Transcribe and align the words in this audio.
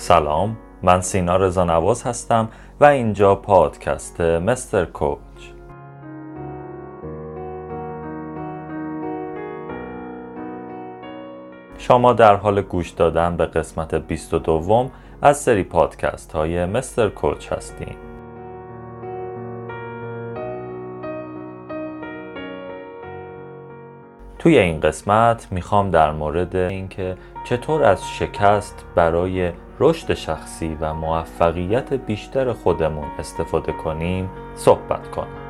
سلام 0.00 0.56
من 0.82 1.00
سینا 1.00 1.36
رضا 1.36 1.64
نواز 1.64 2.02
هستم 2.02 2.48
و 2.80 2.84
اینجا 2.84 3.34
پادکست 3.34 4.20
مستر 4.20 4.84
کوچ. 4.84 5.18
شما 11.78 12.12
در 12.12 12.36
حال 12.36 12.62
گوش 12.62 12.90
دادن 12.90 13.36
به 13.36 13.46
قسمت 13.46 13.94
22 13.94 14.90
از 15.22 15.36
سری 15.40 15.62
پادکست 15.62 16.32
های 16.32 16.66
مستر 16.66 17.08
کوچ 17.08 17.52
هستیم 17.52 17.96
توی 24.38 24.58
این 24.58 24.80
قسمت 24.80 25.48
می‌خوام 25.50 25.90
در 25.90 26.12
مورد 26.12 26.56
اینکه 26.56 27.16
چطور 27.44 27.82
از 27.84 28.08
شکست 28.08 28.84
برای 28.94 29.52
رشد 29.80 30.14
شخصی 30.14 30.76
و 30.80 30.94
موفقیت 30.94 31.92
بیشتر 31.92 32.52
خودمون 32.52 33.08
استفاده 33.18 33.72
کنیم 33.72 34.30
صحبت 34.54 35.10
کنم 35.10 35.48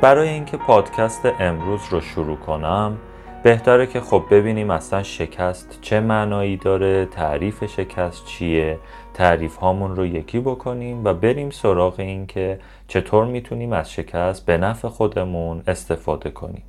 برای 0.00 0.28
اینکه 0.28 0.56
پادکست 0.56 1.26
امروز 1.40 1.80
رو 1.90 2.00
شروع 2.00 2.36
کنم 2.36 2.98
بهتره 3.42 3.86
که 3.86 4.00
خب 4.00 4.24
ببینیم 4.30 4.70
اصلا 4.70 5.02
شکست 5.02 5.78
چه 5.80 6.00
معنایی 6.00 6.56
داره 6.56 7.06
تعریف 7.06 7.64
شکست 7.64 8.26
چیه 8.26 8.78
تعریف 9.14 9.56
هامون 9.56 9.96
رو 9.96 10.06
یکی 10.06 10.40
بکنیم 10.40 11.04
و 11.04 11.14
بریم 11.14 11.50
سراغ 11.50 12.00
این 12.00 12.26
که 12.26 12.58
چطور 12.88 13.24
می‌تونیم 13.24 13.72
از 13.72 13.92
شکست 13.92 14.46
به 14.46 14.56
نفع 14.56 14.88
خودمون 14.88 15.62
استفاده 15.66 16.30
کنیم. 16.30 16.62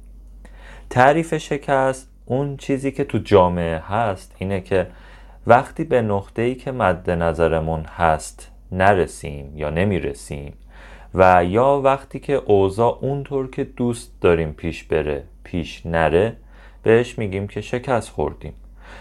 تعریف 0.90 1.38
شکست 1.38 2.10
اون 2.26 2.58
چیزی 2.58 2.92
که 2.92 3.04
تو 3.04 3.18
جامعه 3.18 3.78
هست 3.78 4.36
اینه 4.38 4.62
که 4.62 4.88
وقتی 5.48 5.84
به 5.84 6.02
نقطه 6.02 6.42
ای 6.42 6.56
که 6.56 6.72
مد 6.72 7.10
نظرمون 7.10 7.84
هست 7.84 8.52
نرسیم 8.72 9.54
یا 9.56 9.70
نمی‌رسیم 9.70 10.54
و 11.14 11.46
یا 11.46 11.82
وقتی 11.84 12.20
که 12.20 12.34
اوضاع 12.34 12.98
اونطور 13.02 13.50
که 13.50 13.64
دوست 13.64 14.12
داریم 14.22 14.54
پیش 14.54 14.84
بره 14.84 15.24
پیش 15.44 15.86
نره 15.86 16.36
بهش 16.84 17.18
میگیم 17.18 17.48
که 17.48 17.62
شکست 17.62 18.10
خوردیم. 18.10 18.54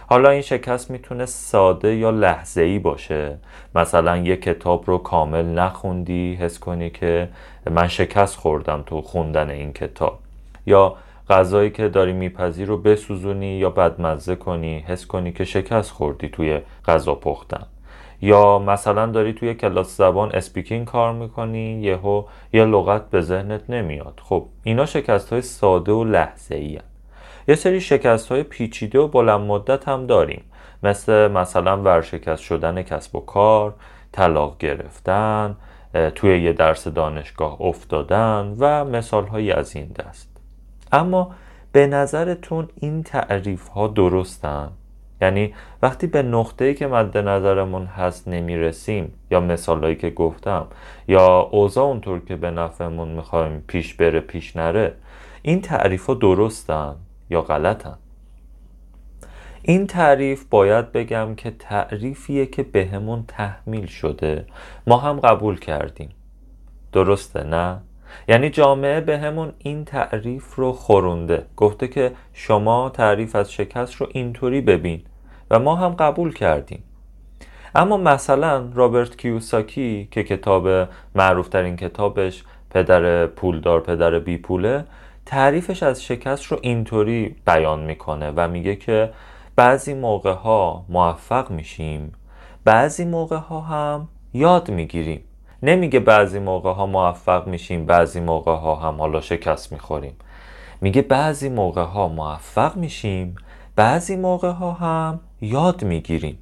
حالا 0.07 0.31
این 0.31 0.43
شکست 0.43 0.91
می‌تونه 0.91 1.27
ساده 1.27 1.95
یا 1.95 2.11
لحظه 2.11 2.63
ای 2.63 2.79
باشه. 2.79 3.39
مثلا 3.75 4.17
یه 4.17 4.37
کتاب 4.37 4.85
رو 4.87 4.99
کامل 4.99 5.45
نخوندی 5.45 6.35
حس 6.35 6.59
کنی 6.59 6.91
که 6.91 7.29
من 7.71 7.89
شکست 7.89 8.37
خوردم 8.37 8.83
تو 8.87 9.03
خوندن 9.03 9.51
این 9.51 9.73
کتاب. 9.73 10.19
یا 10.67 10.97
غذایی 11.31 11.71
که 11.71 11.89
داری 11.89 12.13
میپزی 12.13 12.65
رو 12.65 12.79
بسوزونی 12.79 13.59
یا 13.59 13.71
بدمزه 13.71 14.37
کنی 14.37 14.79
حس 14.79 15.07
کنی 15.07 15.33
که 15.33 15.45
شکست 15.45 15.91
خوردی 15.91 16.29
توی 16.29 16.61
غذا 16.87 17.15
پختن. 17.15 17.67
یا 18.23 18.59
مثلا 18.59 19.07
داری 19.07 19.33
توی 19.33 19.55
کلاس 19.55 19.97
زبان 19.97 20.33
speaking 20.33 20.87
کار 20.87 21.13
می‌کنی 21.13 21.81
یهو 21.81 22.25
یه 22.53 22.65
لغت 22.65 23.11
به 23.11 23.21
ذهنت 23.21 23.71
نمیاد. 23.71 24.21
خب 24.25 24.47
اینا 24.63 24.87
شکست 24.87 25.33
های 25.33 25.43
ساده 25.43 25.93
و 25.93 26.05
لحظه 26.05 26.55
ای 26.55 26.79
یه 27.49 27.55
سری 27.55 27.81
شکست 27.81 28.29
های 28.29 28.43
پیچیده 28.43 28.99
و 28.99 29.09
بلند 29.09 29.41
مدت 29.41 29.89
هم 29.89 30.07
داریم. 30.07 30.43
مثل 30.83 31.29
مثلا 31.29 31.83
ورشکست 31.83 32.43
شدن 32.43 32.83
کسب 32.83 33.17
و 33.17 33.21
کار 33.21 33.75
طلاق 34.13 34.59
گرفتن 34.59 35.57
توی 36.15 36.43
یه 36.43 36.53
درس 36.53 36.89
دانشگاه 36.89 37.63
افتادن 37.63 38.57
و 38.59 38.85
مثال 38.85 39.27
هایی 39.27 39.53
از 39.53 39.77
این 39.77 39.87
دست. 39.87 40.37
اما 40.93 41.31
به 41.73 41.87
نظرتون 41.87 42.69
این 42.81 43.03
تعریف 43.03 43.69
ها 43.69 43.89
درستن؟ 43.89 44.71
یعنی 45.21 45.55
وقتی 45.83 46.07
به 46.07 46.23
نقطه‌ای 46.23 46.75
که 46.75 46.87
مد 46.87 47.19
نظرمون 47.19 47.87
هست 47.87 48.29
نمی‌رسیم 48.29 49.13
یا 49.31 49.41
مثالهایی 49.41 49.97
که 49.97 50.11
گفتم 50.11 50.67
یا 51.09 51.41
اوضاع 51.41 51.85
اونطور 51.85 52.21
که 52.25 52.37
به 52.37 52.51
نفعمون 52.51 53.09
می‌خوایم 53.09 53.65
پیش 53.67 53.95
بره 53.95 54.21
پیش 54.21 54.57
نره 54.57 54.95
این 55.43 55.61
تعریف 55.61 56.07
ها 56.07 56.15
درستن؟ 56.15 56.95
یا 57.33 57.43
غلطن. 57.43 57.99
این 59.63 59.87
تعریف 59.87 60.45
باید 60.51 60.93
بگم 60.93 61.35
که 61.35 61.51
تعریفیه 61.51 62.47
که 62.47 62.63
بهمون 62.63 63.25
تحمیل 63.29 63.87
شده. 63.87 64.47
ما 64.87 64.97
هم 64.97 65.21
قبول 65.21 65.59
کردیم. 65.59 66.09
درسته 66.93 67.43
نه؟ 67.45 67.81
یعنی 68.29 68.51
جامعه 68.51 69.01
بهمون 69.01 69.53
این 69.59 69.85
تعریف 69.85 70.55
رو 70.55 70.73
خورونده. 70.73 71.47
گفته 71.57 71.89
که 71.89 72.13
شما 72.33 72.91
تعریف 72.91 73.37
از 73.37 73.53
شکست 73.53 73.95
رو 73.95 74.09
اینطوری 74.13 74.61
ببین. 74.61 75.03
و 75.51 75.59
ما 75.59 75.77
هم 75.77 75.91
قبول 75.91 76.35
کردیم. 76.35 76.83
اما 77.75 77.97
مثلا 77.97 78.69
رابرت 78.75 79.17
کیوساکی 79.17 80.09
که 80.11 80.23
کتاب 80.23 80.89
معروفترین 81.15 81.77
کتابش 81.77 82.45
پدر 82.71 83.27
پولدار 83.27 83.81
پدر 83.81 84.19
بی 84.19 84.39
پوله 84.39 84.85
تعریفش 85.27 85.83
از 85.83 86.05
شکست 86.05 86.45
رو 86.45 86.59
اینطوری 86.63 87.37
بیان 87.47 87.81
می‌کنه 87.81 88.33
و 88.37 88.49
میگه 88.49 88.77
که 88.77 89.11
بعضی 89.57 89.95
موقع 89.95 90.33
ها 90.33 90.85
موفق 90.89 91.51
میشیم 91.51 92.13
بعضی 92.65 93.05
موقع 93.05 93.37
ها 93.37 93.61
هم 93.61 94.09
یاد 94.35 94.71
می‌گیریم. 94.71 95.25
نمیگه 95.63 96.01
بعضی 96.01 96.39
موقع 96.39 96.73
ها 96.73 96.87
موفق 96.87 97.47
میشیم 97.47 97.87
بعضی 97.87 98.21
موقع 98.21 98.53
ها 98.53 98.75
هم 98.75 99.01
حالا 99.01 99.21
شکست 99.21 99.73
می‌خوریم. 99.73 100.17
میگه 100.81 101.03
بعضی 101.03 101.49
موقع 101.49 101.83
ها 101.83 102.09
موفق 102.09 102.77
میشیم 102.77 103.37
بعضی 103.77 104.17
موقع 104.17 104.51
ها 104.51 104.73
هم 104.73 105.21
یاد 105.41 105.85
می‌گیریم. 105.85 106.39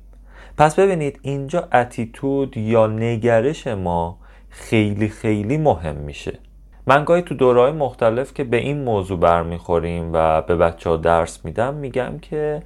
پس 0.59 0.75
ببینید 0.75 1.21
اینجا 1.23 1.69
اتیتود 1.73 2.57
یا 2.57 2.87
نگرش 2.87 3.67
ما 3.67 4.19
خیلی 4.49 5.09
خیلی 5.09 5.57
مهم 5.57 5.97
میشه. 5.97 6.39
من 6.87 7.05
گاهی 7.05 7.23
تو 7.23 7.35
دورهای 7.35 7.73
مختلف 7.73 8.35
که 8.35 8.45
به 8.45 8.57
این 8.57 8.85
موضوع 8.85 9.19
برمیخوریم 9.19 10.11
و 10.13 10.43
به 10.43 10.57
بچه 10.57 10.91
ها 10.91 10.97
درس 10.97 11.45
میدم 11.45 11.75
میگم 11.75 12.19
که 12.23 12.63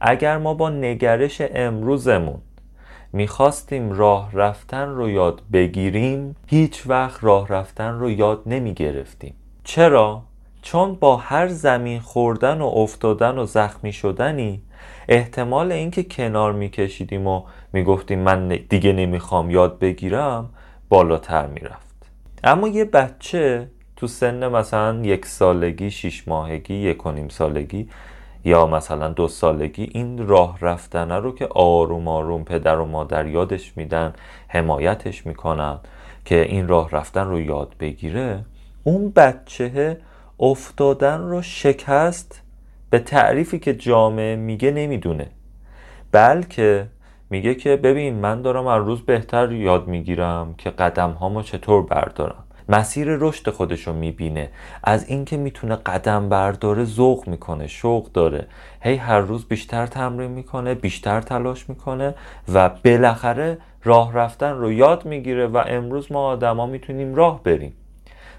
اگر 0.00 0.38
ما 0.38 0.54
با 0.54 0.70
نگرش 0.70 1.42
امروزمون 1.54 2.38
می‌خواستیم 3.12 3.92
راه 3.92 4.30
رفتن 4.32 4.88
رو 4.88 5.10
یاد 5.10 5.42
بگیریم 5.52 6.36
هیچ 6.46 6.82
وقت 6.86 7.24
راه 7.24 7.48
رفتن 7.48 7.98
رو 7.98 8.10
یاد 8.10 8.42
نمی‌گرفتیم 8.46 9.34
چرا؟ 9.64 10.22
چون 10.62 10.94
با 10.94 11.16
هر 11.16 11.48
زمین 11.48 12.00
خوردن 12.00 12.60
و 12.60 12.64
افتادن 12.64 13.38
و 13.38 13.44
زخمی 13.44 13.92
شدنی 13.92 14.62
احتمال 15.08 15.72
اینکه 15.72 16.02
کنار 16.02 16.52
میکشیدیم 16.52 17.26
و 17.26 17.42
می‌گفتیم 17.72 18.18
من 18.18 18.48
دیگه 18.48 18.92
نمی‌خوام 18.92 19.50
یاد 19.50 19.78
بگیرم 19.78 20.48
بالاتر 20.88 21.46
می‌رفت 21.46 21.85
اما 22.44 22.68
یه 22.68 22.84
بچه 22.84 23.70
تو 23.96 24.06
سن 24.06 24.48
مثلا 24.48 25.00
یک 25.02 25.26
سالگی 25.26 25.90
شیش 25.90 26.28
ماهگی 26.28 26.74
یک 26.74 27.06
و 27.06 27.12
نیم 27.12 27.28
سالگی 27.28 27.88
یا 28.44 28.66
مثلا 28.66 29.08
دو 29.08 29.28
سالگی 29.28 29.90
این 29.94 30.26
راه 30.26 30.58
رفتنه 30.60 31.14
رو 31.16 31.34
که 31.34 31.46
آروم 31.46 32.08
آروم 32.08 32.44
پدر 32.44 32.78
و 32.78 32.84
مادر 32.84 33.26
یادش 33.26 33.76
میدن 33.76 34.12
حمایتش 34.48 35.26
می‌کنن 35.26 35.78
که 36.24 36.42
این 36.42 36.68
راه 36.68 36.90
رفتن 36.90 37.26
رو 37.26 37.40
یاد 37.40 37.74
بگیره 37.80 38.44
اون 38.84 39.10
بچه 39.10 39.98
افتادن 40.40 41.20
رو 41.20 41.42
شکست 41.42 42.42
به 42.90 42.98
تعریفی 42.98 43.58
که 43.58 43.74
جامعه 43.74 44.36
میگه 44.36 44.70
نمی‌دونه 44.70 45.26
بلکه 46.12 46.86
میگه 47.30 47.54
که 47.54 47.76
ببین 47.76 48.14
من 48.14 48.42
دارم 48.42 48.66
از 48.66 48.86
روز 48.86 49.02
بهتر 49.02 49.52
یاد 49.52 49.88
می‌گیرم 49.88 50.54
که 50.58 50.70
قدم 50.70 51.10
هامو 51.10 51.42
چطور 51.42 51.82
بردارم. 51.82 52.44
مسیر 52.68 53.08
رشد 53.10 53.50
خودشو 53.50 53.92
می‌بینه. 53.92 54.48
از 54.84 55.08
اینکه 55.08 55.36
می‌تونه 55.36 55.76
قدم 55.76 56.28
برداره 56.28 56.84
ذوق 56.84 57.28
می‌کنه 57.28 57.66
شوق 57.66 58.12
داره. 58.12 58.46
هی 58.80 58.96
هر 58.96 59.20
روز 59.20 59.48
بیشتر 59.48 59.86
تمرین 59.86 60.30
می‌کنه 60.30 60.74
بیشتر 60.74 61.20
تلاش 61.20 61.68
می‌کنه 61.68 62.14
و 62.54 62.68
بالاخره 62.68 63.58
راه 63.84 64.14
رفتن 64.14 64.52
رو 64.52 64.72
یاد 64.72 65.04
می‌گیره 65.04 65.46
و 65.46 65.62
امروز 65.66 66.12
ما 66.12 66.26
آدما 66.26 66.66
می‌تونیم 66.66 67.14
راه 67.14 67.42
بریم. 67.42 67.72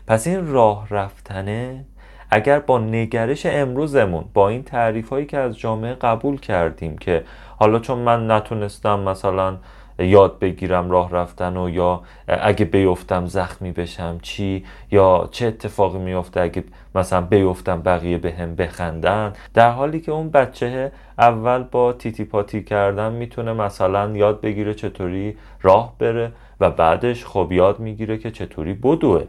پس 0.07 0.27
این 0.27 0.47
راه 0.51 0.87
رفتنه 0.89 1.85
اگر 2.29 2.59
با 2.59 2.79
نگرش 2.79 3.45
امروزمون 3.45 4.25
با 4.33 4.49
این 4.49 4.63
تعریف 4.63 5.09
هایی 5.09 5.25
که 5.25 5.37
از 5.37 5.59
جامعه 5.59 5.93
قبول 5.93 6.39
کردیم 6.39 6.97
که 6.97 7.23
حالا 7.59 7.79
چون 7.79 7.97
من 7.97 8.31
نتونستم 8.31 8.99
مثلا 8.99 9.57
یاد 9.99 10.39
بگیرم 10.39 10.91
راه 10.91 11.11
رفتن 11.11 11.57
و 11.57 11.69
یا 11.69 12.01
اگه 12.27 12.65
بیفتم 12.65 13.25
زخمی 13.25 13.71
بشم 13.71 14.19
چی 14.21 14.65
یا 14.91 15.29
چه 15.31 15.47
اتفاقی 15.47 15.97
میفته 15.97 16.41
اگه 16.41 16.63
مثلا 16.95 17.21
بیفتم 17.21 17.81
بقیه 17.81 18.17
به 18.17 18.31
هم 18.31 18.55
بخندن 18.55 19.33
در 19.53 19.71
حالی 19.71 19.99
که 19.99 20.11
اون 20.11 20.29
بچه 20.29 20.91
اول 21.17 21.63
با 21.63 21.93
تیتی 21.93 22.25
پاتی 22.25 22.63
کردن 22.63 23.11
می‌تونه 23.11 23.53
مثلا 23.53 24.11
یاد 24.11 24.41
بگیره 24.41 24.73
چطوری 24.73 25.37
راه 25.61 25.93
بره 25.99 26.31
و 26.59 26.71
بعدش 26.71 27.25
خب 27.25 27.51
یاد 27.51 27.79
می‌گیره 27.79 28.17
که 28.17 28.31
چطوری 28.31 28.73
بدوه. 28.73 29.23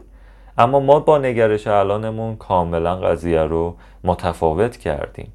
اما 0.57 0.79
ما 0.79 0.99
با 0.99 1.17
نگرش 1.17 1.67
الانمون 1.67 2.35
کاملا 2.35 2.95
قضیه 2.95 3.41
رو 3.41 3.75
متفاوت 4.03 4.77
کردیم. 4.77 5.31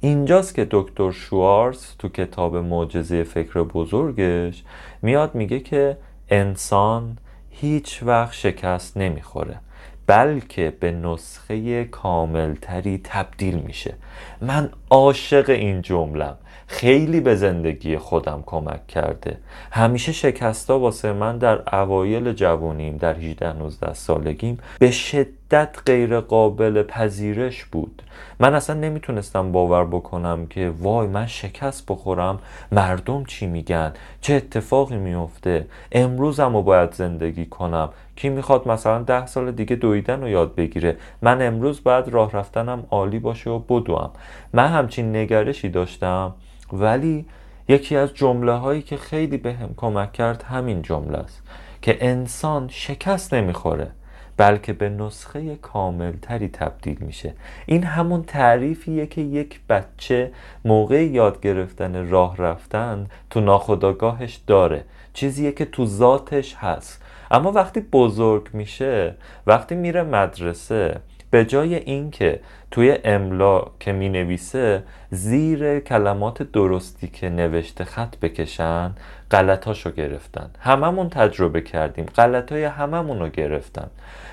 اینجاست 0.00 0.54
که 0.54 0.66
دکتر 0.70 1.10
شوارز 1.10 1.86
تو 1.98 2.08
کتاب 2.08 2.56
معجزه 2.56 3.22
فکر 3.22 3.62
بزرگش 3.62 4.64
میاد 5.02 5.34
میگه 5.34 5.60
که 5.60 5.96
انسان 6.30 7.18
هیچ 7.50 8.02
وقت 8.02 8.32
شکست 8.32 8.96
نمی‌خوره 8.96 9.60
بلکه 10.06 10.72
به 10.80 10.90
نسخه 10.90 11.84
کاملتری 11.84 13.00
تبدیل 13.04 13.54
میشه. 13.54 13.94
من 14.40 14.70
عاشق 14.90 15.50
این 15.50 15.82
جملم. 15.82 16.36
خیلی 16.66 17.20
به 17.20 17.34
زندگی 17.34 17.98
خودم 17.98 18.42
کمک 18.46 18.86
کرده. 18.86 19.38
همیشه 19.70 20.12
شکستا 20.12 20.78
واسه 20.78 21.12
من 21.12 21.38
در 21.38 21.76
اوایل 21.76 22.32
جوانیم 22.32 22.96
در 22.96 23.14
18 23.14 23.52
19 23.52 23.94
سالگیم 23.94 24.58
به 24.78 24.90
شدت 24.90 25.45
غیر 25.86 26.20
قابل 26.20 26.82
پذیرش 26.82 27.64
بود. 27.64 28.02
من 28.40 28.54
اصلا 28.54 28.76
نمی‌تونستم 28.80 29.52
باور 29.52 29.84
بکنم 29.84 30.46
که 30.46 30.72
وای 30.78 31.06
من 31.06 31.26
شکست 31.26 31.84
بخورم 31.88 32.38
مردم 32.72 33.24
چی 33.24 33.46
میگن 33.46 33.92
چه 34.20 34.34
اتفاقی 34.34 34.96
میفته 34.96 35.66
امروزم 35.92 36.56
رو 36.56 36.62
باید 36.62 36.92
زندگی 36.92 37.46
کنم. 37.46 37.88
کی 38.16 38.28
می‌خواد 38.28 38.68
مثلا 38.68 39.02
ده 39.02 39.26
سال 39.26 39.52
دیگه 39.52 39.76
دویدن 39.76 40.20
رو 40.20 40.28
یاد 40.28 40.54
بگیره؟ 40.54 40.96
من 41.22 41.46
امروز 41.46 41.82
باید 41.84 42.08
راه 42.08 42.32
رفتنم 42.32 42.84
عالی 42.90 43.18
باشه 43.18 43.50
و 43.50 43.58
بدوم. 43.58 44.10
من 44.52 44.68
همچین 44.68 45.16
نگرشی 45.16 45.68
داشتم 45.68 46.34
ولی 46.72 47.26
یکی 47.68 47.96
از 47.96 48.14
جمله 48.14 48.52
هایی 48.52 48.82
که 48.82 48.96
خیلی 48.96 49.36
به 49.36 49.52
هم 49.52 49.70
کمک 49.76 50.12
کرد 50.12 50.42
همین 50.42 50.82
جمله 50.82 51.18
است 51.18 51.42
که 51.82 51.98
انسان 52.00 52.68
شکست 52.68 53.34
نمی‌خوره. 53.34 53.90
بلکه 54.36 54.72
به 54.72 54.88
نسخه 54.88 55.56
کاملتری 55.56 56.48
تبدیل 56.48 56.96
میشه. 57.00 57.32
این 57.66 57.82
همون 57.82 58.22
تعریفیه 58.22 59.06
که 59.06 59.20
یک 59.20 59.60
بچه 59.68 60.32
موقع 60.64 61.04
یاد 61.04 61.40
گرفتن 61.40 62.10
راه 62.10 62.36
رفتن 62.36 63.06
تو 63.30 63.40
ناخداگاهش 63.40 64.40
داره. 64.46 64.84
چیزیه 65.14 65.52
که 65.52 65.64
تو 65.64 65.86
ذاتش 65.86 66.54
هست. 66.54 67.02
اما 67.30 67.52
وقتی 67.52 67.80
بزرگ 67.80 68.48
میشه 68.52 69.14
وقتی 69.46 69.74
میره 69.74 70.02
مدرسه 70.02 71.00
به 71.30 71.44
جای 71.44 71.74
اینکه 71.74 72.40
توی 72.70 72.98
املا 73.04 73.62
که 73.80 73.92
می 73.92 74.08
نویسه 74.08 74.82
زیر 75.10 75.80
کلمات 75.80 76.42
درستی 76.42 77.08
که 77.08 77.30
نوشته 77.30 77.84
خط 77.84 78.16
بکشن 78.16 78.94
غلطاشو 79.30 79.90
گرفتن. 79.90 80.50
هممون 80.60 81.08
تجربه 81.08 81.60
کردیم. 81.60 82.04
غلطای 82.04 82.64
هممون 82.64 83.18
رو 83.18 83.28
گرفتن. 83.28 83.90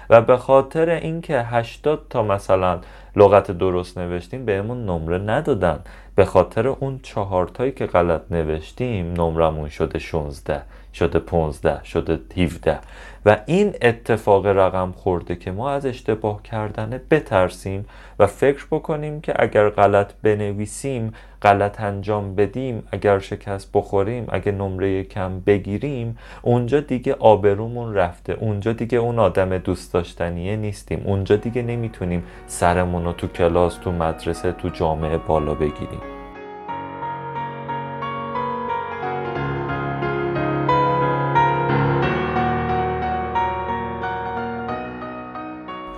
و 0.09 0.21
به 0.21 0.37
خاطر 0.37 0.89
اینکه 0.89 1.39
80 1.39 2.01
تا 2.09 2.23
مثلا 2.23 2.79
لغت 3.15 3.51
درست 3.51 3.97
نوشتیم 3.97 4.45
بهمون 4.45 4.85
نمره 4.85 5.17
ندادن. 5.17 5.79
به 6.15 6.25
خاطر 6.25 6.67
اون 6.67 6.99
چهارتایی 7.03 7.71
که 7.71 7.85
غلط 7.85 8.21
نوشتیم 8.31 9.13
نمرمون 9.13 9.69
شده 9.69 9.99
16 9.99 10.61
شده 10.93 11.19
15 11.19 11.83
شده 11.83 12.19
17 12.37 12.79
و 13.25 13.37
این 13.45 13.73
اتفاق 13.81 14.45
رقم 14.45 14.91
خورده 14.91 15.35
که 15.35 15.51
ما 15.51 15.71
از 15.71 15.85
اشتباه 15.85 16.43
کردن 16.43 17.01
بترسیم 17.11 17.85
و 18.19 18.27
فکر 18.27 18.65
بکنیم 18.71 19.21
که 19.21 19.33
اگر 19.39 19.69
غلط 19.69 20.13
بنویسیم 20.23 21.13
غلط 21.41 21.81
انجام 21.81 22.35
بدیم 22.35 22.83
اگر 22.91 23.19
شکست 23.19 23.69
بخوریم 23.73 24.25
اگه 24.29 24.51
نمره 24.51 25.03
کم 25.03 25.39
بگیریم 25.39 26.17
اونجا 26.41 26.79
دیگه 26.79 27.13
آبرومون 27.13 27.93
رفته. 27.93 28.33
اونجا 28.33 28.73
دیگه 28.73 28.97
اون 28.97 29.19
آدم 29.19 29.57
دوست 29.57 29.93
داشتنیه 29.93 30.55
نیستیم. 30.55 31.01
اونجا 31.05 31.35
دیگه 31.35 31.61
نمی‌تونیم 31.61 32.23
سرمون 32.47 33.05
رو 33.05 33.13
تو 33.13 33.27
کلاس 33.27 33.75
تو 33.75 33.91
مدرسه 33.91 34.51
تو 34.51 34.69
جامعه 34.69 35.17
بالا 35.17 35.53
بگیریم. 35.53 36.12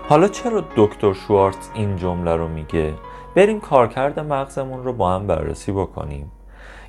حالا 0.09 0.27
چرا 0.27 0.63
دکتر 0.75 1.13
شوارتز 1.13 1.69
این 1.73 1.97
جمله 1.97 2.35
رو 2.35 2.47
میگه؟ 2.47 2.93
بریم 3.35 3.59
کارکرد 3.59 4.19
مغزمون 4.19 4.83
رو 4.83 4.93
با 4.93 5.15
هم 5.15 5.27
بررسی 5.27 5.71
بکنیم. 5.71 6.31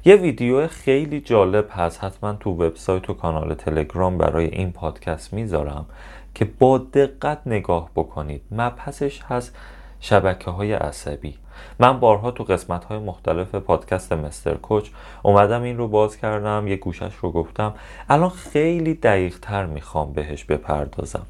یه 0.04 0.16
ویدیو 0.16 0.66
خیلی 0.66 1.20
جالب 1.20 1.68
هست 1.70 2.04
حتما 2.04 2.32
تو 2.32 2.50
وبسایت 2.50 3.10
و 3.10 3.14
کانال 3.14 3.54
تلگرام 3.54 4.18
برای 4.18 4.46
این 4.46 4.72
پادکست 4.72 5.32
می‌ذارم 5.32 5.86
که 6.34 6.44
با 6.44 6.78
دقت 6.78 7.38
نگاه 7.46 7.90
بکنید. 7.94 8.42
مبحثش 8.50 9.22
هست 9.22 9.56
شبکه 10.00 10.50
های 10.50 10.72
عصبی. 10.72 11.34
من 11.78 12.00
بارها 12.00 12.30
تو 12.30 12.44
قسمت 12.44 12.84
های 12.84 12.98
مختلف 12.98 13.54
پادکست 13.54 14.12
مستر 14.12 14.54
کوچ 14.54 14.88
اومدم 15.22 15.62
این 15.62 15.78
رو 15.78 15.88
باز 15.88 16.16
کردم 16.16 16.68
یه 16.68 16.76
گوشش 16.76 17.14
رو 17.14 17.32
گفتم. 17.32 17.74
الان 18.08 18.30
خیلی 18.30 18.94
دقیق 18.94 19.38
تر 19.38 19.66
می‌خوام 19.66 20.12
بهش 20.12 20.44
بپردازم. 20.44 21.26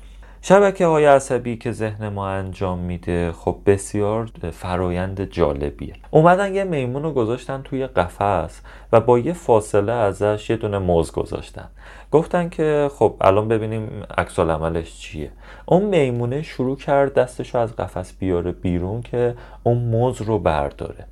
شبکه 0.49 0.87
های 0.87 1.05
عصبی 1.05 1.57
که 1.57 1.73
ذهن 1.73 2.09
ما 2.09 2.29
انجام 2.29 2.79
میده 2.79 3.33
خب 3.33 3.57
بسیار 3.67 4.31
فرایند 4.53 5.31
جالبیه. 5.31 5.95
اومدن 6.11 6.55
یه 6.55 6.65
میمون 6.65 7.03
رو 7.03 7.13
گذاشتن 7.13 7.63
توی 7.63 7.87
قفس 7.87 8.61
و 8.93 9.01
با 9.01 9.19
یه 9.19 9.33
فاصله 9.33 9.93
ازش 9.93 10.51
یه 10.51 10.57
دونه 10.57 10.79
موز 10.79 11.13
گذاشتن. 11.13 11.69
گفتن 12.13 12.49
که 12.49 12.91
خب 12.95 13.17
الان 13.21 13.49
ببینیم 13.49 14.03
عکس 14.19 14.39
عملش 14.39 15.01
چیه. 15.01 15.31
اون 15.65 15.83
میمونه 15.83 16.43
شروع 16.43 16.77
کرد 16.77 17.15
دستش 17.15 17.55
رو 17.55 17.61
از 17.61 17.77
قفس 17.77 18.13
بیاره 18.13 18.53
بیرون 18.53 19.03
که 19.03 19.35
اون 19.63 19.79
موز 19.79 20.23
رو 20.23 20.39
برداره. 20.39 21.05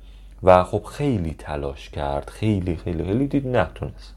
و 0.43 0.63
خب 0.63 0.83
خیلی 0.83 1.35
تلاش 1.39 1.89
کرد. 1.89 2.29
خیلی 2.29 2.75
خیلی 2.75 3.03
خیلی 3.03 3.27
دید 3.27 3.47
نتونست. 3.47 4.15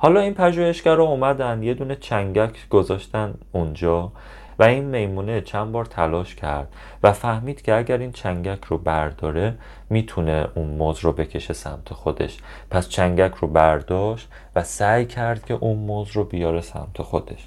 حالا 0.00 0.20
این 0.20 0.34
پژوهشگرا 0.34 1.04
اومدن 1.04 1.62
یه 1.62 1.74
دونه 1.74 1.96
چنگک 1.96 2.68
گذاشتن 2.68 3.34
اونجا. 3.52 4.12
و 4.58 4.62
این 4.62 4.84
میمونه 4.84 5.40
چند 5.40 5.72
بار 5.72 5.84
تلاش 5.84 6.34
کرد 6.34 6.68
و 7.02 7.12
فهمید 7.12 7.62
که 7.62 7.74
اگر 7.74 7.98
این 7.98 8.12
چنگک 8.12 8.64
رو 8.64 8.78
برداره 8.78 9.54
می‌تونه 9.90 10.48
اون 10.54 10.66
موز 10.66 10.98
رو 10.98 11.12
بکشه 11.12 11.54
سمت 11.54 11.92
خودش. 11.92 12.38
پس 12.70 12.88
چنگک 12.88 13.34
رو 13.34 13.48
برداشت 13.48 14.28
و 14.56 14.62
سعی 14.62 15.06
کرد 15.06 15.44
که 15.44 15.54
اون 15.54 15.78
موز 15.78 16.10
رو 16.16 16.24
بیاره 16.24 16.60
سمت 16.60 17.02
خودش. 17.02 17.46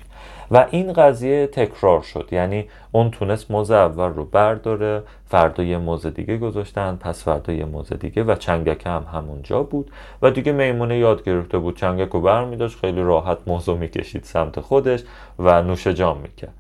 و 0.52 0.68
این 0.72 0.94
قضیه 0.94 1.48
تکرار 1.48 2.02
شد. 2.02 2.30
یعنی 2.32 2.66
اون 2.92 3.12
تونست 3.12 3.52
موز 3.52 3.72
اول 3.72 4.10
رو 4.10 4.26
برداره 4.26 5.04
فردا 5.26 5.64
یه 5.64 5.78
موز 5.78 6.06
دیگه 6.06 6.38
گذاشتن 6.38 6.96
پس 6.96 7.24
فردا 7.24 7.54
یه 7.54 7.66
موز 7.66 7.94
دیگه 7.94 8.24
و 8.24 8.36
چنگک 8.36 8.86
هم 8.86 9.06
همونجا 9.14 9.64
بود. 9.64 9.92
و 10.22 10.32
دیگه 10.32 10.52
میمونه 10.52 10.98
یاد 10.98 11.24
گرفته 11.24 11.58
بود 11.58 11.78
چنگک 11.78 12.10
رو 12.10 12.22
بر 12.22 12.68
خیلی 12.68 13.02
راحت 13.02 13.38
موز 13.48 13.70
رو 13.70 13.76
می‌کشید 13.76 14.24
سمت 14.24 14.60
خودش 14.60 15.04
و 15.40 15.62
نوش 15.62 15.88
جام 15.88 16.18
می‌کرد. 16.18 16.54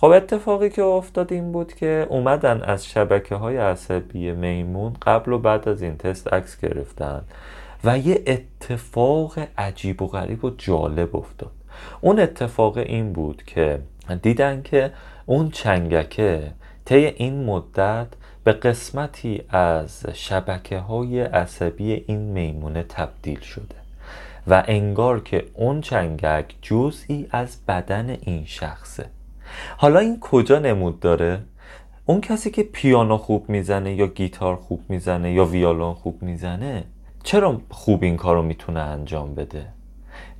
خب 0.00 0.06
اتفاقی 0.06 0.70
که 0.70 0.82
افتاد 0.82 1.32
این 1.32 1.52
بود 1.52 1.74
که 1.74 2.06
اومدن 2.10 2.62
از 2.62 2.86
شبکه 2.86 3.34
های 3.34 3.56
عصبی 3.56 4.32
میمون 4.32 4.96
قبل 5.02 5.32
و 5.32 5.38
بعد 5.38 5.68
از 5.68 5.82
این 5.82 5.96
تست 5.96 6.32
عکس 6.32 6.60
گرفتن 6.60 7.22
و 7.84 7.98
یه 7.98 8.22
اتفاق 8.26 9.38
عجیب 9.58 10.02
و 10.02 10.06
غریب 10.06 10.44
و 10.44 10.50
جالب 10.50 11.16
افتاد. 11.16 11.50
اون 12.00 12.20
اتفاق 12.20 12.76
این 12.76 13.12
بود 13.12 13.42
که 13.46 13.80
دیدن 14.22 14.62
که 14.62 14.92
اون 15.26 15.50
چنگکه 15.50 16.52
طی 16.84 16.94
این 16.94 17.44
مدت 17.44 18.08
به 18.44 18.52
قسمتی 18.52 19.42
از 19.48 20.06
شبکه 20.12 20.78
های 20.78 21.20
عصبی 21.20 21.92
این 21.92 22.20
میمونه 22.20 22.82
تبدیل 22.82 23.40
شده 23.40 23.76
و 24.46 24.64
انگار 24.66 25.20
که 25.20 25.46
اون 25.54 25.80
چنگک 25.80 26.54
جزئی 26.62 27.26
از 27.30 27.58
بدن 27.68 28.16
این 28.20 28.44
شخصه. 28.44 29.06
حالا 29.76 29.98
این 29.98 30.20
کجا 30.20 30.58
نمود 30.58 31.00
داره؟ 31.00 31.40
اون 32.06 32.20
کسی 32.20 32.50
که 32.50 32.62
پیانو 32.62 33.16
خوب 33.16 33.48
می‌زنه 33.48 33.94
یا 33.94 34.06
گیتار 34.06 34.56
خوب 34.56 34.80
می‌زنه 34.88 35.32
یا 35.32 35.44
ویالون 35.44 35.94
خوب 35.94 36.22
می‌زنه 36.22 36.84
چرا 37.22 37.60
خوب 37.70 38.02
این 38.02 38.16
کارو 38.16 38.42
می‌تونه 38.42 38.80
انجام 38.80 39.34
بده؟ 39.34 39.66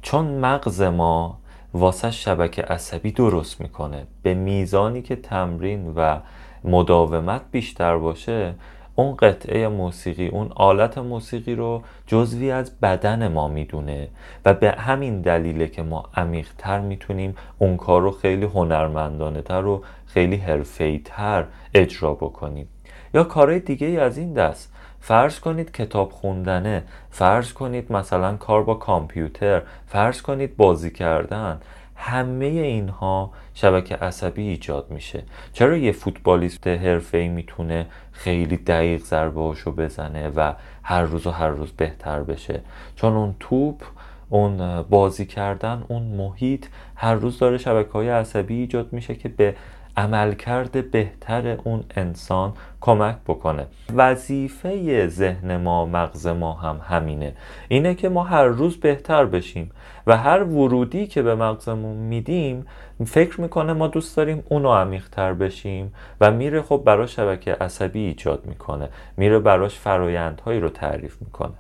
چون 0.02 0.25
مغز 0.25 0.83
ما 0.83 1.38
واسه 1.75 2.11
شبکه 2.11 2.62
عصبی 2.62 3.12
درست 3.12 3.61
می‌کنه. 3.61 4.07
به 4.23 4.35
میزانی 4.35 5.02
که 5.02 5.17
تمرین 5.17 5.93
و 5.97 6.19
مداومت 6.64 7.40
بیشتر 7.50 7.99
باشه 7.99 8.55
اون 9.00 9.16
قطعه 9.16 9.69
موسیقی 9.69 10.28
اون 10.28 10.52
آلت 10.54 10.99
موسیقی 10.99 11.54
رو 11.54 11.83
جزوی 12.07 12.50
از 12.50 12.80
بدن 12.80 13.28
ما 13.28 13.49
می‌دونه 13.49 14.09
و 14.45 14.54
به 14.54 14.71
همین 14.71 15.21
دلیله 15.21 15.69
که 15.69 15.83
ما 15.83 16.04
عمیقتر 16.16 16.80
می‌تونیم 16.80 17.35
اون 17.59 17.76
کار 17.76 18.02
رو 18.02 18.11
خیلی 18.11 18.45
هنرمندانه 18.45 19.42
تر 19.42 19.66
و 19.66 19.83
خیلی 20.07 20.37
حرفه‌ای 20.37 21.00
تر 21.04 21.45
اجرا 21.75 22.14
بکنیم. 22.14 22.69
یا 23.14 23.25
کارهای 23.25 23.61
دیگه 23.61 23.87
ای 23.87 23.99
از 23.99 24.19
این 24.19 24.33
دست. 24.33 24.73
فرض 25.00 25.40
کنید 25.40 25.73
کتاب 25.73 26.11
خوندنه. 26.11 26.83
فرض 27.11 27.52
کنید 27.52 27.92
مثلا 27.92 28.37
کار 28.37 28.62
با 28.62 28.75
کامپیوتر. 28.75 29.62
فرض 29.87 30.23
کنید 30.23 30.57
بازی 30.57 30.90
کردن. 30.90 31.61
همه 31.97 32.47
اینها 32.47 33.30
شبکه 33.54 33.97
عصبی 33.97 34.42
ایجاد 34.42 34.87
میشه. 34.90 35.23
چرا 35.52 35.76
یه 35.76 35.92
فوتبالیست 35.92 36.66
حرفه‌ای 36.66 37.28
می‌تونه 37.28 37.87
خیلی 38.25 38.57
دقیق 38.57 39.05
ضربه 39.05 39.55
بزنه 39.77 40.29
و 40.29 40.53
هر 40.83 41.03
روز 41.03 41.27
و 41.27 41.31
هر 41.31 41.49
روز 41.49 41.73
بهتر 41.73 42.23
بشه. 42.23 42.61
چون 42.97 43.12
اون 43.12 43.35
توپ 43.41 43.83
اون 44.29 44.83
بازی 44.83 45.27
کردن 45.27 45.85
اون 45.89 46.03
محیط 46.03 46.67
هر 46.97 47.15
روز 47.15 47.39
داره 47.39 47.59
شبکه 47.59 47.93
های 47.93 48.09
عصبی 48.09 48.55
ایجاد 48.55 48.93
میشه 48.93 49.15
که 49.15 49.29
به 49.29 49.55
عملکرد 49.97 50.91
بهتر 50.91 51.49
اون 51.65 51.85
انسان 51.97 52.53
کمک 52.81 53.17
بکنه. 53.27 53.67
وظیفه 53.95 55.07
ذهن 55.09 55.57
ما 55.57 55.87
مغز 55.87 56.27
ما 56.27 56.53
هم 56.53 56.81
همینه. 56.89 57.33
اینه 57.69 57.95
که 57.95 58.09
ما 58.09 58.25
هر 58.25 58.45
روز 58.45 58.77
بهتر 58.77 59.25
بشیم. 59.25 59.71
و 60.11 60.17
هر 60.17 60.43
ورودی 60.43 61.07
که 61.07 61.23
به 61.23 61.35
مغزمون 61.35 61.97
میدیم 61.97 62.67
فکر 63.07 63.40
می‌کنه 63.40 63.73
ما 63.73 63.87
دوست 63.87 64.17
داریم 64.17 64.43
اونو 64.49 64.73
عمیقتر 64.75 65.35
بشیم 65.35 65.95
و 66.21 66.31
میره 66.31 66.62
خب 66.62 66.83
براش 66.85 67.17
شبکه 67.17 67.55
عصبی 67.55 68.00
ایجاد 68.00 68.47
می‌کنه 68.47 68.88
میره 69.17 69.38
براش 69.38 69.79
فرایندهایی 69.79 70.61
رو 70.61 70.69
تعریف 70.69 71.17
می‌کنه. 71.21 71.52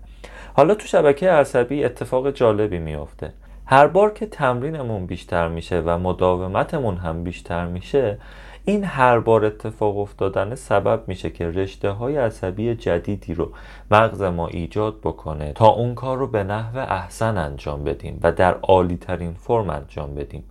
حالا 0.54 0.74
تو 0.74 0.86
شبکه 0.86 1.30
عصبی 1.30 1.84
اتفاق 1.84 2.30
جالبی 2.30 2.78
میافته. 2.78 3.32
هر 3.66 3.86
بار 3.86 4.12
که 4.12 4.26
تمرینمون 4.26 5.06
بیشتر 5.06 5.48
میشه 5.48 5.80
و 5.80 5.98
مداومتمون 5.98 6.96
هم 6.96 7.24
بیشتر 7.24 7.66
میشه 7.66 8.18
این 8.64 8.84
هر 8.84 9.18
بار 9.18 9.44
اتفاق 9.44 9.98
افتادن 9.98 10.54
سبب 10.54 11.02
میشه 11.06 11.30
که 11.30 11.50
رشته 11.50 11.90
های 11.90 12.16
عصبی 12.16 12.74
جدیدی 12.74 13.34
رو 13.34 13.52
مغز 13.90 14.22
ما 14.22 14.48
ایجاد 14.48 15.00
بکنه 15.00 15.52
تا 15.52 15.68
اون 15.68 15.94
کار 15.94 16.18
رو 16.18 16.26
به 16.26 16.44
نحو 16.44 16.78
احسن 16.78 17.38
انجام 17.38 17.84
بدیم 17.84 18.20
و 18.22 18.32
در 18.32 18.54
عالی 18.54 18.96
ترین 18.96 19.32
فرم 19.32 19.70
انجام 19.70 20.14
بدیم. 20.14 20.44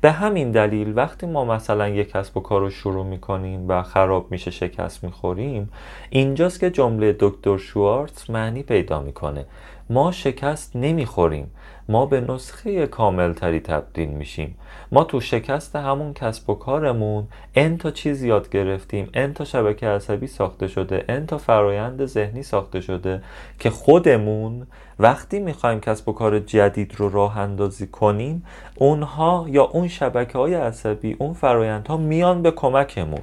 به 0.00 0.12
همین 0.12 0.50
دلیل 0.50 0.92
وقتی 0.96 1.26
ما 1.26 1.44
مثلا 1.44 1.88
یک 1.88 2.10
کسب 2.10 2.36
و 2.36 2.40
کار 2.40 2.60
رو 2.60 2.70
شروع 2.70 3.06
می‌کنیم 3.06 3.68
و 3.68 3.82
خراب 3.82 4.30
میشه 4.30 4.50
شکست 4.50 5.04
می‌خوریم 5.04 5.70
اینجاست 6.10 6.60
که 6.60 6.70
جمله 6.70 7.16
دکتر 7.20 7.56
شوارتز 7.56 8.30
معنی 8.30 8.62
پیدا 8.62 9.00
می‌کنه. 9.00 9.46
ما 9.90 10.12
شکست 10.12 10.76
نمی‌خوریم. 10.76 11.50
ما 11.88 12.06
به 12.06 12.20
نسخه 12.20 12.86
کاملتری 12.86 13.60
تبدیل 13.60 14.08
میشیم. 14.08 14.56
ما 14.92 15.04
تو 15.04 15.20
شکست 15.20 15.76
همون 15.76 16.14
کسب 16.14 16.50
و 16.50 16.54
کارمون 16.54 17.28
ان 17.54 17.78
تا 17.78 17.90
چیز 17.90 18.22
یاد 18.22 18.50
گرفتیم. 18.50 19.10
ان 19.14 19.32
تا 19.34 19.44
شبکه 19.44 19.88
عصبی 19.88 20.26
ساخته 20.26 20.68
شده. 20.68 21.04
ان 21.08 21.26
تا 21.26 21.38
فرایند 21.38 22.06
ذهنی 22.06 22.42
ساخته 22.42 22.80
شده 22.80 23.22
که 23.58 23.70
خودمون 23.70 24.66
وقتی 24.98 25.38
می‌خوایم 25.38 25.80
کسب 25.80 26.08
و 26.08 26.12
کار 26.12 26.38
جدید 26.38 26.94
رو 26.96 27.08
راه 27.08 27.38
اندازی 27.38 27.86
کنیم 27.86 28.44
اونها 28.74 29.46
یا 29.48 29.64
اون 29.64 29.88
شبکه 29.88 30.38
های 30.38 30.54
عصبی 30.54 31.16
اون 31.18 31.32
فرایندها 31.32 31.96
میان 31.96 32.42
به 32.42 32.50
کمکمون. 32.50 33.22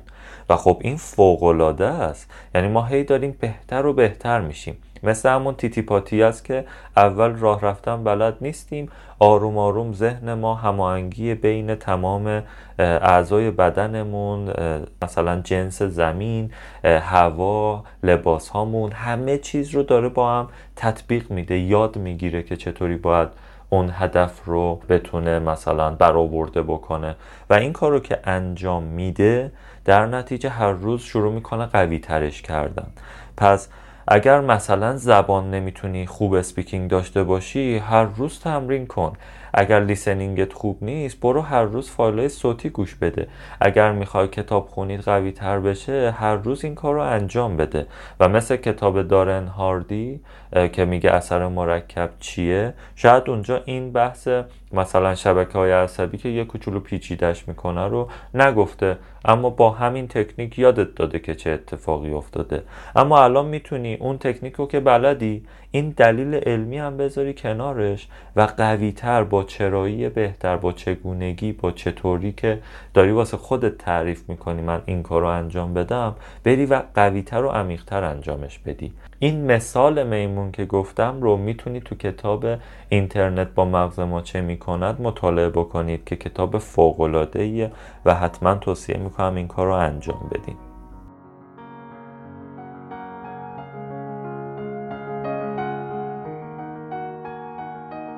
و 0.50 0.56
خب 0.56 0.78
این 0.82 0.98
فوق 0.98 1.44
است. 1.82 2.32
یعنی 2.56 2.68
ما 2.68 2.86
هی 2.86 3.04
داریم 3.04 3.38
بهتر 3.40 3.86
و 3.86 3.94
بهتر 3.94 4.42
میشیم. 4.42 4.78
مثل 5.04 5.30
همون 5.30 5.56
تیتی 5.56 5.82
پاتی 5.82 6.24
است 6.24 6.46
که 6.46 6.66
اول 6.98 7.36
راه 7.36 7.62
رفتن 7.62 8.04
بلد 8.04 8.38
نیستیم. 8.42 8.90
آروم 9.20 9.58
آروم 9.58 9.94
ذهن 9.94 10.34
ما 10.34 10.56
هماهنگی 10.56 11.36
بین 11.36 11.76
تمام 11.76 12.44
اعضای 12.80 13.52
بدنمون 13.52 14.54
مثلا 15.02 15.42
جنس 15.42 15.82
زمین 15.82 16.52
هوا 16.84 17.84
لباس 18.04 18.50
هامون 18.50 18.92
همه 18.92 19.38
چیز 19.38 19.70
رو 19.70 19.84
داره 19.84 20.10
با 20.10 20.40
هم 20.40 20.48
تطبیق 20.76 21.32
میده 21.32 21.58
یاد 21.60 21.98
می‌گیره 21.98 22.44
که 22.44 22.58
چطوری 22.58 22.98
باید 22.98 23.30
اون 23.70 23.90
هدف 23.94 24.46
رو 24.46 24.80
بتونه 24.90 25.40
مثلا 25.40 25.90
برآورده 25.90 26.62
بکنه. 26.62 27.16
و 27.50 27.54
این 27.54 27.74
کار 27.74 27.92
رو 27.92 28.00
که 28.00 28.20
انجام 28.24 28.84
میده 28.84 29.52
در 29.86 30.06
نتیجه 30.06 30.50
هر 30.50 30.72
روز 30.72 31.02
شروع 31.02 31.34
می‌کنه 31.34 31.66
قوی 31.66 32.00
ترش 32.00 32.42
کردن. 32.42 32.88
پس 33.38 33.70
اگر 34.14 34.42
مثلا 34.42 34.98
زبان 34.98 35.52
نمی‌تونی 35.52 36.06
خوب 36.06 36.34
speaking 36.34 36.90
داشته 36.90 37.24
باشی 37.24 37.78
هر 37.78 38.04
روز 38.04 38.40
تمرین 38.40 38.88
کن. 38.88 39.14
اگر 39.54 39.80
listening 39.80 40.46
ت 40.46 40.54
خوب 40.54 40.78
نیست 40.82 41.20
برو 41.20 41.42
هر 41.42 41.64
روز 41.64 41.90
فایل 41.90 42.28
صوتی 42.28 42.70
گوش 42.70 42.96
بده. 42.96 43.28
اگر 43.62 43.92
می‌خوای 43.92 44.28
کتاب 44.28 44.68
خونید 44.68 45.02
قوی 45.02 45.32
تر 45.32 45.60
بشه 45.60 46.12
هر 46.18 46.36
روز 46.36 46.64
این 46.64 46.76
کار 46.76 46.94
رو 46.96 47.02
انجام 47.02 47.58
بده. 47.58 47.88
و 48.20 48.30
مثل 48.30 48.56
کتاب 48.56 49.02
دارن 49.02 49.48
هاردی 49.48 50.20
که 50.74 50.86
میگه 50.86 51.12
اثر 51.12 51.48
مرکب 51.48 52.10
چیه. 52.20 52.74
شاید 52.96 53.30
اونجا 53.30 53.62
این 53.66 53.92
بحث 53.92 54.28
مثلا 54.74 55.16
شبکه 55.16 55.58
های 55.58 55.72
عصبی 55.72 56.18
که 56.18 56.30
یه 56.30 56.46
کوچولو 56.46 56.80
پیچیدش 56.80 57.48
می‌کنه 57.48 57.88
رو 57.88 58.10
نگفته 58.34 58.98
اما 59.26 59.50
با 59.50 59.70
همین 59.70 60.08
تکنیک 60.08 60.60
یادت 60.60 60.96
داده 60.96 61.20
که 61.20 61.36
چه 61.36 61.50
اتفاقی 61.50 62.14
افتاده. 62.14 62.64
اما 62.96 63.24
الان 63.24 63.46
می‌تونی 63.46 63.96
اون 63.96 64.18
تکنیک 64.18 64.54
رو 64.54 64.68
که 64.68 64.80
بلدی 64.80 65.46
این 65.72 65.90
دلیل 65.90 66.36
علمی 66.36 66.78
هم 66.78 66.98
بذاری 66.98 67.34
کنارش 67.34 68.08
و 68.36 68.42
قویتر 68.42 69.24
با 69.24 69.44
چرایی 69.44 70.10
بهتر 70.10 70.58
با 70.58 70.72
چگونگی 70.72 71.52
با 71.52 71.72
چطوری 71.72 72.32
که 72.32 72.60
داری 72.94 73.12
واسه 73.12 73.38
خودت 73.38 73.78
تعریف 73.78 74.30
می‌کنی 74.30 74.62
من 74.62 74.82
این 74.86 75.04
کار 75.04 75.22
رو 75.22 75.28
انجام 75.28 75.74
بدم 75.74 76.16
بری 76.44 76.66
و 76.66 76.82
قویتر 76.96 77.44
و 77.44 77.50
عمیقتر 77.50 78.04
انجامش 78.04 78.60
بدی. 78.60 78.94
این 79.24 79.52
مثال 79.52 80.08
میمون 80.08 80.52
که 80.52 80.66
گفتم 80.66 81.22
رو 81.22 81.38
می‌تونی 81.38 81.80
تو 81.80 81.96
کتاب 81.96 82.46
اینترنت 82.90 83.48
با 83.56 83.66
مغز 83.66 84.00
ما 84.00 84.22
چه 84.22 84.42
می‌کند 84.42 85.02
مطالعه 85.02 85.50
بکنید 85.50 86.04
که 86.04 86.16
کتاب 86.16 86.58
فوقلادهیه 86.58 87.72
و 88.06 88.16
حتما 88.16 88.56
توصیه 88.56 88.98
می‌کنم 88.98 89.36
این 89.36 89.48
کار 89.48 89.68
رو 89.68 89.74
انجام 89.74 90.30
بدین. 90.32 90.56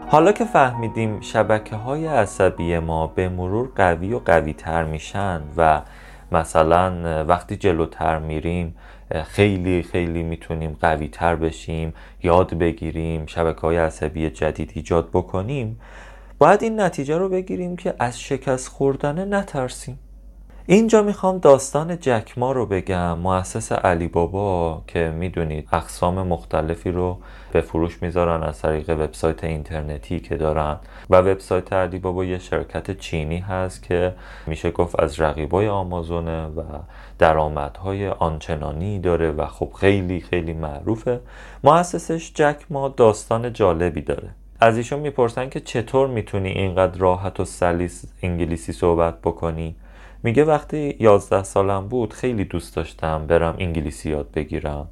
حالا 0.08 0.32
که 0.32 0.46
فهمیدیم 0.46 1.22
شبکه 1.22 1.76
های 1.76 2.08
عصبی 2.08 2.80
ما 2.80 3.08
به 3.08 3.30
مرور 3.30 3.70
قوی 3.76 4.14
و 4.14 4.20
قوی 4.20 4.54
تر 4.54 4.84
میشن 4.84 5.42
و 5.58 5.82
مثلا 6.32 6.94
وقتی 7.28 7.56
جلوتر 7.56 8.20
میریم 8.20 8.76
خیلی 9.26 9.84
خیلی 9.84 10.24
می‌تونیم 10.24 10.78
قوی 10.82 11.08
تر 11.08 11.36
بشیم 11.36 11.94
یاد 12.24 12.54
بگیریم 12.54 13.26
شبکه 13.26 13.62
های 13.62 13.78
عصبی 13.78 14.30
جدید 14.30 14.72
ایجاد 14.76 15.10
بکنیم. 15.10 15.80
باید 16.38 16.64
این 16.64 16.80
نتیجه 16.80 17.18
رو 17.18 17.30
بگیریم 17.30 17.76
که 17.76 17.94
از 18.00 18.22
شکست 18.22 18.68
خوردن 18.68 19.34
نترسیم. 19.34 20.00
اینجا 20.66 21.02
می‌خوام 21.02 21.38
داستان 21.38 22.00
جکما 22.00 22.52
رو 22.52 22.66
بگم. 22.66 23.18
مؤسس 23.18 23.72
علی 23.72 24.08
بابا 24.08 24.82
که 24.88 25.14
می‌دونید 25.20 25.68
اقسام 25.72 26.28
مختلفی 26.28 26.92
رو 26.92 27.18
به 27.52 27.62
فروش 27.62 28.02
می‌ذارن 28.02 28.44
از 28.44 28.62
طریق 28.62 28.90
وبسایت 28.90 29.44
اینترنتی 29.44 30.20
که 30.20 30.38
دارن. 30.38 30.78
و 31.10 31.16
وبسایت 31.16 31.74
علی 31.74 32.00
بابا 32.00 32.26
یه 32.26 32.40
شرکت 32.40 33.00
چینی 33.00 33.40
هست 33.40 33.84
که 33.84 34.14
میشه 34.48 34.72
گفت 34.72 35.00
از 35.00 35.20
رقیبای 35.20 35.68
آمازونه 35.68 36.46
و 36.46 36.62
درآمدهای 37.20 38.08
آنچنانی 38.08 39.00
داره 39.00 39.32
و 39.32 39.46
خب 39.46 39.70
خیلی 39.80 40.20
خیلی 40.20 40.54
معروفه. 40.54 41.20
مؤسسش 41.64 42.32
جکما 42.36 42.90
داستان 42.90 43.54
جالبی 43.54 44.02
داره. 44.02 44.30
از 44.60 44.78
ایشون 44.78 45.00
می‌پرسن 45.00 45.50
که 45.50 45.60
چطور 45.60 46.08
می‌تونی 46.08 46.50
اینقدر 46.50 47.00
راحت 47.00 47.40
و 47.40 47.46
سلیس 47.46 48.06
انگلیسی 48.22 48.74
صحبت 48.74 49.22
بکنی؟ 49.22 49.76
میگه 50.24 50.44
وقتی 50.44 50.96
11 51.00 51.44
سالم 51.44 51.88
بود 51.88 52.14
خیلی 52.14 52.46
دوست 52.46 52.76
داشتم 52.76 53.28
برم 53.28 53.56
انگلیسی 53.60 54.10
یاد 54.10 54.28
بگیرم. 54.36 54.88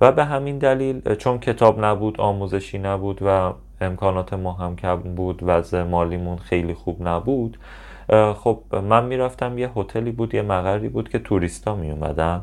و 0.00 0.12
به 0.12 0.24
همین 0.24 0.58
دلیل 0.58 1.14
چون 1.14 1.38
کتاب 1.38 1.84
نبود 1.84 2.20
آموزشی 2.20 2.78
نبود 2.78 3.18
و 3.22 3.52
امکانات 3.80 4.32
ما 4.32 4.52
هم 4.52 4.76
کم 4.76 4.96
بود 4.96 5.40
وضع 5.42 5.82
مالیمون 5.82 6.36
خیلی 6.36 6.74
خوب 6.74 7.08
نبود 7.08 7.58
خب 8.34 8.60
من 8.82 9.04
می‌رفتم 9.04 9.58
یه 9.58 9.70
هتلی 9.76 10.10
بود 10.10 10.34
یه 10.34 10.42
مقری 10.42 10.88
بود 10.88 11.08
که 11.08 11.18
توریستا 11.18 11.76
می 11.76 11.90
اومدن 11.90 12.42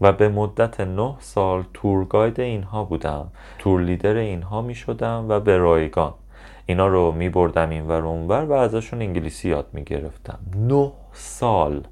و 0.00 0.12
به 0.12 0.28
مدت 0.28 0.80
نه 0.80 1.14
سال 1.20 1.64
تورگاید 1.74 2.40
اینها 2.40 2.84
بودم. 2.84 3.26
تور 3.58 3.80
لیدر 3.80 4.14
اینها 4.14 4.62
می 4.62 4.74
شدم 4.74 5.26
و 5.28 5.40
به 5.40 5.56
رایگان. 5.56 6.14
اینا 6.70 6.86
رو 6.86 7.12
میبردم 7.12 7.70
این 7.70 7.86
ور 7.86 8.04
اونور 8.04 8.44
و 8.44 8.52
ازشون 8.52 9.02
انگلیسی 9.02 9.48
یاد 9.48 9.66
می‌گرفتم. 9.72 10.38
نه 10.56 10.92
سال. 11.12 11.82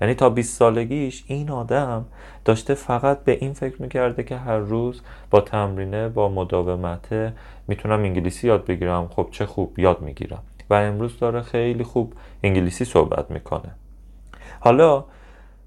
یعنی 0.00 0.14
تا 0.14 0.30
20 0.30 0.58
سالگیش 0.58 1.24
این 1.26 1.50
آدم 1.50 2.04
داشته 2.44 2.74
فقط 2.74 3.24
به 3.24 3.38
این 3.40 3.52
فکر 3.52 3.82
می‌کرده 3.82 4.22
که 4.22 4.36
هر 4.36 4.58
روز 4.58 5.02
با 5.30 5.40
تمرینه 5.40 6.08
با 6.08 6.28
مداومته 6.28 7.32
می‌تونم 7.68 8.00
انگلیسی 8.00 8.46
یاد 8.46 8.64
بگیرم. 8.64 9.08
خب 9.08 9.28
چه 9.30 9.46
خوب 9.46 9.78
یاد 9.78 10.00
می‌گیرم. 10.00 10.42
و 10.70 10.74
امروز 10.74 11.18
داره 11.18 11.42
خیلی 11.42 11.84
خوب 11.84 12.12
انگلیسی 12.42 12.84
صحبت 12.84 13.30
می‌کنه. 13.30 13.70
حالا 14.60 15.04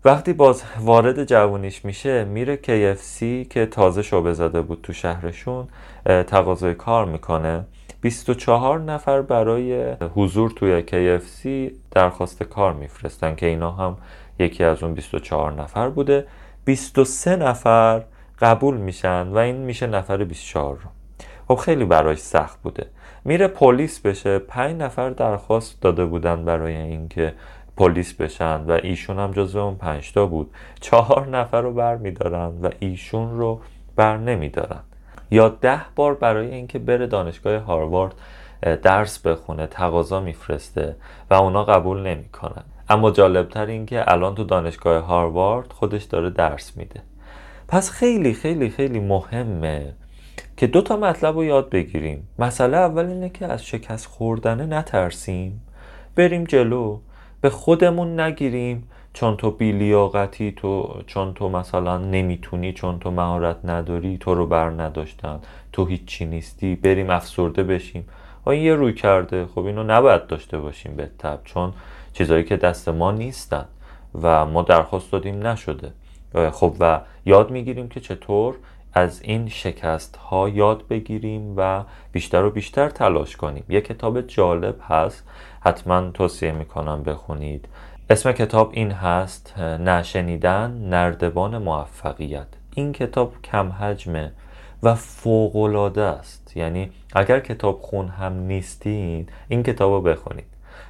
وقتی 0.06 0.34
باز 0.34 0.64
وارد 0.80 1.24
جوانیش 1.24 1.86
میشه 1.86 2.26
میره 2.26 2.56
KFC 2.56 3.48
که 3.50 3.66
تازه 3.66 4.02
شعبه 4.02 4.34
زده 4.34 4.62
بود 4.62 4.80
تو 4.84 4.94
شهرشون 4.94 5.68
تقاضای 6.06 6.74
کار 6.74 7.06
می‌کنه. 7.06 7.66
24 8.02 8.80
نفر 8.80 9.22
برای 9.22 9.96
حضور 10.16 10.52
توی 10.52 10.84
KFC 10.88 11.74
درخواست 11.92 12.44
کار 12.44 12.74
میفرستن 12.74 13.36
که 13.36 13.46
اینا 13.46 13.72
هم 13.72 13.98
یکی 14.40 14.64
از 14.64 14.84
اون 14.84 14.94
24 14.94 15.54
نفر 15.54 15.90
بوده. 15.90 16.28
23 16.66 17.36
نفر 17.36 18.04
قبول 18.40 18.78
میشن 18.78 19.28
و 19.28 19.38
این 19.38 19.56
میشه 19.56 19.88
نفر 19.88 20.24
24 20.24 20.76
رو. 20.76 20.90
خب 21.48 21.56
خیلی 21.56 21.86
براش 21.86 22.18
سخت 22.18 22.62
بوده. 22.62 22.86
میره 23.26 23.48
پلیس 23.48 24.00
بشه. 24.00 24.40
5 24.40 24.82
نفر 24.82 25.10
درخواست 25.10 25.82
داده 25.82 26.06
بودن 26.06 26.46
برای 26.46 26.76
اینکه 26.76 27.34
پلیس 27.78 28.14
بشن 28.14 28.62
و 28.68 28.80
ایشون 28.84 29.20
هم 29.20 29.32
جزو 29.32 29.60
اون 29.60 29.76
پنجتا 29.76 30.26
بود. 30.26 30.52
چهار 30.80 31.28
نفر 31.28 31.62
رو 31.62 31.74
بر 31.74 31.96
میدارن 31.96 32.62
و 32.62 32.70
ایشون 32.80 33.38
رو 33.38 33.62
بر 33.96 34.18
نمیدارن. 34.18 34.84
یا 35.32 35.50
ده 35.50 35.82
بار 35.96 36.14
برای 36.14 36.52
اینکه 36.52 36.80
بره 36.80 37.08
دانشگاه 37.08 37.58
هاروارد 37.58 38.16
درس 38.62 39.20
بخونه 39.20 39.68
تقاضا 39.68 40.20
میفرسته 40.20 40.96
و 41.30 41.34
اونا 41.34 41.64
قبول 41.64 42.08
نمی‌کنن. 42.08 42.64
اما 42.90 43.12
جالبتر 43.12 43.66
این 43.66 43.86
که 43.86 44.12
الان 44.12 44.36
تو 44.36 44.44
دانشگاه 44.44 45.04
هاروارد 45.04 45.74
خودش 45.74 46.04
داره 46.04 46.30
درس 46.30 46.78
میده. 46.78 47.02
پس 47.68 47.92
خیلی 47.92 48.34
خیلی 48.34 48.70
خیلی 48.70 49.00
مهمه 49.00 49.94
که 50.58 50.68
دو 50.68 50.82
تا 50.82 50.98
مطلب 50.98 51.36
رو 51.36 51.44
یاد 51.44 51.70
بگیریم. 51.70 52.28
مسئله 52.40 52.78
اول 52.78 53.06
اینه 53.06 53.30
که 53.30 53.46
از 53.46 53.66
شکست 53.66 54.06
خوردنه 54.06 54.66
نترسیم. 54.66 55.62
بریم 56.16 56.44
جلو. 56.44 57.00
به 57.42 57.50
خودمون 57.50 58.20
نگیریم. 58.20 58.90
چون 59.14 59.38
تو 59.38 59.52
بیلیاقتی 59.52 60.52
تو 60.52 61.02
چون 61.08 61.34
تو 61.34 61.50
مثلا 61.50 61.98
نمی‌تونی 61.98 62.74
چون 62.74 63.00
تو 63.00 63.12
مهارت 63.12 63.66
نداری 63.66 64.18
تو 64.18 64.36
رو 64.36 64.46
بر 64.46 64.70
نداشتن 64.70 65.40
تو 65.74 65.86
هیچی 65.86 66.26
نیستی 66.26 66.76
بریم 66.76 67.10
افسرده 67.10 67.64
بشیم. 67.64 68.08
و 68.46 68.56
یه 68.56 68.76
روی 68.76 68.94
کرده. 68.94 69.46
خب 69.46 69.66
اینو 69.66 69.84
نباید 69.84 70.28
داشته 70.28 70.60
باشیم 70.60 70.96
به 70.96 71.10
تب 71.20 71.40
چون 71.44 71.74
چیزایی 72.14 72.44
که 72.44 72.58
دست 72.58 72.90
ما 72.90 73.12
نیستن 73.12 73.66
و 74.22 74.46
ما 74.46 74.62
درخواست 74.62 75.12
دادیم 75.12 75.48
نشده. 75.48 75.92
خب 76.52 76.74
و 76.80 77.02
یاد 77.26 77.52
می‌گیریم 77.52 77.90
که 77.90 78.00
چطور 78.00 78.56
از 78.94 79.22
این 79.22 79.50
شکست 79.50 80.16
ها 80.16 80.50
یاد 80.50 80.88
بگیریم 80.88 81.54
و 81.58 81.84
بیشتر 82.12 82.44
و 82.44 82.50
بیشتر 82.50 82.90
تلاش 82.90 83.36
کنیم. 83.36 83.64
یه 83.70 83.82
کتاب 83.82 84.22
جالب 84.22 84.76
هست. 84.88 85.24
حتما 85.62 86.10
توصیه 86.12 86.52
می‌کنم 86.52 87.04
بخونید. 87.04 87.68
اسم 88.12 88.32
کتاب 88.32 88.72
این 88.74 88.92
هست 88.92 89.60
نشنیدن 89.60 90.72
نردبان 90.72 91.58
موفقیت. 91.58 92.48
این 92.76 92.92
کتاب 92.94 93.34
کم 93.44 93.70
حجمه 93.72 94.32
و 94.84 94.96
فوقالعاده 94.96 96.02
است. 96.02 96.58
یعنی 96.58 96.92
اگر 97.16 97.40
کتاب 97.40 97.82
خون 97.82 98.08
هم 98.08 98.34
نیستین 98.34 99.28
این 99.48 99.64
کتاب 99.64 99.92
رو 99.92 100.02
بخونید. 100.02 100.46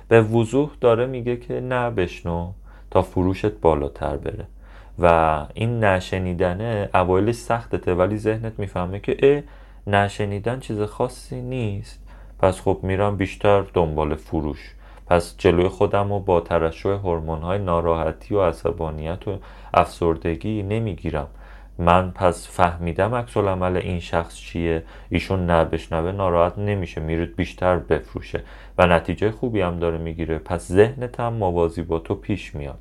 به 0.07 0.21
وضوح 0.21 0.69
داره 0.81 1.05
میگه 1.05 1.38
که 1.38 1.61
نه 1.61 1.89
بشنو 1.89 2.51
تا 2.91 3.01
فروشت 3.01 3.51
بالاتر 3.51 4.17
بره. 4.17 4.45
و 4.99 5.45
این 5.53 5.83
نشنیدنه 5.83 6.89
اوایلش 6.93 7.35
سختته 7.35 7.93
ولی 7.93 8.17
ذهنت 8.17 8.59
می‌فهمه 8.59 8.99
که 8.99 9.17
اه 9.23 9.41
نشنیدن 9.95 10.59
چیز 10.59 10.81
خاصی 10.81 11.41
نیست. 11.41 11.99
پس 12.39 12.61
خب 12.61 12.79
میرم 12.83 13.17
بیشتر 13.17 13.61
دنبال 13.61 14.15
فروش. 14.15 14.75
پس 15.09 15.35
جلوی 15.37 15.67
خودم 15.67 16.13
رو 16.13 16.19
با 16.19 16.39
ترشح 16.41 16.89
هورمون 16.89 17.39
های 17.41 17.59
ناراحتی 17.59 18.35
و 18.35 18.41
عصبانیت 18.41 19.27
و 19.27 19.38
افسردگی 19.73 20.63
نمی‌گیرم. 20.63 21.27
من 21.77 22.12
پس 22.12 22.47
فهمیدم 22.51 23.15
عکس 23.15 23.38
عمل 23.38 23.77
این 23.77 23.99
شخص 23.99 24.36
چیه. 24.36 24.84
ایشون 25.10 25.45
نه 25.45 25.65
بشنوه 25.65 26.12
ناراحت 26.12 26.57
نمیشه 26.57 27.01
میره 27.01 27.25
بیشتر 27.25 27.77
بفروشه. 27.77 28.43
و 28.77 28.88
نتیجه 28.88 29.31
خوبی 29.31 29.62
هم 29.62 29.79
داره 29.79 29.97
می‌گیره. 29.97 30.38
پس 30.38 30.67
ذهنت 30.67 31.19
هم 31.19 31.34
موازی 31.34 31.81
با 31.81 31.99
تو 31.99 32.15
پیش 32.15 32.55
میاد. 32.55 32.79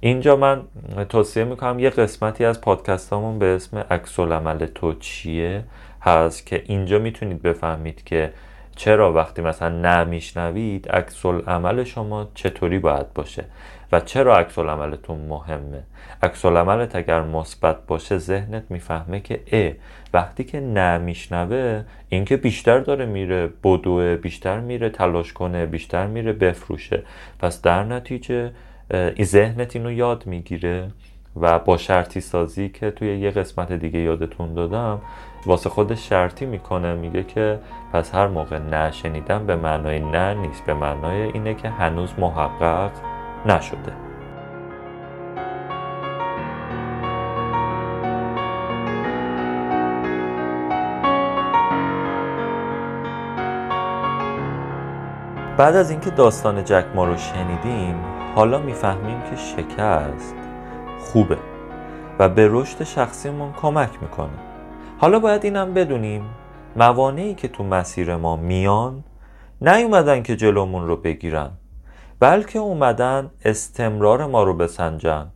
اینجا 0.00 0.36
من 0.36 0.62
توصیه 1.08 1.44
می‌کنم 1.44 1.78
یه 1.78 1.90
قسمتی 1.90 2.44
از 2.44 2.60
پادکستامون 2.60 3.38
به 3.38 3.46
اسم 3.46 3.78
عکس 3.78 4.20
عمل 4.20 4.66
تو 4.66 4.94
چیه 4.94 5.64
هست 6.02 6.46
که 6.46 6.62
اینجا 6.66 6.98
می‌تونید 6.98 7.42
بفهمید 7.42 8.04
که 8.04 8.32
چرا 8.78 9.12
وقتی 9.12 9.42
مثلا 9.42 9.68
نمیشنوید 9.68 10.88
عکس 10.88 11.26
عمل 11.26 11.84
شما 11.84 12.28
چطوری 12.34 12.78
باید 12.78 13.12
باشه 13.12 13.44
و 13.92 14.00
چرا 14.00 14.36
عکس 14.38 14.58
عملتون 14.58 15.18
مهمه؟ 15.28 15.82
عکس 16.22 16.44
عملت 16.44 16.96
اگر 16.96 17.22
مثبت 17.22 17.86
باشه 17.86 18.18
ذهنت 18.18 18.62
می‌فهمه 18.70 19.20
که 19.20 19.40
ا 19.52 19.72
وقتی 20.14 20.44
که 20.44 20.60
نمیشنوه 20.60 21.84
اینکه 22.08 22.36
بیشتر 22.36 22.78
داره 22.78 23.06
میره 23.06 23.46
بدوه 23.64 24.16
بیشتر 24.16 24.60
میره 24.60 24.88
تلاش 24.90 25.32
کنه 25.32 25.66
بیشتر 25.66 26.06
میره 26.06 26.32
بفروشه. 26.32 27.02
پس 27.38 27.62
در 27.62 27.84
نتیجه 27.84 28.50
این 28.90 29.24
ذهنت 29.24 29.76
اینو 29.76 29.92
یاد 29.92 30.26
می‌گیره 30.26 30.88
و 31.36 31.58
با 31.58 31.76
شرطی 31.76 32.20
سازی 32.20 32.68
که 32.68 32.90
توی 32.90 33.18
یه 33.18 33.30
قسمت 33.30 33.72
دیگه 33.72 33.98
یادتون 33.98 34.54
دادم 34.54 35.00
واسه 35.46 35.70
خودش 35.70 36.08
شرطی 36.08 36.46
می‌کنه 36.46 36.94
میگه 36.94 37.22
که 37.22 37.60
پس 37.92 38.14
هر 38.14 38.26
موقع 38.26 38.58
نشنیدم 38.58 39.46
به 39.46 39.56
معنای 39.56 40.00
نه 40.00 40.34
نیست 40.34 40.64
به 40.64 40.74
معنای 40.74 41.22
اینه 41.22 41.54
که 41.54 41.68
هنوز 41.68 42.14
محقق 42.18 42.90
نشده. 43.46 43.92
بعد 55.56 55.76
از 55.76 55.90
اینکه 55.90 56.10
داستان 56.10 56.64
جک 56.64 56.84
ما 56.94 57.04
رو 57.04 57.16
شنیدیم 57.16 58.04
حالا 58.34 58.58
می‌فهمیم 58.58 59.22
که 59.30 59.36
شکست 59.36 60.34
خوبه 61.00 61.38
و 62.18 62.28
به 62.28 62.48
رشد 62.52 62.84
شخصیمون 62.84 63.52
کمک 63.52 64.02
می‌کنه. 64.02 64.47
حالا 65.00 65.18
باید 65.18 65.44
اینم 65.44 65.74
بدونیم 65.74 66.24
موانعی 66.76 67.34
که 67.34 67.48
تو 67.48 67.64
مسیر 67.64 68.16
ما 68.16 68.36
میان 68.36 69.04
نیومدن 69.60 70.22
که 70.22 70.36
جلومون 70.36 70.86
رو 70.86 70.96
بگیرن 70.96 71.50
بلکه 72.20 72.58
اومدن 72.58 73.30
استمرار 73.44 74.26
ما 74.26 74.42
رو 74.42 74.54
بسنجن. 74.54 75.26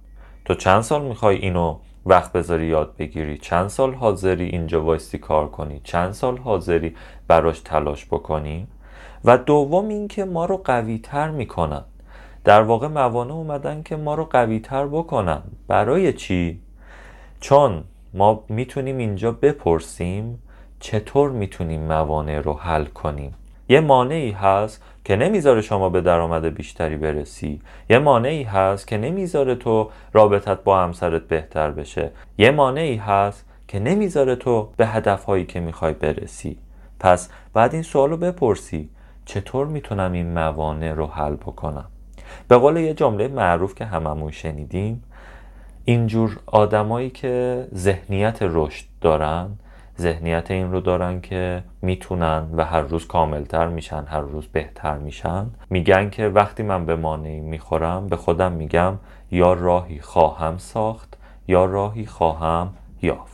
تو 0.44 0.55
چند 0.55 0.81
سال 0.81 1.03
می‌خوای 1.03 1.37
اینو 1.37 1.77
وقت 2.07 2.33
بذاری 2.33 2.66
یاد 2.66 2.96
بگیری؟ 2.96 3.38
چند 3.38 3.68
سال 3.68 3.94
حاضری 3.94 4.44
اینجا 4.44 4.85
وایستی 4.85 5.18
کار 5.18 5.48
کنی؟ 5.48 5.81
چند 5.85 6.12
سال 6.12 6.38
حاضری 6.38 6.96
براش 7.29 7.61
تلاش 7.61 8.07
بکنی؟ 8.07 8.66
و 9.25 9.38
دوم 9.38 9.88
اینکه 9.88 10.25
ما 10.25 10.44
رو 10.44 10.57
قوی 10.57 10.98
تر 10.98 11.31
می‌کنن. 11.31 11.85
در 12.44 12.62
واقع 12.62 12.88
موانع 12.88 13.33
اومدن 13.33 13.83
که 13.83 13.96
ما 13.96 14.14
رو 14.14 14.25
قوی 14.25 14.61
تر 14.61 14.87
بکنن. 14.87 15.42
برای 15.68 16.12
چی؟ 16.12 16.61
چون 17.40 17.85
ما 18.14 18.44
می‌تونیم 18.48 18.98
اینجا 18.98 19.33
بپرسیم 19.33 20.42
چطور 20.81 21.31
می‌تونیم 21.31 21.81
موانع 21.81 22.40
رو 22.40 22.55
حل 22.55 22.85
کنیم. 22.85 23.35
یه 23.68 23.81
مانعی 23.81 24.31
هست 24.31 24.83
که 25.05 25.16
نمی‌ذاره 25.16 25.61
شما 25.61 25.88
به 25.88 26.01
درآمد 26.01 26.44
بیشتری 26.44 26.96
برسی. 26.96 27.61
یه 27.90 27.98
مانعی 27.98 28.42
هست 28.42 28.87
که 28.87 28.98
نمی‌ذاره 28.98 29.55
تو 29.55 29.90
رابطت 30.12 30.64
با 30.64 30.79
همسرت 30.79 31.22
بهتر 31.22 31.70
بشه. 31.70 32.11
یه 32.38 32.51
مانعی 32.51 32.96
هست 32.96 33.44
که 33.68 33.79
نمی‌ذاره 33.79 34.37
تو 34.37 34.68
به 34.77 34.87
هدفهایی 34.87 35.46
که 35.46 35.61
می‌خوای 35.61 35.92
برسی. 35.92 36.59
پس 37.01 37.29
بعد 37.55 37.75
این 37.75 37.83
سوال 37.83 38.11
رو 38.11 38.16
بپرسی 38.16 38.90
چطور 39.25 39.66
می‌تونم 39.66 40.12
این 40.12 40.33
موانع 40.33 40.92
رو 40.92 41.07
حل 41.07 41.35
بکنم؟ 41.35 41.85
به 42.48 42.59
قول 42.59 42.77
یه 42.77 42.94
جمله 42.94 43.29
معروف 43.29 43.75
که 43.75 43.85
هممون 43.85 44.31
شنیدیم 44.31 45.05
اینجور 45.85 46.40
آدمایی 46.47 47.11
که 47.11 47.66
ذهنیت 47.75 48.38
رشد 48.40 48.85
دارن 49.01 49.51
ذهنیت 49.99 50.51
این 50.51 50.73
رو 50.73 50.81
دارن 50.81 51.21
که 51.21 51.64
می‌تونن 51.83 52.49
و 52.53 52.64
هر 52.64 52.81
روز 52.81 53.07
کاملتر 53.07 53.68
میشن 53.68 54.05
هر 54.05 54.21
روز 54.21 54.47
بهتر 54.47 54.99
میشن 54.99 55.47
میگن 55.71 56.11
که 56.11 56.29
وقتی 56.29 56.62
من 56.62 56.87
به 56.87 56.97
مانعی 56.97 57.40
می‌خورم 57.40 58.07
به 58.07 58.16
خودم 58.16 58.53
میگم 58.53 58.99
یا 59.31 59.53
راهی 59.53 60.01
خواهم 60.01 60.59
ساخت 60.59 61.16
یا 61.49 61.64
راهی 61.64 62.07
خواهم 62.07 62.68
یافت. 63.03 63.32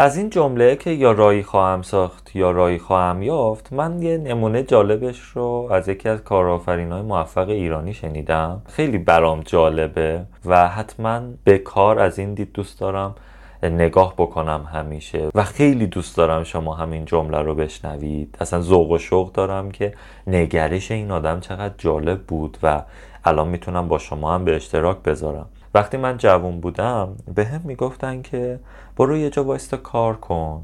از 0.00 0.16
این 0.16 0.30
جمله 0.30 0.76
که 0.76 0.90
یا 0.90 1.12
رایی 1.12 1.42
خواهم 1.42 1.82
ساخت 1.82 2.36
یا 2.36 2.50
رایی 2.50 2.78
خواهم 2.78 3.22
یافت 3.22 3.72
من 3.72 4.02
یه 4.02 4.18
نمونه 4.18 4.62
جالبش 4.62 5.20
رو 5.20 5.68
از 5.70 5.88
یکی 5.88 6.08
از 6.08 6.24
کارآفرین 6.24 6.92
های 6.92 7.02
موفق 7.02 7.48
ایرانی 7.48 7.94
شنیدم. 7.94 8.62
خیلی 8.66 8.98
برام 8.98 9.40
جالبه 9.40 10.22
و 10.46 10.68
حتما 10.68 11.20
به 11.44 11.58
کار 11.58 11.98
از 11.98 12.18
این 12.18 12.34
دید 12.34 12.52
دوست 12.52 12.80
دارم 12.80 13.14
نگاه 13.62 14.14
بکنم 14.18 14.68
همیشه 14.72 15.28
و 15.34 15.44
خیلی 15.44 15.86
دوست 15.86 16.16
دارم 16.16 16.44
شما 16.44 16.74
همین 16.74 17.04
جمله 17.04 17.38
رو 17.38 17.54
بشنوید. 17.54 18.36
اصلا 18.40 18.60
ذوق 18.60 18.90
و 18.90 18.98
شوق 18.98 19.32
دارم 19.32 19.70
که 19.70 19.94
نگرش 20.26 20.90
این 20.90 21.10
آدم 21.10 21.40
چقدر 21.40 21.74
جالب 21.78 22.20
بود 22.22 22.58
و 22.62 22.82
الان 23.24 23.48
می‌تونم 23.48 23.88
با 23.88 23.98
شما 23.98 24.34
هم 24.34 24.44
به 24.44 24.56
اشتراک 24.56 25.02
بذارم. 25.02 25.46
وقتی 25.74 25.96
من 25.96 26.16
جوون 26.16 26.60
بودم 26.60 27.16
به 27.34 27.44
هم 27.44 27.60
می‌گفتن 27.64 28.22
که 28.22 28.60
برو 28.96 29.16
یه 29.16 29.30
جا 29.30 29.44
وایستا 29.44 29.76
کار 29.76 30.16
کن 30.16 30.62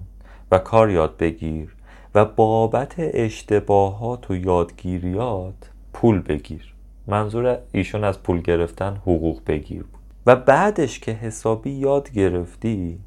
و 0.51 0.59
کار 0.59 0.91
یاد 0.91 1.17
بگیر 1.17 1.77
و 2.15 2.25
بابت 2.25 2.95
اشتباهات 2.99 4.31
و 4.31 4.37
یادگیریات 4.37 5.71
پول 5.93 6.21
بگیر. 6.21 6.75
منظور 7.07 7.59
ایشون 7.73 8.05
از 8.05 8.23
پول 8.23 8.41
گرفتن 8.41 8.97
حقوق 8.97 9.41
بگیر 9.47 9.83
بود. 9.83 10.01
و 10.27 10.37
بعدش 10.37 11.01
که 11.01 11.13
حسابی 11.13 11.71
یاد 11.71 12.11
گرفتی 12.13 12.99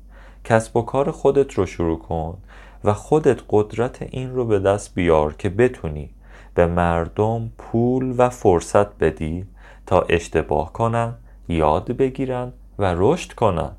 کسب 0.43 0.77
و 0.77 0.81
کار 0.81 1.11
خودت 1.11 1.53
رو 1.53 1.65
شروع 1.65 1.99
کن 1.99 2.37
و 2.83 2.93
خودت 2.93 3.41
قدرت 3.49 4.01
این 4.01 4.33
رو 4.35 4.45
به 4.45 4.59
دست 4.59 4.95
بیار 4.95 5.33
که 5.33 5.49
بتونی 5.49 6.09
به 6.53 6.67
مردم 6.67 7.49
پول 7.57 8.15
و 8.17 8.29
فرصت 8.29 8.97
بدی 8.97 9.45
تا 9.85 10.01
اشتباه 10.01 10.73
کنن 10.73 11.13
یاد 11.49 11.91
بگیرن 11.91 12.51
و 12.79 12.95
رشد 12.97 13.33
کنن. 13.33 13.71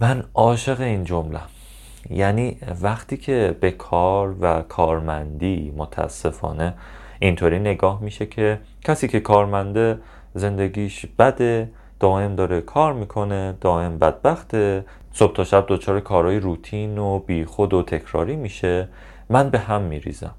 من 0.00 0.24
عاشق 0.34 0.80
این 0.80 1.04
جمله 1.04 1.40
یعنی 2.10 2.58
وقتی 2.82 3.16
که 3.16 3.56
به 3.60 3.70
کار 3.70 4.36
و 4.40 4.62
کارمندی 4.62 5.74
متاسفانه 5.76 6.74
اینطوری 7.20 7.58
نگاه 7.58 8.02
میشه 8.02 8.26
که 8.26 8.58
کسی 8.84 9.08
که 9.08 9.20
کارمنده 9.20 9.98
زندگیش 10.34 11.06
بده 11.18 11.70
دائم 12.00 12.34
داره 12.34 12.60
کار 12.60 12.92
می‌کنه 12.92 13.54
دائم 13.60 13.98
بدبخته 13.98 14.84
صبح 15.12 15.34
تا 15.34 15.44
شب 15.44 15.64
دچار 15.68 16.00
کارهای 16.00 16.40
روتین 16.40 16.98
و 16.98 17.18
بیخود 17.18 17.74
و 17.74 17.82
تکراری 17.82 18.36
میشه 18.36 18.88
من 19.30 19.50
به 19.50 19.58
هم 19.58 19.82
میریزم. 19.82 20.34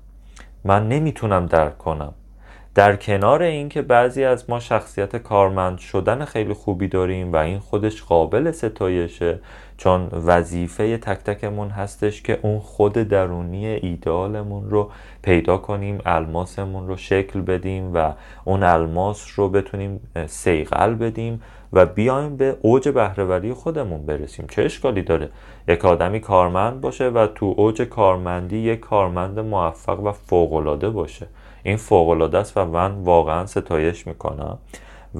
من 0.63 0.89
نمی‌تونم 0.89 1.45
درک 1.45 1.77
کنم. 1.77 2.13
در 2.77 2.95
کنار 2.95 3.43
اینکه 3.43 3.81
بعضی 3.81 4.23
از 4.23 4.49
ما 4.49 4.59
شخصیت 4.59 5.15
کارمند 5.15 5.77
شدن 5.77 6.25
خیلی 6.25 6.53
خوبی 6.53 6.87
داریم 6.87 7.33
و 7.33 7.35
این 7.35 7.59
خودش 7.59 8.03
قابل 8.03 8.51
ستایشه 8.51 9.39
چون 9.77 10.07
وظیفه 10.07 10.97
تک 10.97 11.17
تکمون 11.17 11.69
هستش 11.69 12.21
که 12.21 12.39
اون 12.41 12.59
خود 12.59 12.93
درونی 12.93 13.65
ایدالمون 13.65 14.69
رو 14.69 14.91
پیدا 15.21 15.57
کنیم 15.57 15.99
الماسمون 16.05 16.87
رو 16.87 16.97
شکل 16.97 17.41
بدیم 17.41 17.93
و 17.93 18.13
اون 18.45 18.63
الماس 18.63 19.27
رو 19.35 19.49
بتونیم 19.49 19.99
سیقل 20.25 20.95
بدیم 20.95 21.41
و 21.73 21.85
بیایم 21.85 22.37
به 22.37 22.57
اوج 22.61 22.89
بهرهوری 22.89 23.53
خودمون 23.53 24.05
برسیم. 24.05 24.45
چه 24.49 24.61
اشکالی 24.63 25.01
داره؟ 25.01 25.29
یک 25.67 25.85
آدمی 25.85 26.19
کارمند 26.19 26.81
باشه 26.81 27.09
و 27.09 27.27
تو 27.35 27.53
اوج 27.57 27.81
کارمندی 27.81 28.57
یک 28.57 28.79
کارمند 28.79 29.39
موفق 29.39 29.99
و 29.99 30.11
فوقالعاده 30.11 30.89
باشه. 30.89 31.27
این 31.67 31.77
فوقالعاده 31.77 32.37
است 32.37 32.57
و 32.57 32.65
من 32.65 32.91
واقعا 32.91 33.45
ستایش 33.45 34.07
می‌کنم. 34.07 34.57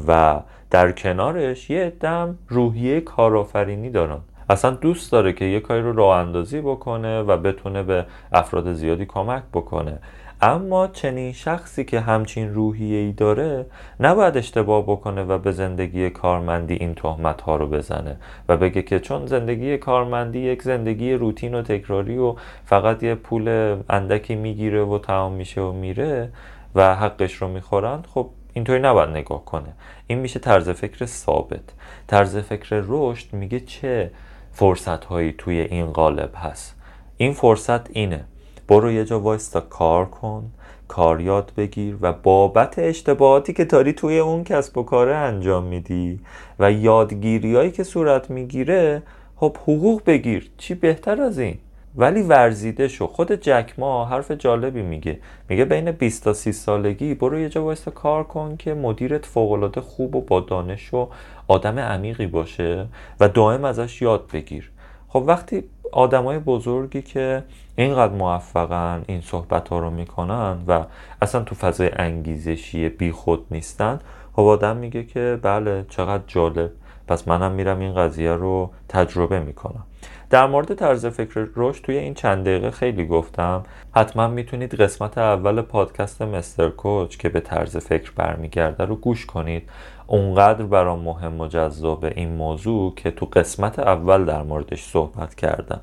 و 0.08 0.40
در 0.72 0.92
کنارش 0.92 1.70
یه 1.70 1.94
دم 2.00 2.38
روحیه 2.48 3.02
کارآفرینی 3.02 3.90
دارن 3.90 4.18
اصلا 4.50 4.72
دوست 4.72 5.12
داره 5.12 5.34
که 5.34 5.46
یه 5.46 5.60
کاری 5.60 5.82
رو 5.82 5.94
راه 5.94 6.18
اندازی 6.18 6.62
بکنه 6.62 7.22
و 7.22 7.38
بتونه 7.38 7.84
به 7.84 8.06
افراد 8.32 8.74
زیادی 8.74 9.06
کمک 9.06 9.44
بکنه. 9.54 10.00
اما 10.42 10.88
چنین 10.88 11.34
شخصی 11.34 11.84
که 11.84 12.00
همچین 12.00 12.54
روحیه 12.54 12.98
ای 12.98 13.12
داره 13.12 13.66
نباید 14.00 14.38
اشتباه 14.38 14.84
بکنه 14.84 15.24
و 15.24 15.38
به 15.38 15.52
زندگی 15.52 16.10
کارمندی 16.10 16.74
این 16.74 16.96
تهمت 16.96 17.42
ها 17.42 17.56
رو 17.56 17.68
بزنه 17.68 18.18
و 18.50 18.58
بگه 18.58 18.82
که 18.82 19.00
چون 19.00 19.26
زندگی 19.26 19.78
کارمندی 19.78 20.40
یک 20.40 20.62
زندگی 20.62 21.14
روتین 21.14 21.56
و 21.56 21.62
تکراری 21.62 22.18
و 22.18 22.36
فقط 22.66 23.04
یه 23.04 23.16
پول 23.16 23.78
اندکی 23.90 24.36
می‌گیره 24.36 24.84
و 24.84 25.00
تمام 25.00 25.34
میشه 25.34 25.62
و 25.62 25.72
میره 25.72 26.30
و 26.76 26.96
حقش 26.96 27.34
رو 27.34 27.48
می‌خورن 27.48 28.04
خب 28.14 28.30
اینطوری 28.54 28.80
نباید 28.80 29.10
نگاه 29.10 29.46
کنه. 29.46 29.74
این 30.08 30.20
میشه 30.20 30.40
طرز 30.40 30.70
فکر 30.70 31.06
ثابت. 31.06 31.74
طرز 32.08 32.38
فکر 32.38 32.84
رشد 32.88 33.34
میگه 33.34 33.60
چه 33.60 34.12
فرصت 34.52 35.06
هایی 35.06 35.36
توی 35.38 35.60
این 35.60 35.86
قالب 35.86 36.32
هست. 36.36 36.76
این 37.18 37.34
فرصت 37.34 37.90
اینه. 37.96 38.26
برو 38.68 38.92
یه 38.92 39.06
جا 39.06 39.20
وایستا 39.20 39.62
کار 39.62 40.06
کن 40.06 40.52
کار 40.88 41.22
یاد 41.22 41.52
بگیر 41.58 41.98
و 42.02 42.14
بابت 42.14 42.80
اشتباهاتی 42.80 43.54
که 43.54 43.66
تاری 43.66 43.94
توی 43.94 44.20
اون 44.20 44.44
کسب 44.44 44.78
و 44.78 44.84
کاره 44.84 45.16
انجام 45.16 45.64
میدی 45.64 46.20
و 46.60 46.72
یادگیریایی 46.72 47.72
که 47.72 47.84
صورت 47.84 48.30
می‌گیره 48.30 49.04
خب 49.36 49.58
حقوق 49.64 50.02
بگیر 50.06 50.52
چی 50.58 50.76
بهتر 50.76 51.22
از 51.22 51.40
این؟ 51.40 51.58
ولی 51.98 52.22
ورزیده 52.22 52.88
شو. 52.88 53.08
خود 53.08 53.32
جک 53.32 53.74
ما 53.78 54.06
حرف 54.06 54.32
جالبی 54.32 54.82
میگه. 54.82 55.20
میگه 55.50 55.66
بین 55.66 55.92
20 55.92 56.24
تا 56.24 56.34
30 56.34 56.52
سالگی 56.52 57.14
برو 57.14 57.40
یه 57.40 57.50
جا 57.50 57.64
وایستا 57.64 57.92
کار 57.92 58.24
کن 58.24 58.58
که 58.58 58.74
مدیرت 58.74 59.26
فوقالعاده 59.26 59.82
خوب 59.82 60.16
و 60.16 60.22
با 60.22 60.40
دانش 60.40 60.94
و 60.94 61.08
آدم 61.48 61.80
عمیقی 61.80 62.28
باشه 62.28 62.88
و 63.20 63.30
دائم 63.30 63.66
ازش 63.66 64.02
یاد 64.02 64.24
بگیر. 64.34 64.72
خب 65.08 65.24
وقتی 65.28 65.64
آدمای 65.92 66.40
بزرگی 66.40 67.02
که 67.02 67.44
اینقدر 67.76 68.14
موفقن 68.14 69.04
این 69.08 69.22
صحبت 69.22 69.70
ها 69.70 69.80
رو 69.80 69.90
می‌کنن 69.90 70.58
و 70.68 70.84
اصلا 71.22 71.42
تو 71.44 71.56
فضای 71.56 71.90
انگیزشی 71.96 72.90
بی 72.90 73.12
خود 73.12 73.46
نیستن 73.52 74.00
خب 74.34 74.42
آدم 74.42 74.78
میگه 74.78 75.04
که 75.04 75.40
بله 75.42 75.86
چقدر 75.90 76.24
جالب. 76.28 76.72
پس 77.08 77.28
منم 77.28 77.52
میرم 77.52 77.80
این 77.80 77.96
قضیه 77.96 78.32
رو 78.32 78.72
تجربه 78.90 79.40
می‌کنم. 79.40 79.84
در 80.30 80.48
مورد 80.48 80.74
طرز 80.74 81.06
فکر 81.06 81.48
رشد 81.56 81.84
توی 81.84 81.98
این 81.98 82.14
چند 82.14 82.46
دقیقه 82.46 82.72
خیلی 82.72 83.06
گفتم. 83.06 83.64
حتما 83.96 84.28
می‌تونید 84.28 84.76
قسمت 84.76 85.18
اول 85.18 85.62
پادکست 85.62 86.22
مستر 86.22 86.70
کوچ 86.70 87.18
که 87.18 87.30
به 87.30 87.40
طرز 87.40 87.78
فکر 87.78 88.12
برمیگرده 88.16 88.86
رو 88.86 88.96
گوش 88.96 89.26
کنید. 89.26 89.70
اونقدر 90.08 90.64
برام 90.64 91.00
مهم 91.00 91.42
و 91.42 91.48
جذاب 91.48 92.06
این 92.06 92.30
موضوع 92.30 92.96
که 92.96 93.12
تو 93.12 93.26
قسمت 93.26 93.80
اول 93.80 94.26
در 94.26 94.44
موردش 94.44 94.84
صحبت 94.84 95.36
کردم. 95.36 95.80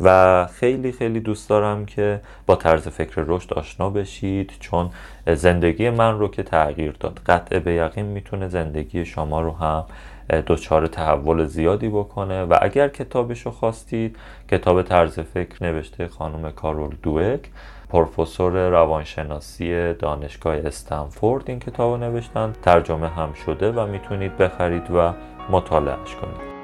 و 0.00 0.46
خیلی 0.46 0.92
خیلی 0.92 1.20
دوست 1.20 1.48
دارم 1.48 1.86
که 1.86 2.20
با 2.46 2.56
طرز 2.56 2.88
فکر 2.88 3.24
رشد 3.26 3.54
آشنا 3.54 3.90
بشید 3.90 4.52
چون 4.60 4.90
زندگی 5.34 5.90
من 5.90 6.18
رو 6.18 6.28
که 6.28 6.42
تغییر 6.42 6.92
داد. 7.00 7.20
قطع 7.26 7.58
به 7.58 7.74
یقین 7.74 8.06
می‌تونه 8.06 8.48
زندگی 8.48 9.04
شما 9.04 9.40
رو 9.40 9.52
هم 9.52 9.84
دچار 10.30 10.86
تحول 10.86 11.44
زیادی 11.44 11.88
بکنه. 11.88 12.42
و 12.42 12.58
اگر 12.60 12.88
کتابش 12.88 13.46
رو 13.46 13.50
خواستید 13.52 14.16
کتاب 14.50 14.82
طرز 14.82 15.20
فکر 15.20 15.64
نوشته 15.64 16.08
خانم 16.08 16.50
کارول 16.50 16.94
دوک 17.02 17.40
پروفسور 17.88 18.68
روانشناسی 18.68 19.94
دانشگاه 19.94 20.54
استنفورد 20.56 21.44
این 21.46 21.58
کتاب 21.58 22.00
نوشتن. 22.00 22.52
ترجمه 22.62 23.08
هم 23.08 23.32
شده 23.32 23.72
و 23.72 23.86
می‌تونید 23.86 24.36
بخرید 24.36 24.90
و 24.90 25.12
مطالعهش 25.50 26.14
کنید. 26.14 26.57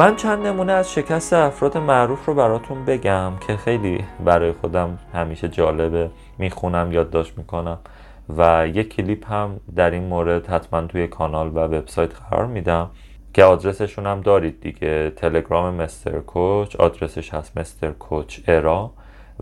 من 0.00 0.16
چند 0.16 0.46
نمونه 0.46 0.72
از 0.72 0.92
شکست 0.92 1.32
افراد 1.32 1.78
معروف 1.78 2.26
رو 2.26 2.34
براتون 2.34 2.84
بگم 2.84 3.32
که 3.46 3.56
خیلی 3.56 4.04
برای 4.24 4.52
خودم 4.52 4.98
همیشه 5.14 5.48
جالبه 5.48 6.10
می‌خونم 6.38 6.92
یادداشت 6.92 7.38
می‌کنم 7.38 7.78
و 8.36 8.68
یک 8.74 8.96
کلیپ 8.96 9.32
هم 9.32 9.60
در 9.76 9.90
این 9.90 10.04
مورد 10.04 10.46
حتما 10.46 10.80
توی 10.80 11.06
کانال 11.08 11.48
و 11.48 11.58
وبسایت 11.58 12.10
قرار 12.14 12.46
میدم 12.46 12.90
که 13.34 13.44
آدرسشون 13.44 14.06
هم 14.06 14.20
دارید 14.20 14.60
دیگه. 14.60 15.10
تلگرام 15.10 15.74
مستر 15.74 16.20
کوچ 16.20 16.76
آدرسش 16.76 17.34
هست 17.34 17.58
مستر 17.58 17.90
کوچ 17.90 18.40
ارا 18.48 18.90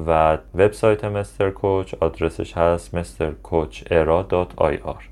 و 0.07 0.39
وبسایت 0.55 1.05
مستر 1.05 1.51
کوچ 1.51 1.95
آدرسش 2.01 2.57
هست 2.57 2.95
مستر 2.95 3.31
کوچ 3.31 3.85
ارا 3.91 4.23
دات 4.23 4.53
آی 4.57 4.77
آر. 4.77 5.09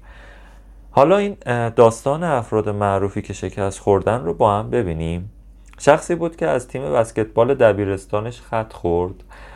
حالا 0.90 1.16
این 1.16 1.36
داستان 1.76 2.24
افراد 2.24 2.68
معروفی 2.68 3.22
که 3.22 3.32
شکست 3.32 3.80
خوردن 3.80 4.24
رو 4.24 4.34
با 4.34 4.58
هم 4.58 4.70
ببینیم. 4.70 5.32
شخصی 5.78 6.14
بود 6.14 6.36
که 6.36 6.46
از 6.46 6.68
تیم 6.68 6.92
بسکتبال 6.92 7.54
دبیرستانش 7.54 8.40
خط 8.40 8.72
خورد 8.72 9.14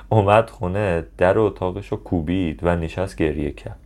اومد 0.09 0.51
خونه 0.51 1.05
در 1.19 1.39
اتاقش 1.39 1.89
رو 1.89 1.97
کوبید 1.97 2.61
و 2.63 2.77
نشست 2.77 3.17
گریه 3.17 3.51
کرد. 3.51 3.79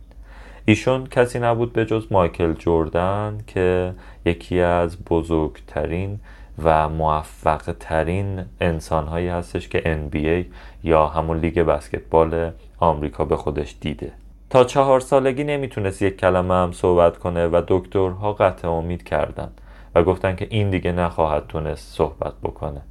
ایشون 0.65 1.07
کسی 1.07 1.39
نبود 1.39 1.73
به 1.73 1.85
جز 1.85 2.07
مایکل 2.11 2.53
جوردن 2.53 3.37
که 3.47 3.93
یکی 4.25 4.59
از 4.61 4.97
بزرگترین 5.05 6.19
و 6.63 6.89
موفق 6.89 7.75
ترین 7.79 8.45
هستش 8.61 9.69
که 9.69 9.81
NBA 10.09 10.55
یا 10.83 11.07
همون 11.07 11.37
لیگ 11.37 11.59
بسکتبال 11.59 12.51
آمریکا 12.79 13.25
به 13.25 13.37
خودش 13.37 13.75
دیده. 13.81 14.11
تا 14.49 14.63
چهار 14.63 14.99
سالگی 14.99 15.43
نمی‌تونست 15.43 16.01
یک 16.01 16.17
کلمه 16.17 16.53
هم 16.53 16.71
صحبت 16.71 17.17
کنه 17.17 17.47
و 17.47 17.61
دکترها 17.67 18.33
قطع 18.33 18.67
امید 18.67 19.03
کردن. 19.03 19.49
و 19.95 20.03
گفتن 20.03 20.35
که 20.35 20.47
این 20.49 20.69
دیگه 20.69 20.91
نخواهد 20.91 21.47
تونست 21.47 21.95
صحبت 21.95 22.33
بکنه. 22.43 22.81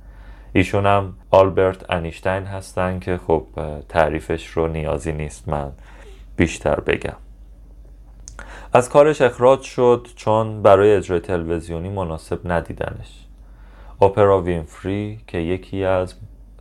ایشون 0.52 0.86
هم 0.86 1.14
آلبرت 1.30 1.90
انیشتین 1.90 2.44
هستن 2.44 2.98
که 2.98 3.20
خب 3.26 3.46
تعریفش 3.88 4.46
رو 4.46 4.68
نیازی 4.68 5.12
نیست 5.12 5.48
من 5.48 5.72
بیشتر 6.36 6.80
بگم. 6.80 7.16
از 8.72 8.88
کارش 8.88 9.20
اخراج 9.20 9.62
شد 9.62 10.08
چون 10.16 10.62
برای 10.62 10.96
اجرای 10.96 11.20
تلویزیونی 11.20 11.88
مناسب 11.88 12.52
ندیدنش. 12.52 13.26
اپرا 14.02 14.40
وینفری 14.40 15.20
که 15.26 15.38
یکی 15.38 15.84
از 15.84 16.14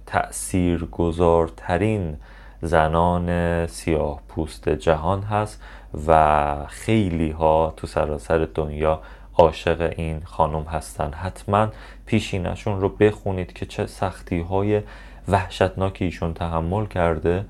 تأثیرگذارترین 0.05 2.17
زنان 2.61 3.67
سیاه 3.67 4.21
پوست 4.27 4.69
جهان 4.69 5.21
هست 5.21 5.61
و 6.07 6.55
خیلی 6.67 7.31
ها 7.31 7.73
تو 7.77 7.87
سراسر 7.87 8.47
دنیا 8.55 9.01
عاشق 9.37 9.93
این 9.97 10.21
خانم 10.25 10.63
هستن. 10.63 11.13
حتما 11.13 11.67
پیشینشون 12.05 12.81
رو 12.81 12.89
بخونید 12.89 13.53
که 13.53 13.65
چه 13.65 13.85
سختی 13.85 14.39
های 14.39 14.81
وحشتناکی 15.27 16.05
ایشون 16.05 16.33
تحمل 16.33 16.85
کرده 16.85 17.45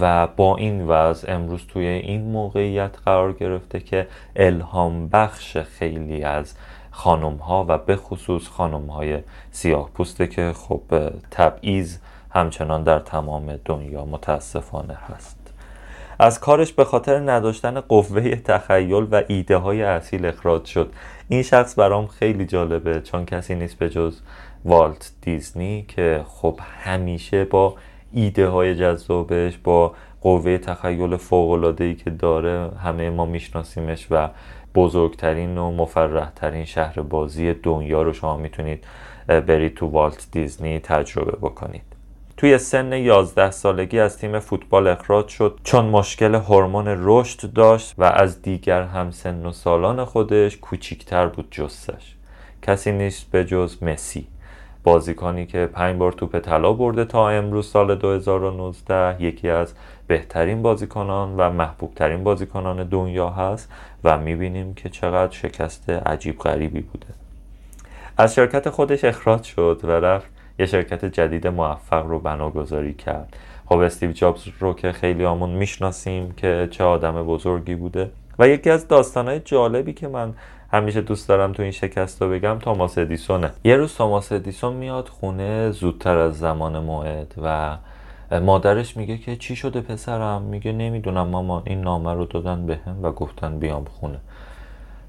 و 0.00 0.26
با 0.26 0.56
این 0.56 0.86
وضع 0.86 1.34
امروز 1.34 1.66
توی 1.66 1.86
این 1.86 2.22
موقعیت 2.22 2.90
قرار 3.04 3.32
گرفته 3.32 3.80
که 3.80 4.06
الهام 4.36 5.08
بخش 5.08 5.56
خیلی 5.56 6.22
از 6.22 6.54
خانم 6.90 7.36
ها 7.36 7.64
و 7.68 7.78
به 7.78 7.96
خصوص 7.96 8.48
خانم 8.48 8.86
های 8.86 9.18
سیاه 9.50 9.90
پوسته 9.90 10.26
که 10.26 10.52
خب 10.56 10.82
تبعیض 11.30 11.98
همچنان 12.30 12.82
در 12.82 12.98
تمام 12.98 13.58
دنیا 13.64 14.04
متاسفانه 14.04 14.94
هست. 14.94 15.38
از 16.18 16.40
کارش 16.40 16.72
به 16.72 16.84
خاطر 16.84 17.30
نداشتن 17.30 17.80
قوه 17.80 18.34
تخیل 18.36 19.06
و 19.10 19.22
ایده 19.28 19.56
های 19.56 19.82
اصیل 19.82 20.26
اخراج 20.26 20.64
شد. 20.64 20.92
این 21.30 21.42
شخص 21.42 21.78
برام 21.78 22.06
خیلی 22.06 22.46
جالبه 22.46 23.00
چون 23.00 23.24
کسی 23.24 23.54
نیست 23.54 23.78
به 23.78 23.90
جز 23.90 24.20
والت 24.64 25.12
دیزنی 25.20 25.84
که 25.88 26.24
خب 26.28 26.60
همیشه 26.84 27.44
با 27.44 27.74
ایده 28.12 28.48
های 28.48 28.74
جذابش 28.74 29.58
با 29.64 29.94
قوه 30.20 30.58
تخیل 30.58 31.16
فوق 31.16 31.80
ای 31.80 31.94
که 31.94 32.10
داره 32.10 32.70
همه 32.76 33.10
ما 33.10 33.26
میشناسیمش 33.26 34.06
و 34.10 34.28
بزرگترین 34.74 35.58
و 35.58 35.70
مفرحترین 35.70 36.64
شهر 36.64 37.02
بازی 37.02 37.52
دنیا 37.52 38.02
رو 38.02 38.12
شما 38.12 38.36
می‌تونید 38.36 38.84
برید 39.28 39.74
تو 39.74 39.86
والت 39.86 40.26
دیزنی 40.32 40.78
تجربه 40.78 41.36
بکنید. 41.36 41.87
توی 42.38 42.58
سن 42.58 42.92
11 42.92 43.50
سالگی 43.50 43.98
از 43.98 44.18
تیم 44.18 44.38
فوتبال 44.38 44.86
اخراج 44.86 45.28
شد 45.28 45.60
چون 45.64 45.84
مشکل 45.84 46.34
هورمون 46.34 46.84
رشد 46.88 47.52
داشت 47.52 47.94
و 47.98 48.04
از 48.04 48.42
دیگر 48.42 48.82
همسن 48.82 49.46
و 49.46 49.52
سالان 49.52 50.04
خودش 50.04 50.56
کوچیکتر 50.56 51.26
بود 51.26 51.48
جستش. 51.50 52.14
کسی 52.62 52.92
نیست 52.92 53.30
به 53.30 53.44
جز 53.44 53.82
مسی. 53.82 54.26
بازیکنی 54.84 55.46
که 55.46 55.66
پنج 55.66 55.96
بار 55.96 56.12
توپ 56.12 56.38
طلا 56.38 56.72
برده 56.72 57.04
تا 57.04 57.28
امروز 57.28 57.70
سال 57.70 57.94
2019 57.94 59.22
یکی 59.22 59.48
از 59.48 59.74
بهترین 60.06 60.62
بازیکنان 60.62 61.36
و 61.36 61.50
محبوبترین 61.50 62.24
بازیکنان 62.24 62.88
دنیا 62.88 63.30
هست 63.30 63.72
و 64.04 64.18
می‌بینیم 64.18 64.74
که 64.74 64.88
چقدر 64.88 65.32
شکست 65.32 65.90
عجیب 65.90 66.38
غریبی 66.38 66.80
بوده. 66.80 67.06
از 68.16 68.34
شرکت 68.34 68.70
خودش 68.70 69.04
اخراج 69.04 69.42
شد 69.42 69.80
و 69.84 69.90
رفت 69.90 70.37
یه 70.58 70.66
شرکت 70.66 71.04
جدید 71.04 71.46
موفق 71.46 72.06
رو 72.06 72.18
بناگذاری 72.18 72.94
کرد. 72.94 73.36
خب 73.66 73.78
استیو 73.78 74.12
جابز 74.12 74.48
رو 74.60 74.74
که 74.74 74.92
خیلی 74.92 75.24
آمون 75.24 75.50
می‌شناسیم 75.50 76.32
که 76.32 76.68
چه 76.70 76.84
آدم 76.84 77.22
بزرگی 77.22 77.74
بوده. 77.74 78.10
و 78.38 78.48
یکی 78.48 78.70
از 78.70 78.88
داستانهای 78.88 79.40
جالبی 79.40 79.92
که 79.92 80.08
من 80.08 80.34
همیشه 80.72 81.00
دوست 81.00 81.28
دارم 81.28 81.52
تو 81.52 81.62
این 81.62 81.72
شکست 81.72 82.22
رو 82.22 82.30
بگم 82.30 82.58
توماس 82.58 82.98
ادیسونه. 82.98 83.50
یه 83.64 83.76
روز 83.76 83.94
توماس 83.94 84.32
ادیسون 84.32 84.74
میاد 84.74 85.08
خونه 85.08 85.70
زودتر 85.70 86.18
از 86.18 86.38
زمان 86.38 86.78
موعد 86.78 87.34
و 87.42 87.76
مادرش 88.40 88.96
میگه 88.96 89.18
که 89.18 89.36
چی 89.36 89.56
شده 89.56 89.80
پسرم؟ 89.80 90.42
میگه 90.42 90.72
نمی‌دونم 90.72 91.28
مامان 91.28 91.62
این 91.66 91.80
نامه 91.80 92.14
رو 92.14 92.24
دادن 92.24 92.66
بهم 92.66 92.96
و 93.02 93.12
گفتن 93.12 93.58
بیام 93.58 93.84
خونه. 93.84 94.18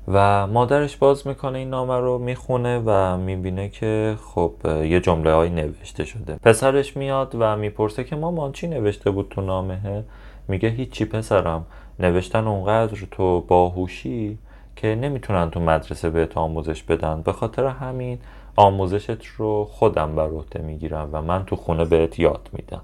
و 0.07 0.47
مادرش 0.47 0.97
باز 0.97 1.27
می‌کنه 1.27 1.59
این 1.59 1.69
نامه 1.69 1.97
رو 1.97 2.17
می‌خونه 2.17 2.81
و 2.85 3.17
می‌بینه 3.17 3.69
که 3.69 4.17
خب 4.25 4.53
یه 4.65 4.99
جمله 4.99 5.33
های 5.33 5.49
نوشته 5.49 6.05
شده. 6.05 6.35
پسرش 6.43 6.97
میاد 6.97 7.35
و 7.39 7.55
می‌پرسه 7.55 8.03
که 8.03 8.15
مامان 8.15 8.51
چی 8.51 8.67
نوشته 8.67 9.12
بود 9.12 9.27
تو 9.29 9.41
نامه؟ 9.41 10.03
میگه 10.47 10.69
هیچی 10.69 11.05
پسرم 11.05 11.65
نوشتن 11.99 12.47
اونقدر 12.47 12.97
تو 13.12 13.41
باهوشی 13.41 14.38
که 14.75 14.95
نمی‌تونن 14.95 15.49
تو 15.49 15.59
مدرسه 15.59 16.09
بهت 16.09 16.38
آموزش 16.38 16.83
بدن. 16.83 17.21
به 17.21 17.31
خاطر 17.33 17.65
همین 17.65 18.19
آموزشت 18.55 19.25
رو 19.38 19.65
خودم 19.65 20.15
بر 20.15 20.27
عهده 20.29 20.62
می‌گیرم 20.62 21.09
و 21.12 21.21
من 21.21 21.45
تو 21.45 21.55
خونه 21.55 21.85
بهت 21.85 22.19
یاد 22.19 22.49
میدم. 22.53 22.81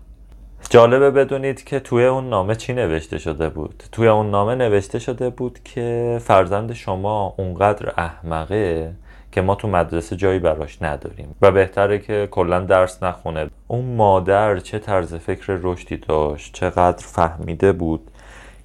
جالبه 0.69 1.12
بدونید 1.12 1.63
که 1.63 1.80
توی 1.80 2.06
اون 2.06 2.30
نامه 2.30 2.56
چی 2.56 2.73
نوشته 2.73 3.17
شده 3.17 3.49
بود؟ 3.49 3.84
توی 3.91 4.08
اون 4.08 4.32
نامه 4.32 4.56
نوشته 4.56 4.99
شده 4.99 5.30
بود 5.30 5.60
که 5.63 6.19
فرزند 6.23 6.73
شما 6.73 7.34
اونقدر 7.38 7.93
احمقه 7.97 8.93
که 9.32 9.41
ما 9.41 9.56
تو 9.56 9.67
مدرسه 9.67 10.15
جایی 10.15 10.39
براش 10.39 10.82
نداریم 10.82 11.36
و 11.41 11.51
بهتره 11.51 11.99
که 11.99 12.28
کلا 12.32 12.60
درس 12.60 13.04
نخونه. 13.04 13.49
اون 13.67 13.86
مادر 13.86 14.60
چه 14.60 14.80
طرز 14.80 15.15
فکر 15.15 15.60
رشدی 15.62 15.97
داشت 15.97 16.54
چقدر 16.54 17.06
فهمیده 17.06 17.71
بود 17.71 18.12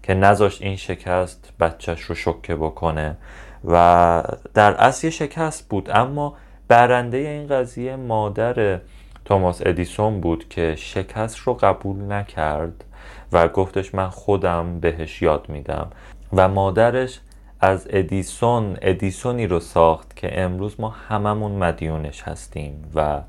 که 0.03 0.15
نذاشت 0.15 0.63
این 0.63 0.77
شکست 0.77 1.53
بچهش 1.61 2.01
رو 2.01 2.15
شکه 2.15 2.57
بکنه 2.57 3.17
و 3.65 4.23
در 4.55 4.75
اصل 4.75 5.11
شکست 5.11 5.69
بود. 5.69 5.91
اما 5.93 6.35
برنده 6.69 7.17
این 7.17 7.47
قضیه 7.47 7.97
مادر 7.97 8.81
توماس 9.25 9.63
ادیسون 9.67 10.21
بود 10.21 10.49
که 10.49 10.75
شکست 10.79 11.39
رو 11.39 11.55
قبول 11.55 12.13
نکرد 12.13 12.85
و 13.33 13.49
گفتش 13.49 13.95
من 13.95 14.09
خودم 14.09 14.81
بهش 14.81 15.23
یاد 15.23 15.49
میدم 15.49 15.91
و 16.33 16.49
مادرش 16.49 17.21
از 17.61 17.87
ادیسون 17.91 18.77
ادیسونی 18.83 19.47
رو 19.47 19.61
ساخت 19.61 20.17
که 20.17 20.41
امروز 20.41 20.81
ما 20.81 20.89
هممون 20.89 21.53
مدیونش 21.53 22.23
هستیم 22.23 22.91
و 22.95 23.21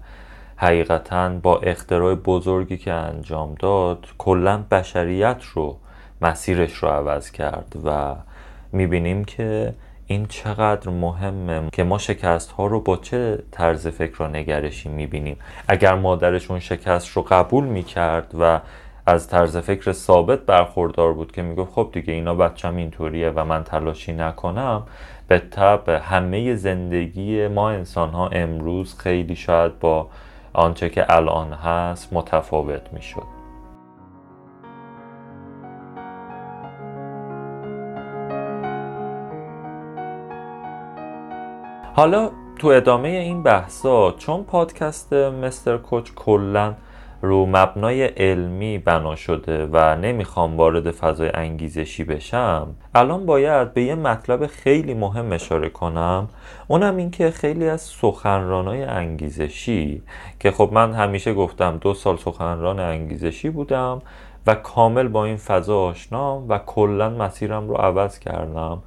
حقیقتا 0.56 1.30
با 1.30 1.60
اختراع 1.60 2.15
بزرگی 2.15 2.77
که 2.77 2.93
انجام 2.93 3.56
داد 3.60 4.08
کلا 4.17 4.63
بشریت 4.71 5.43
رو 5.54 5.77
مسیرش 6.21 6.73
رو 6.73 6.89
عوض 6.89 7.32
کرد 7.32 7.75
و 7.86 8.15
می‌بینیم 8.71 9.25
که 9.25 9.73
این 10.12 10.26
چقدر 10.26 10.89
مهمه 10.89 11.69
که 11.74 11.84
ما 11.84 11.97
شکست 11.97 12.52
ها 12.52 12.67
رو 12.67 12.80
با 12.80 12.97
چه 12.97 13.43
طرز 13.52 13.88
فکر 13.88 14.24
و 14.24 14.28
نگرشی 14.28 14.89
می‌بینیم؟ 14.89 15.38
اگر 15.67 15.95
مادرشون 15.95 16.60
شکست 16.60 17.08
رو 17.08 17.21
قبول 17.21 17.63
می‌کرد 17.63 18.32
و 18.39 18.60
از 19.06 19.28
طرز 19.28 19.58
فکر 19.58 19.91
ثابت 19.91 20.39
برخوردار 20.39 21.13
بود 21.13 21.32
که 21.32 21.41
می‌گفت 21.41 21.74
خب 21.74 21.89
دیگه 21.93 22.13
اینا 22.13 22.36
بچم 22.36 22.76
اینطوریه 22.76 23.30
و 23.30 23.45
من 23.45 23.63
تلاشی 23.63 24.13
نکنم 24.13 24.84
به 25.28 25.39
طب 25.39 25.89
همه 25.89 26.56
زندگی 26.56 27.47
ما 27.47 27.69
انسان 27.69 28.10
ها 28.10 28.28
امروز 28.28 29.00
خیلی 29.00 29.36
شاید 29.36 29.80
با 29.80 30.08
آنچه 30.54 30.89
که 30.89 31.13
الان 31.13 31.54
هست 31.54 32.13
متفاوت 32.13 32.93
می‌شد. 32.93 33.40
حالا 41.93 42.30
تو 42.60 42.67
ادامه 42.67 43.08
این 43.08 43.43
بحثا 43.43 44.12
چون 44.12 44.43
پادکست 44.43 45.13
مستر 45.13 45.77
کوچ 45.77 46.12
کلا 46.15 46.73
رو 47.21 47.45
مبنای 47.45 48.06
علمی 48.06 48.77
بنا 48.77 49.15
شده 49.15 49.69
و 49.71 49.95
نمی‌خوام 49.95 50.58
وارد 50.58 50.91
فضای 50.91 51.30
انگیزشی 51.34 52.04
بشم 52.04 52.67
الان 52.95 53.25
باید 53.25 53.73
به 53.73 53.84
یه 53.84 53.95
مطلب 53.95 54.47
خیلی 54.47 54.93
مهم 54.93 55.32
اشاره 55.32 55.69
کنم. 55.69 56.30
اونم 56.67 56.97
این 56.97 57.12
که 57.12 57.32
خیلی 57.32 57.69
از 57.69 57.82
سخنرانای 57.82 58.84
انگیزشی 58.84 60.01
که 60.39 60.51
خب 60.51 60.69
من 60.73 60.93
همیشه 60.93 61.34
گفتم 61.34 61.77
دو 61.82 61.93
سال 61.93 62.17
سخنران 62.17 62.80
انگیزشی 62.80 63.49
بودم 63.49 64.01
و 64.47 64.56
کامل 64.56 65.08
با 65.08 65.25
این 65.25 65.38
فضا 65.38 65.80
آشنام 65.80 66.49
و 66.49 66.58
کلا 66.58 67.10
مسیرم 67.10 67.67
رو 67.67 67.75
عوض 67.75 68.19
کردم. 68.19 68.82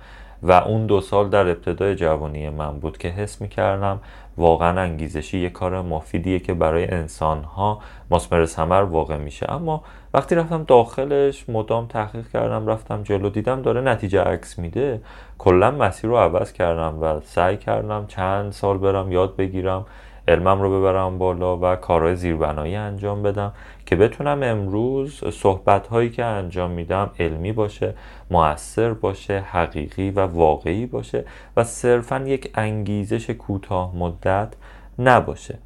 و 0.45 0.53
اون 0.53 0.87
دو 0.87 1.01
سال 1.01 1.29
در 1.29 1.49
ابتدای 1.49 1.95
جوانی 1.95 2.49
من 2.51 2.79
بود 2.79 2.99
که 2.99 3.09
حس 3.09 3.41
می 3.41 3.49
کردم 3.49 4.01
واقعا 4.37 4.81
انگیزشی 4.81 5.39
یه 5.39 5.51
کار 5.51 5.83
مفیدیه 5.83 6.39
که 6.39 6.55
برای 6.55 6.91
انسان 6.91 7.45
ها 7.45 7.81
مسمر 8.11 8.47
سمر 8.47 8.83
واقع 8.83 9.17
میشه. 9.17 9.53
اما 9.53 9.83
وقتی 10.15 10.35
رفتم 10.35 10.65
داخلش 10.65 11.49
مدام 11.49 11.87
تحقیق 11.87 12.29
کردم 12.29 12.67
رفتم 12.67 13.03
جلو 13.03 13.31
دیدم 13.31 13.63
داره 13.63 13.81
نتیجه 13.81 14.21
عکس 14.21 14.59
میده. 14.59 15.01
کلا 15.39 15.71
مسیر 15.71 16.11
رو 16.11 16.17
عوض 16.17 16.53
کردم 16.53 17.03
و 17.03 17.21
سعی 17.21 17.57
کردم 17.57 18.07
چند 18.09 18.53
سال 18.53 18.79
برم 18.79 19.13
یاد 19.13 19.37
بگیرم. 19.37 19.87
علمم 20.29 20.63
رو 20.63 20.81
ببرم 20.81 21.19
بالا 21.19 21.59
و 21.63 21.77
کارهای 21.77 22.17
زیربنایی 22.17 22.77
انجام 22.77 23.23
بدم 23.23 23.53
که 23.87 23.97
بتونم 23.97 24.43
امروز 24.43 25.25
صحبت 25.33 25.87
هایی 25.87 26.11
که 26.11 26.25
انجام 26.25 26.71
میدم 26.71 27.11
علمی 27.19 27.53
باشه 27.53 27.95
موثر 28.31 28.93
باشه 28.93 29.41
حقیقی 29.41 30.11
و 30.11 30.21
واقعی 30.21 30.87
باشه 30.87 31.25
و 31.57 31.65
صرفا 31.65 32.19
یک 32.19 32.51
انگیزش 32.55 33.31
کوتاه 33.31 33.97
مدت 33.97 34.49
نباشه. 34.99 35.59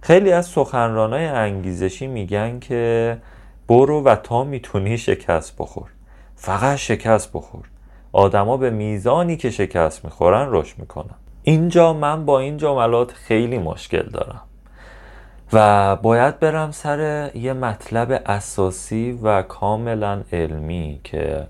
خیلی 0.00 0.32
از 0.32 0.46
سخنرانای 0.46 1.26
انگیزشی 1.26 2.06
میگن 2.06 2.58
که 2.58 3.18
برو 3.68 4.02
و 4.02 4.16
تا 4.16 4.44
می‌تونی 4.44 4.98
شکست 4.98 5.56
بخور. 5.58 5.90
فقط 6.36 6.76
شکست 6.76 7.32
بخور. 7.32 7.64
آدما 8.12 8.56
به 8.56 8.70
میزانی 8.70 9.36
که 9.36 9.50
شکست 9.50 10.04
می‌خورن 10.04 10.46
رشد 10.50 10.78
می‌کنن. 10.78 11.14
اینجا 11.42 11.92
من 11.92 12.24
با 12.24 12.40
این 12.40 12.56
جملات 12.56 13.12
خیلی 13.12 13.58
مشکل 13.58 14.02
دارم. 14.02 14.40
و 15.52 15.96
باید 15.96 16.38
برم 16.40 16.70
سر 16.70 17.30
یه 17.34 17.52
مطلب 17.52 18.22
اساسی 18.26 19.18
و 19.22 19.42
کاملا 19.42 20.22
علمی 20.32 21.00
که 21.04 21.46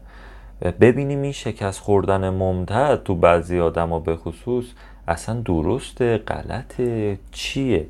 ببینیم 0.81 1.23
این 1.23 1.33
شکست 1.33 1.81
خوردن 1.81 2.31
ممتد 2.31 3.03
تو 3.03 3.15
بعضی 3.15 3.61
آدما 3.61 4.01
به 4.01 4.17
خصوص 4.17 4.65
اصلا 5.09 5.41
درست 5.41 6.03
غلط 6.03 6.81
چیه؟ 7.33 7.87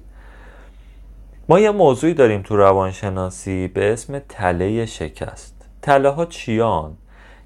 ما 1.49 1.61
یه 1.61 1.71
موضوعی 1.71 2.15
داریم 2.15 2.43
تو 2.43 2.57
روانشناسی 2.57 3.69
به 3.69 3.93
اسم 3.93 4.19
تله 4.19 4.87
شکست. 4.87 5.69
تله 5.83 6.09
ها 6.09 6.27
چیان؟ 6.27 6.97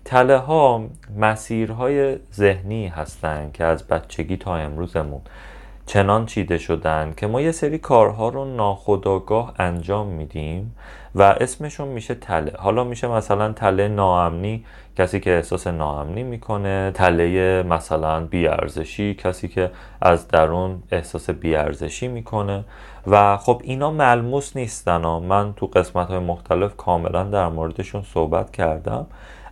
تله 0.08 0.36
ها 0.36 0.82
مسیرهای 1.16 2.16
ذهنی 2.34 2.88
هستند 2.88 3.52
که 3.52 3.64
از 3.64 3.86
بچگی 3.86 4.36
تا 4.36 4.56
امروزمون 4.56 5.20
چنان 5.86 6.26
چیده 6.26 6.58
شدن 6.58 7.14
که 7.16 7.26
ما 7.26 7.40
یه 7.40 7.52
سری 7.52 7.78
کارها 7.78 8.28
رو 8.28 8.44
ناخداگاه 8.44 9.54
انجام 9.58 10.06
میدیم 10.06 10.76
و 11.14 11.22
اسمشون 11.22 11.88
میشه 11.88 12.14
تله. 12.14 12.52
حالا 12.58 12.84
میشه 12.84 13.08
مثلا 13.08 13.52
تله 13.52 13.88
ناامنی 13.88 14.64
کسی 14.98 15.20
که 15.20 15.30
احساس 15.36 15.66
ناامنی 15.66 16.22
می‌کنه 16.22 16.90
تله 16.94 17.62
مثلا 17.62 18.26
بیارزشی 18.26 19.14
کسی 19.14 19.48
که 19.48 19.70
از 20.00 20.28
درون 20.28 20.82
احساس 20.92 21.30
بیارزشی 21.30 22.08
می‌کنه. 22.08 22.64
و 23.06 23.36
خب 23.36 23.60
اینا 23.64 23.90
ملموس 23.90 24.56
نیستن. 24.56 25.04
ها. 25.04 25.20
من 25.20 25.52
تو 25.52 25.66
قسمت 25.66 26.08
های 26.08 26.18
مختلف 26.18 26.76
کاملا 26.76 27.24
در 27.24 27.48
موردشون 27.48 28.02
صحبت 28.02 28.50
کردم. 28.50 29.06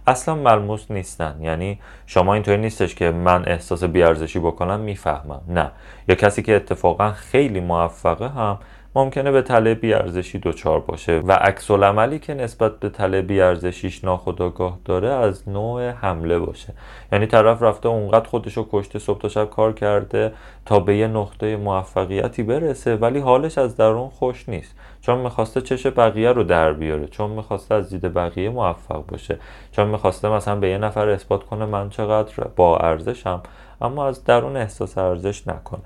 اصلا 0.06 0.34
ملموس 0.34 0.90
نیستن. 0.90 1.36
یعنی 1.40 1.78
شما 2.06 2.34
اینطوری 2.34 2.58
نیستش 2.58 2.94
که 2.94 3.10
من 3.10 3.48
احساس 3.48 3.84
بیارزشی 3.84 4.38
بکنم 4.38 4.80
می‌فهمم. 4.80 5.40
نه. 5.48 5.70
یا 6.08 6.14
کسی 6.14 6.42
که 6.42 6.56
اتفاقا 6.56 7.12
خیلی 7.12 7.60
موفقه 7.60 8.28
هم 8.28 8.58
ممکنه 8.96 9.30
به 9.30 9.42
تله 9.42 9.74
بیارزشی 9.74 10.38
دچار 10.38 10.80
باشه. 10.80 11.18
و 11.18 11.32
عکس 11.32 11.70
عملی 11.70 12.18
که 12.18 12.34
نسبت 12.34 12.80
به 12.80 12.88
تله 12.88 13.22
بیارزشیش 13.22 14.04
ناخداگاه 14.04 14.78
داره 14.84 15.08
از 15.08 15.48
نوع 15.48 15.90
حمله 15.90 16.38
باشه. 16.38 16.72
یعنی 17.12 17.26
طرف 17.26 17.62
رفته 17.62 17.88
اونقدر 17.88 18.28
خودشو 18.28 18.68
کشته 18.72 18.98
صبح 18.98 19.20
تا 19.20 19.28
شب 19.28 19.50
کار 19.50 19.72
کرده 19.72 20.32
تا 20.66 20.80
به 20.80 20.96
یه 20.96 21.06
نقطه 21.06 21.56
موفقیتی 21.56 22.42
برسه 22.42 22.96
ولی 22.96 23.18
حالش 23.18 23.58
از 23.58 23.76
درون 23.76 24.08
خوش 24.08 24.48
نیست. 24.48 24.76
چون 25.06 25.18
می‌خواسته 25.18 25.60
چش 25.60 25.86
بقیه 25.86 26.32
رو 26.32 26.42
در 26.42 26.72
بیاره 26.72 27.06
چون 27.06 27.30
می‌خواسته 27.30 27.74
از 27.74 27.90
دید 27.90 28.14
بقیه 28.14 28.50
موفق 28.50 29.06
باشه 29.06 29.38
چون 29.72 29.88
می‌خواسته 29.88 30.28
مثلا 30.28 30.56
به 30.56 30.68
یه 30.68 30.78
نفر 30.78 31.08
اثبات 31.08 31.44
کنه 31.44 31.66
من 31.66 31.90
چقدر 31.90 32.44
با 32.56 32.78
ارزشم 32.78 33.40
اما 33.80 34.06
از 34.06 34.24
درون 34.24 34.56
احساس 34.56 34.98
ارزش 34.98 35.48
نکنه. 35.48 35.82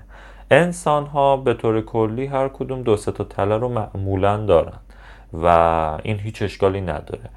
انسان 0.51 1.05
ها 1.05 1.37
به 1.37 1.53
طور 1.53 1.81
کلی 1.81 2.25
هر 2.25 2.47
کدوم 2.47 2.81
دو 2.81 2.95
تا 2.95 3.23
تله 3.23 3.57
رو 3.57 3.69
معمولا 3.69 4.37
دارن 4.37 4.79
و 5.43 5.47
این 6.03 6.19
هیچ 6.19 6.41
اشکالی 6.41 6.81
نداره. 6.81 7.29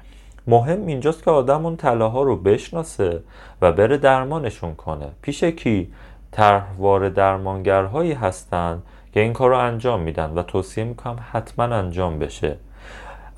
مهم 0.47 0.87
اینجاست 0.87 1.23
که 1.23 1.31
آدم 1.31 1.65
اون 1.65 1.75
تله 1.75 2.05
ها 2.05 2.21
رو 2.21 2.35
بشناسه 2.35 3.23
و 3.61 3.71
بره 3.71 3.97
درمانشون 3.97 4.75
کنه. 4.75 5.07
پیش 5.21 5.43
کی 5.43 5.93
طرحوار 6.31 7.09
درمانگرهایی 7.09 8.13
هستن 8.13 8.81
که 9.13 9.19
این 9.19 9.33
کار 9.33 9.49
رو 9.49 9.57
انجام 9.57 10.01
میدن 10.01 10.29
و 10.29 10.43
توصیه 10.43 10.83
می‌کنم 10.83 11.25
حتما 11.31 11.63
انجام 11.63 12.19
بشه. 12.19 12.57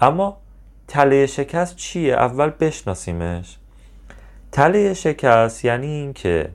اما 0.01 0.37
تله 0.87 1.25
شکست 1.25 1.75
چیه؟ 1.75 2.13
اول 2.13 2.51
بشناسیمش. 2.59 3.57
تله 4.51 4.93
شکست 4.93 5.65
یعنی 5.65 5.87
اینکه 5.87 6.49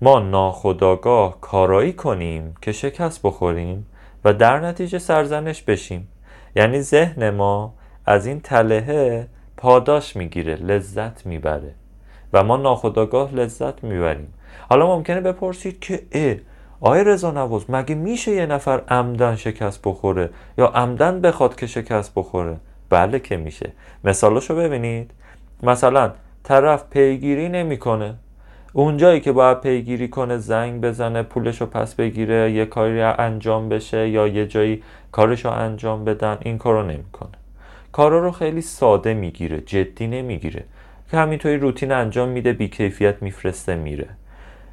ما 0.00 0.18
ناخداگاه 0.18 1.40
کارایی 1.40 1.92
کنیم 1.92 2.54
که 2.62 2.72
شکست 2.72 3.20
بخوریم 3.22 3.86
و 4.24 4.32
در 4.32 4.60
نتیجه 4.60 4.98
سرزنش 4.98 5.62
بشیم. 5.62 6.08
یعنی 6.56 6.80
ذهن 6.80 7.30
ما 7.30 7.74
از 8.06 8.26
این 8.26 8.40
تلهه 8.40 9.26
پاداش 9.56 10.16
می‌گیره 10.16 10.54
لذت 10.54 11.26
می‌بره 11.26 11.74
و 12.32 12.44
ما 12.44 12.56
ناخداگاه 12.56 13.34
لذت 13.34 13.84
می‌بریم. 13.84 14.34
حالا 14.68 14.86
ممکنه 14.86 15.20
بپرسید 15.20 15.80
که 15.80 16.02
آیا 16.82 17.02
رضا 17.02 17.30
نواز 17.30 17.70
مگه 17.70 17.94
میشه 17.94 18.32
یه 18.32 18.46
نفر 18.46 18.82
عمدن 18.88 19.36
شکست 19.36 19.80
بخوره؟ 19.84 20.30
یا 20.58 20.66
عمدن 20.66 21.20
بخواد 21.20 21.56
که 21.56 21.66
شکست 21.66 22.12
بخوره؟ 22.16 22.56
بله 22.90 23.18
که 23.18 23.36
میشه. 23.36 23.72
مثالشو 24.04 24.56
ببینید. 24.56 25.10
مثلا 25.62 26.12
طرف 26.44 26.84
پیگیری 26.90 27.48
نمی‌کنه. 27.48 28.14
اونجایی 28.72 29.20
که 29.20 29.32
باید 29.32 29.60
پیگیری 29.60 30.08
کنه 30.08 30.38
زنگ 30.38 30.80
بزنه 30.80 31.22
پولش 31.22 31.60
رو 31.60 31.66
پس 31.66 31.94
بگیره 31.94 32.52
یه 32.52 32.66
کاری 32.66 33.00
انجام 33.00 33.68
بشه 33.68 34.08
یا 34.08 34.26
یه 34.26 34.46
جایی 34.46 34.82
کارش 35.12 35.44
رو 35.44 35.50
انجام 35.50 36.04
بدن 36.04 36.38
این 36.40 36.58
کارو 36.58 36.82
نمی‌کنه. 36.82 37.30
کارا 37.92 38.18
رو 38.18 38.30
خیلی 38.30 38.60
ساده 38.60 39.14
می‌گیره 39.14 39.60
جدی 39.60 40.06
نمی‌گیره. 40.06 40.64
که 41.10 41.16
همینطوری 41.16 41.56
روتین 41.56 41.92
انجام 41.92 42.28
میده 42.28 42.52
بیکیفیت 42.52 43.22
میفرسته 43.22 43.74
میره. 43.74 44.08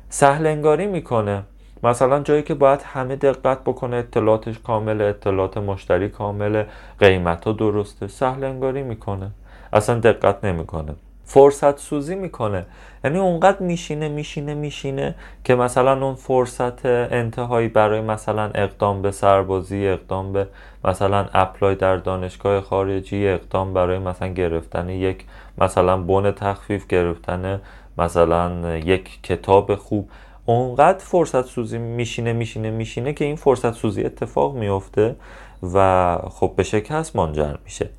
سهل 0.10 0.48
انگاری 0.48 0.88
می‌کنه. 0.88 1.44
مثلا 1.84 2.20
جایی 2.20 2.44
که 2.44 2.54
باید 2.54 2.82
همه 2.82 3.16
دقت 3.16 3.60
بکنه 3.64 3.96
اطلاعاتش 3.96 4.60
کامل 4.60 5.02
اطلاعات 5.02 5.58
مشتری 5.58 6.10
کامل 6.10 6.64
قیمت 7.00 7.46
ها 7.46 7.52
درسته 7.52 8.08
سهل 8.08 8.44
انگاری 8.44 8.84
می‌کنه. 8.84 9.32
اصلا 9.74 10.00
دقت 10.00 10.46
نمی‌کنه. 10.46 10.96
فرصت 11.26 11.80
سوزی 11.80 12.16
می‌کنه. 12.16 12.66
یعنی 13.04 13.18
اونقدر 13.18 13.60
میشینه 13.60 14.10
میشینه 14.10 14.54
میشینه 14.54 15.16
که 15.44 15.56
مثلا 15.56 16.06
اون 16.06 16.16
فرصت 16.16 16.86
انتهایی 16.86 17.68
برای 17.68 18.02
مثلا 18.02 18.52
اقدام 18.56 19.02
به 19.02 19.12
سربازی 19.12 19.88
اقدام 19.88 20.34
به 20.34 20.48
مثلا 20.86 21.26
اپلای 21.34 21.76
در 21.76 21.98
دانشگاه 21.98 22.62
خارجی 22.62 23.28
اقدام 23.28 23.74
برای 23.74 24.00
مثلا 24.00 24.28
گرفتن 24.28 24.90
یک 24.90 25.26
مثلا 25.58 25.98
بن 25.98 26.32
تخفیف 26.32 26.88
گرفتن 26.88 27.62
مثلا 27.98 28.78
یک 28.78 29.20
کتاب 29.24 29.76
خوب. 29.76 30.10
اونقدر 30.50 30.98
فرصت 30.98 31.46
سوزی 31.46 31.78
میشینه 31.78 32.34
میشینه 32.34 32.72
میشینه 32.72 33.14
که 33.14 33.26
این 33.26 33.36
فرصت 33.36 33.72
سوزی 33.72 34.04
اتفاق 34.04 34.56
میفته 34.56 35.16
و 35.74 36.18
خب 36.30 36.54
به 36.56 36.64
شکست 36.64 37.16
منجر 37.16 37.56
میشه. 37.66 37.90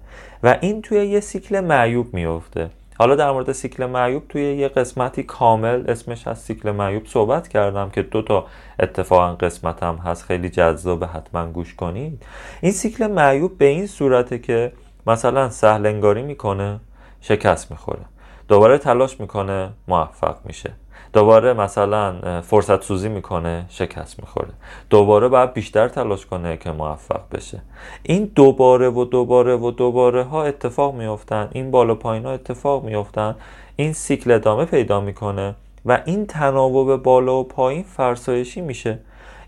و 0.43 0.59
این 0.61 0.83
توی 0.83 1.07
یه 1.07 1.21
سیکل 1.21 1.61
معیوب 1.61 2.15
میفته. 2.15 2.71
حالا 2.99 3.17
در 3.17 3.31
مورد 3.31 3.53
سیکل 3.53 3.87
معیوب 3.87 4.23
توی 4.29 4.57
یه 4.57 4.69
قسمتی 4.69 5.23
کامل 5.23 5.85
اسمش 5.91 6.27
از 6.27 6.39
سیکل 6.39 6.71
معیوب 6.71 7.07
صحبت 7.07 7.49
کردم 7.49 7.91
که 7.91 8.03
دو 8.03 8.23
تا 8.23 8.47
اتفاقا 8.81 9.35
قسمتم 9.35 9.97
هست. 9.97 10.25
خیلی 10.25 10.49
جذاب 10.51 11.05
حتما 11.05 11.47
گوش 11.47 11.75
کنید 11.75 12.23
این 12.61 12.73
سیکل 12.73 13.07
معیوب 13.07 13.59
به 13.59 13.65
این 13.65 13.87
صورته 13.87 14.39
که 14.39 14.73
مثلا 15.07 15.51
سهل 15.51 15.87
انگاری 15.87 16.23
می‌کنه 16.23 16.81
شکست 17.21 17.71
می‌خوره. 17.71 18.03
دوباره 18.49 18.79
تلاش 18.79 19.21
می‌کنه 19.21 19.69
موفق 19.89 20.37
میشه. 20.45 20.73
دوباره 21.13 21.53
مثلا 21.53 22.41
فرصت 22.41 22.83
سوزی 22.83 23.09
می‌کنه 23.09 23.65
شکست 23.69 24.21
می‌خوره. 24.21 24.49
دوباره 24.91 25.29
باید 25.29 25.53
بیشتر 25.53 25.89
تلاش 25.89 26.27
کنه 26.27 26.57
که 26.57 26.71
موفق 26.71 27.21
بشه. 27.33 27.63
این 28.03 28.31
دوباره 28.35 28.89
و 28.89 29.05
دوباره 29.05 29.57
و 29.57 29.71
دوباره 29.71 30.23
ها 30.23 30.45
اتفاق 30.45 30.95
میافتن 30.95 31.49
این 31.53 31.71
بالا 31.71 31.95
پایین 31.95 32.25
ها 32.25 32.33
اتفاق 32.33 32.85
میافتن 32.85 33.35
این 33.77 33.93
سیکل 33.93 34.31
ادامه 34.31 34.65
پیدا 34.65 35.01
می‌کنه 35.01 35.55
و 35.87 36.03
این 36.05 36.27
تناوب 36.27 37.03
بالا 37.03 37.41
و 37.41 37.45
پایین 37.45 37.83
فرسایشی 37.83 38.61
میشه. 38.61 38.99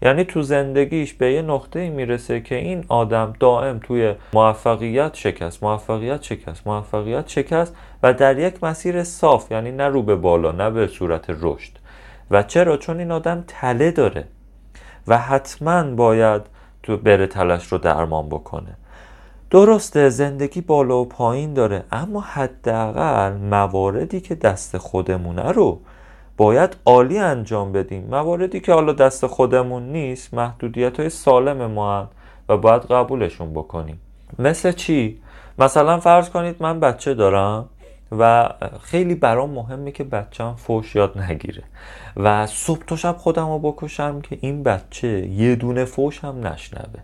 یعنی 0.03 0.25
تو 0.25 0.43
زندگیش 0.43 1.13
به 1.13 1.33
یه 1.33 1.43
نقطه 1.43 1.91
می‌رسه 1.91 2.41
که 2.41 2.55
این 2.55 2.85
آدم 2.89 3.33
دائم 3.41 3.81
توی 3.83 4.15
موفقیت 4.33 5.15
شکست 5.15 5.63
موفقیت 5.63 6.23
شکست 6.23 6.67
موفقیت 6.67 7.29
شکست 7.29 7.77
و 8.03 8.13
در 8.13 8.39
یک 8.39 8.65
مسیر 8.65 9.05
صاف 9.05 9.53
یعنی 9.53 9.71
نه 9.71 9.89
رو 9.89 10.03
به 10.03 10.17
بالا 10.17 10.53
نه 10.53 10.71
به 10.71 10.87
صورت 10.87 11.25
رشد. 11.29 11.73
و 12.31 12.43
چرا؟ 12.43 12.77
چون 12.77 12.99
این 12.99 13.13
آدم 13.13 13.45
تله 13.47 13.91
داره 13.91 14.25
و 15.09 15.19
حتما 15.19 15.83
باید 15.83 16.43
تو 16.83 16.97
بره 16.97 17.27
تلش 17.27 17.67
رو 17.67 17.79
درمان 17.79 18.29
بکنه. 18.29 18.77
درسته 19.51 20.09
زندگی 20.09 20.61
بالا 20.61 20.99
و 20.99 21.05
پایین 21.05 21.55
داره 21.55 21.85
اما 21.93 22.21
حداقل 22.21 23.33
مواردی 23.33 24.21
که 24.21 24.35
دست 24.35 24.79
خودمونه 24.79 25.53
رو 25.53 25.81
باید 26.37 26.77
عالی 26.87 27.19
انجام 27.19 27.73
بدیم. 27.73 28.07
مواردی 28.11 28.61
که 28.61 28.73
حالا 28.73 28.93
دست 28.93 29.27
خودمون 29.27 29.83
نیست 29.93 30.35
محدودیت 30.35 31.01
های 31.01 31.11
سالم 31.11 31.67
ما 31.67 32.09
و 32.49 32.57
باید 32.57 32.83
قبولشون 32.83 33.53
بکنیم. 33.53 34.01
مثل 34.39 34.73
چی؟ 34.73 35.21
مثلا 35.59 36.01
فرض 36.01 36.31
کنید 36.31 36.57
من 36.61 36.81
بچه 36.81 37.15
دارم. 37.15 37.69
و 38.19 38.49
خیلی 38.83 39.15
برام 39.15 39.51
مهمه 39.51 39.93
که 39.93 40.05
بچم 40.05 40.55
فوش 40.55 40.95
یاد 40.95 41.19
نگیره. 41.19 41.63
و 42.17 42.47
صبح 42.47 42.85
تا 42.87 42.97
شب 42.97 43.17
خودم 43.19 43.49
رو 43.49 43.59
بکشم 43.59 44.21
که 44.21 44.39
این 44.41 44.63
بچه 44.63 45.09
یه 45.27 45.57
دونه 45.57 45.85
فوش 45.85 46.25
هم 46.25 46.47
نشنوه. 46.47 47.01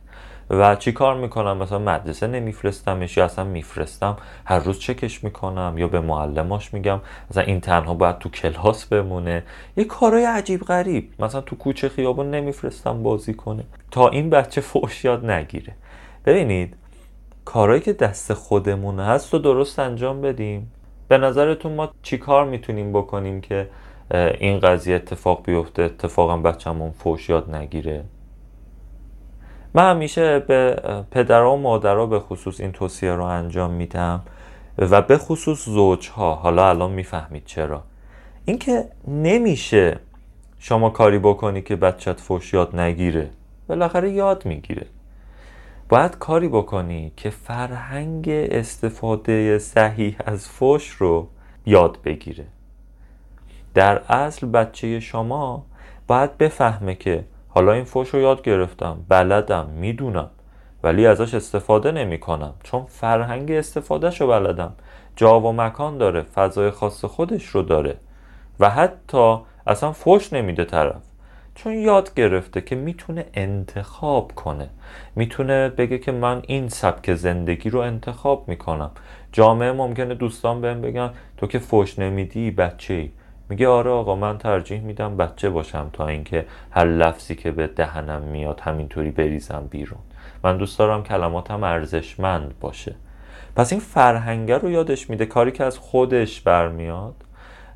و 0.50 0.76
چی 0.76 0.92
کار 0.92 1.16
می‌کنم؟ 1.16 1.56
مثلا 1.56 1.78
مدرسه 1.78 2.26
نمیفرستمش 2.26 3.16
یا 3.16 3.24
اصلا 3.24 3.44
میفرستم 3.44 4.16
هر 4.44 4.58
روز 4.58 4.78
چکش 4.78 5.24
می‌کنم 5.24 5.74
یا 5.78 5.88
به 5.88 6.00
معلماش 6.00 6.74
میگم 6.74 7.00
مثلا 7.30 7.42
این 7.42 7.60
تنها 7.60 7.94
باید 7.94 8.18
تو 8.18 8.28
کلاس 8.28 8.84
بمونه. 8.84 9.42
یه 9.76 9.84
کارهای 9.84 10.24
عجیب 10.24 10.60
غریب. 10.60 11.10
مثلا 11.18 11.40
تو 11.40 11.56
کوچه 11.56 11.88
خیابون 11.88 12.30
نمیفرستم 12.30 13.02
بازی 13.02 13.34
کنه. 13.34 13.64
تا 13.90 14.08
این 14.08 14.30
بچه 14.30 14.60
فوش 14.60 15.04
یاد 15.04 15.30
نگیره. 15.30 15.72
ببینید 16.26 16.76
کارهایی 17.44 17.80
که 17.80 17.92
دست 17.92 18.34
خودمون 18.34 19.00
هست 19.00 19.32
رو 19.32 19.38
درست 19.38 19.78
انجام 19.78 20.20
بدیم. 20.20 20.72
به 21.08 21.18
نظرتون 21.18 21.72
ما 21.72 21.88
چی 22.02 22.18
کار 22.18 22.44
می‌تونیم 22.44 22.92
بکنیم 22.92 23.40
که 23.40 23.68
این 24.38 24.60
قضیه 24.60 24.96
اتفاق 24.96 25.42
بیفته 25.44 25.82
اتفاقا 25.82 26.36
بچه‌مون 26.36 26.90
فوش 26.90 27.28
یاد 27.28 27.54
نگیره؟ 27.54 28.04
من 29.74 29.90
همیشه 29.90 30.38
به 30.38 30.76
پدرها 31.10 31.54
و 31.54 31.56
مادرها 31.56 32.06
به 32.06 32.20
خصوص 32.20 32.60
این 32.60 32.72
توصیه 32.72 33.12
رو 33.12 33.24
انجام 33.24 33.70
میدم 33.70 34.22
و 34.78 35.02
به 35.02 35.18
خصوص 35.18 35.64
زوجها 35.64 36.34
حالا 36.34 36.68
الان 36.68 36.90
می‌فهمید 36.90 37.42
چرا. 37.44 37.82
اینکه 38.44 38.84
نمیشه 39.08 39.98
شما 40.58 40.90
کاری 40.90 41.18
بکنی 41.18 41.62
که 41.62 41.76
بچت 41.76 42.20
فوش 42.20 42.54
یاد 42.54 42.80
نگیره 42.80 43.30
بالاخره 43.68 44.10
یاد 44.10 44.46
می‌گیره. 44.46 44.86
باید 45.88 46.18
کاری 46.18 46.48
بکنی 46.48 47.12
که 47.16 47.30
فرهنگ 47.30 48.28
استفاده 48.28 49.58
صحیح 49.58 50.16
از 50.26 50.48
فوش 50.48 50.88
رو 50.88 51.28
یاد 51.66 51.98
بگیره. 52.04 52.44
در 53.74 53.98
اصل 53.98 54.46
بچه 54.46 55.00
شما 55.00 55.64
باید 56.06 56.38
بفهمه 56.38 56.94
که 56.94 57.24
حالا 57.48 57.72
این 57.72 57.84
فوش 57.84 58.08
رو 58.08 58.20
یاد 58.20 58.42
گرفتم 58.42 59.04
بلدم 59.08 59.66
می‌دونم 59.66 60.30
ولی 60.82 61.06
ازش 61.06 61.34
استفاده 61.34 61.92
نمی 61.92 62.18
کنم 62.18 62.54
چون 62.62 62.84
فرهنگ 62.84 63.50
استفادهش 63.50 64.20
رو 64.20 64.26
بلدم 64.26 64.72
جا 65.16 65.40
و 65.40 65.52
مکان 65.52 65.98
داره 65.98 66.22
فضای 66.22 66.70
خاص 66.70 67.04
خودش 67.04 67.46
رو 67.46 67.62
داره 67.62 67.96
و 68.60 68.70
حتی 68.70 69.38
اصلا 69.66 69.92
فوش 69.92 70.32
نمیده 70.32 70.64
طرف. 70.64 71.02
چون 71.56 71.72
یاد 71.72 72.14
گرفته 72.14 72.60
که 72.60 72.76
می‌تونه 72.76 73.26
انتخاب 73.34 74.32
کنه. 74.32 74.68
می‌تونه 75.14 75.68
بگه 75.68 75.98
که 75.98 76.12
من 76.12 76.42
این 76.46 76.68
سبک 76.68 77.14
زندگی 77.14 77.70
رو 77.70 77.80
انتخاب 77.80 78.48
می‌کنم. 78.48 78.90
جامعه 79.32 79.72
ممکنه 79.72 80.14
دوستان 80.14 80.60
بهم 80.60 80.80
بگن 80.80 81.10
تو 81.36 81.46
که 81.46 81.58
فوش 81.58 81.98
نمیدی 81.98 82.50
بچه 82.50 82.94
ای 82.94 83.10
میگه 83.48 83.68
آره 83.68 83.90
آقا 83.90 84.16
من 84.16 84.38
ترجیح 84.38 84.80
میدم 84.80 85.16
بچه 85.16 85.50
باشم 85.50 85.90
تا 85.92 86.08
اینکه 86.08 86.46
هر 86.70 86.84
لفظی 86.84 87.34
که 87.34 87.50
به 87.50 87.66
دهنم 87.66 88.22
میاد 88.22 88.60
همینطوری 88.60 89.10
بریزم 89.10 89.68
بیرون. 89.70 90.00
من 90.44 90.56
دوست 90.56 90.78
دارم 90.78 91.02
کلماتم 91.02 91.64
ارزشمند 91.64 92.54
باشه. 92.60 92.94
پس 93.56 93.72
این 93.72 93.80
فرهنگه 93.80 94.58
رو 94.58 94.70
یادش 94.70 95.10
میده. 95.10 95.26
کاری 95.26 95.52
که 95.52 95.64
از 95.64 95.78
خودش 95.78 96.40
برمیاد 96.40 97.14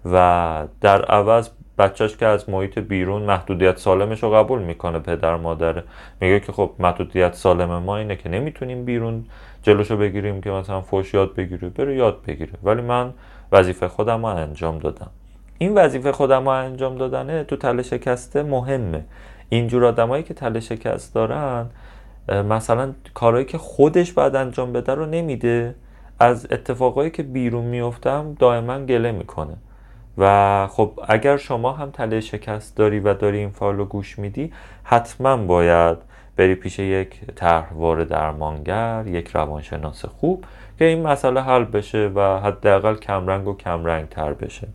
و 0.04 0.66
در 0.80 1.04
عوض 1.04 1.48
بچهش 1.80 2.16
که 2.16 2.26
از 2.26 2.50
محیط 2.50 2.78
بیرون 2.78 3.22
محدودیت 3.22 3.78
سالمش 3.78 4.22
رو 4.22 4.30
قبول 4.30 4.62
می‌کنه 4.62 4.98
پدر 4.98 5.36
مادره 5.36 5.82
میگه 6.20 6.40
که 6.40 6.52
خب 6.52 6.70
محدودیت 6.78 7.34
سالم 7.34 7.82
ما 7.82 7.96
اینه 7.96 8.16
که 8.16 8.28
نمی‌تونیم 8.28 8.84
بیرون 8.84 9.24
جلوشو 9.62 9.96
بگیریم 9.96 10.40
که 10.40 10.50
مثلا 10.50 10.80
فوش 10.80 11.14
یاد 11.14 11.34
بگیره. 11.34 11.68
بره 11.68 11.96
یاد 11.96 12.16
بگیره. 12.26 12.52
ولی 12.62 12.82
من 12.82 13.12
وظیفه 13.52 13.88
خودم 13.88 14.26
رو 14.26 14.36
انجام 14.36 14.78
دادم. 14.78 15.10
این 15.58 15.74
وظیفه 15.74 16.12
خودم 16.12 16.44
رو 16.44 16.48
انجام 16.48 16.98
دادنه 16.98 17.44
تو 17.44 17.56
تله 17.56 17.82
شکسته 17.82 18.42
مهمه. 18.42 19.04
اینجور 19.48 19.84
آدمایی 19.84 20.22
که 20.22 20.34
تله 20.34 20.60
شکست 20.60 21.14
دارن 21.14 21.66
مثلا 22.28 22.92
کارهایی 23.14 23.44
که 23.44 23.58
خودش 23.58 24.12
باید 24.12 24.36
انجام 24.36 24.72
بده 24.72 24.94
رو 24.94 25.06
نمیده. 25.06 25.74
از 26.18 26.46
اتفاقایی 26.50 27.10
که 27.10 27.22
بیرون 27.22 27.64
میفتم 27.64 28.36
دائما 28.38 28.78
گله 28.78 29.12
می‌کنه. 29.12 29.56
و 30.20 30.66
خب 30.66 31.00
اگر 31.08 31.36
شما 31.36 31.72
هم 31.72 31.90
تله 31.90 32.20
شکست 32.20 32.76
داری 32.76 33.00
و 33.00 33.14
داری 33.14 33.38
این 33.38 33.50
فایل 33.50 33.76
رو 33.76 33.84
گوش 33.84 34.18
میدی 34.18 34.52
حتما 34.84 35.36
باید 35.36 35.98
بری 36.36 36.54
پیش 36.54 36.78
یک 36.78 37.20
طرحوار 37.36 38.04
درمانگر 38.04 39.04
یک 39.06 39.28
روانشناس 39.28 40.04
خوب 40.04 40.44
که 40.78 40.84
این 40.84 41.02
مسئله 41.02 41.42
حل 41.42 41.64
بشه 41.64 42.10
و 42.14 42.40
حداقل 42.40 42.94
کمرنگ 42.94 43.48
و 43.48 43.56
کمرنگ 43.56 44.08
تر 44.08 44.32
بشه. 44.32 44.68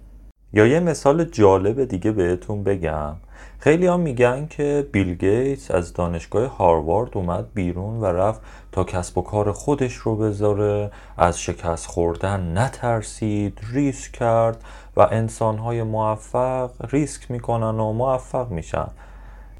یا 0.56 0.68
یه 0.68 0.80
مثال 0.80 1.24
جالب 1.24 1.84
دیگه 1.84 2.12
بهتون 2.12 2.64
بگم. 2.64 3.16
خیلی 3.60 3.86
ها 3.86 3.98
میگن 3.98 4.48
که 4.50 4.88
بیل 4.92 5.16
گیتس 5.16 5.72
از 5.72 5.94
دانشگاه 5.94 6.58
هاروارد 6.58 7.18
اومد 7.18 7.46
بیرون 7.54 8.00
و 8.00 8.06
رفت 8.06 8.42
تا 8.72 8.84
کسب 8.84 9.18
و 9.18 9.22
کار 9.22 9.52
خودش 9.52 9.94
رو 9.94 10.16
بذاره 10.16 10.92
از 11.18 11.42
شکست 11.42 11.88
خوردن 11.88 12.58
نترسید 12.58 13.60
ریسک 13.74 14.12
کرد 14.12 14.64
و 14.98 15.08
انسانهای 15.12 15.84
موفق 15.84 16.70
ریسک 16.92 17.32
می‌کنن 17.32 17.80
و 17.80 17.94
موفق 17.94 18.52
میشن. 18.52 18.88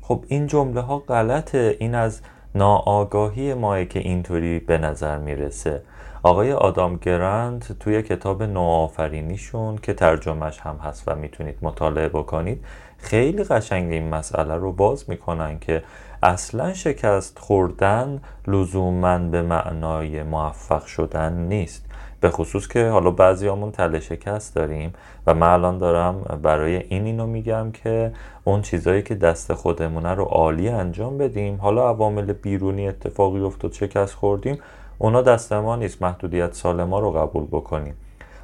خب 0.02 0.24
این 0.28 0.48
جمله 0.48 0.82
ها 0.82 0.98
غلطه. 0.98 1.78
این 1.80 1.96
از 1.96 2.22
ناآگاهی 2.56 3.54
ماه 3.54 3.86
که 3.86 4.00
اینطوری 4.00 4.60
به 4.60 4.78
نظر 4.78 5.18
می‌رسه. 5.18 5.82
آقای 6.26 6.54
آدام 6.54 6.96
گرند 6.96 7.78
توی 7.80 8.02
کتاب 8.02 8.44
نوآفرینیشون 8.44 9.78
که 9.78 9.94
ترجمهش 9.94 10.60
هم 10.60 10.80
هست 10.84 11.04
و 11.08 11.16
می‌تونید 11.16 11.58
مطالعه 11.62 12.10
بکنید 12.10 12.66
خیلی 12.98 13.44
قشنگ 13.44 13.92
این 13.92 14.10
مسئله 14.10 14.56
رو 14.56 14.72
باز 14.72 15.10
می‌کنن 15.10 15.60
که 15.60 15.84
اصلا 16.24 16.74
شکست 16.74 17.40
خوردن 17.40 18.22
لزوما 18.48 19.18
به 19.18 19.42
معنای 19.42 20.24
موفق 20.24 20.86
شدن 20.86 21.34
نیست. 21.34 21.86
به 22.22 22.30
خصوص 22.30 22.68
که 22.68 22.88
حالا 22.88 23.12
بعضی 23.12 23.48
همون 23.48 23.72
تله 23.72 24.00
شکست 24.00 24.56
داریم 24.56 24.94
و 25.28 25.34
من 25.34 25.48
الان 25.48 25.78
دارم 25.78 26.40
برای 26.44 26.76
این 26.76 27.06
اینو 27.06 27.28
میگم 27.28 27.72
که 27.72 28.12
اون 28.44 28.62
چیزایی 28.62 29.02
که 29.02 29.16
دست 29.16 29.54
خودمونه 29.54 30.14
رو 30.14 30.24
عالی 30.24 30.70
انجام 30.70 31.18
بدیم. 31.18 31.58
حالا 31.62 31.90
عوامل 31.90 32.34
بیرونی 32.34 32.88
اتفاقی 32.88 33.40
افتاد 33.40 33.74
شکست 33.74 34.14
خوردیم. 34.14 34.58
اونا 34.98 35.22
دست 35.22 35.54
ما 35.54 35.76
نیست 35.76 36.02
محدودیت 36.02 36.54
سال 36.54 36.84
ما 36.84 37.00
رو 37.00 37.12
قبول 37.12 37.46
بکنیم. 37.46 37.96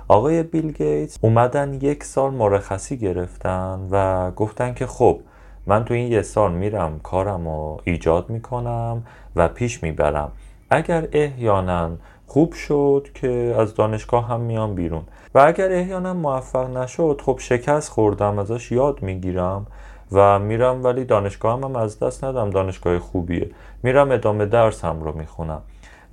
آقای 0.08 0.43
بیل 0.43 0.72
گیتس 0.72 1.18
اومدن 1.22 1.74
یک 1.74 2.04
سال 2.04 2.34
مرخصی 2.34 2.97
گرفتن 2.97 3.88
و 3.91 4.32
گفتن 4.32 4.74
که 4.74 4.86
خب 4.86 5.20
من 5.66 5.86
تو 5.86 5.93
این 5.93 6.12
یه 6.12 6.22
سال 6.22 6.52
میرم 6.52 6.99
کارم 7.04 7.47
رو 7.47 7.82
ایجاد 7.84 8.30
می‌کنم 8.30 9.04
و 9.36 9.47
پیش 9.47 9.84
می‌برم. 9.84 10.32
اگر 10.70 11.08
احیانا 11.12 11.89
خوب 12.28 12.54
شد 12.54 13.08
که 13.14 13.56
از 13.58 13.76
دانشگاه 13.76 14.28
هم 14.28 14.39
میام 14.39 14.76
بیرون. 14.76 15.04
و 15.36 15.39
اگر 15.39 15.72
احیانا 15.72 16.14
موفق 16.14 16.78
نشد 16.78 17.22
خب 17.26 17.38
شکست 17.39 17.89
خوردم 17.89 18.39
ازش 18.39 18.72
یاد 18.72 19.02
می‌گیرم 19.02 19.68
و 20.12 20.39
میرم 20.39 20.84
ولی 20.84 21.06
دانشگاه 21.06 21.58
هم, 21.58 21.64
هم 21.64 21.76
از 21.76 21.99
دست 21.99 22.24
ندم 22.24 22.49
دانشگاه 22.49 22.99
خوبیه. 22.99 23.49
میرم 23.84 24.12
ادامه 24.12 24.45
درس 24.45 24.86
هم 24.86 25.04
رو 25.04 25.18
می‌خونم. 25.18 25.62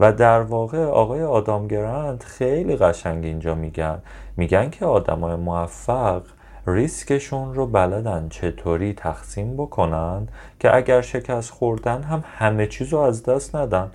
و 0.00 0.12
در 0.12 0.40
واقع 0.40 0.84
آقای 0.84 1.22
آدام 1.22 1.68
گرند 1.68 2.22
خیلی 2.22 2.76
قشنگ 2.76 3.24
اینجا 3.24 3.54
میگن. 3.54 4.02
میگن 4.36 4.70
که 4.70 4.84
آدمای 4.84 5.36
موفق 5.36 6.22
ریسکشون 6.66 7.54
رو 7.54 7.66
بلدن 7.66 8.28
چطوری 8.28 8.94
تقسیم 8.94 9.54
بکنن 9.56 10.28
که 10.60 10.76
اگر 10.76 11.00
شکست 11.00 11.50
خوردن 11.50 12.02
هم 12.02 12.24
همه 12.38 12.66
چیز 12.66 12.92
رو 12.92 12.98
از 12.98 13.22
دست 13.22 13.56
ندن. 13.56 13.90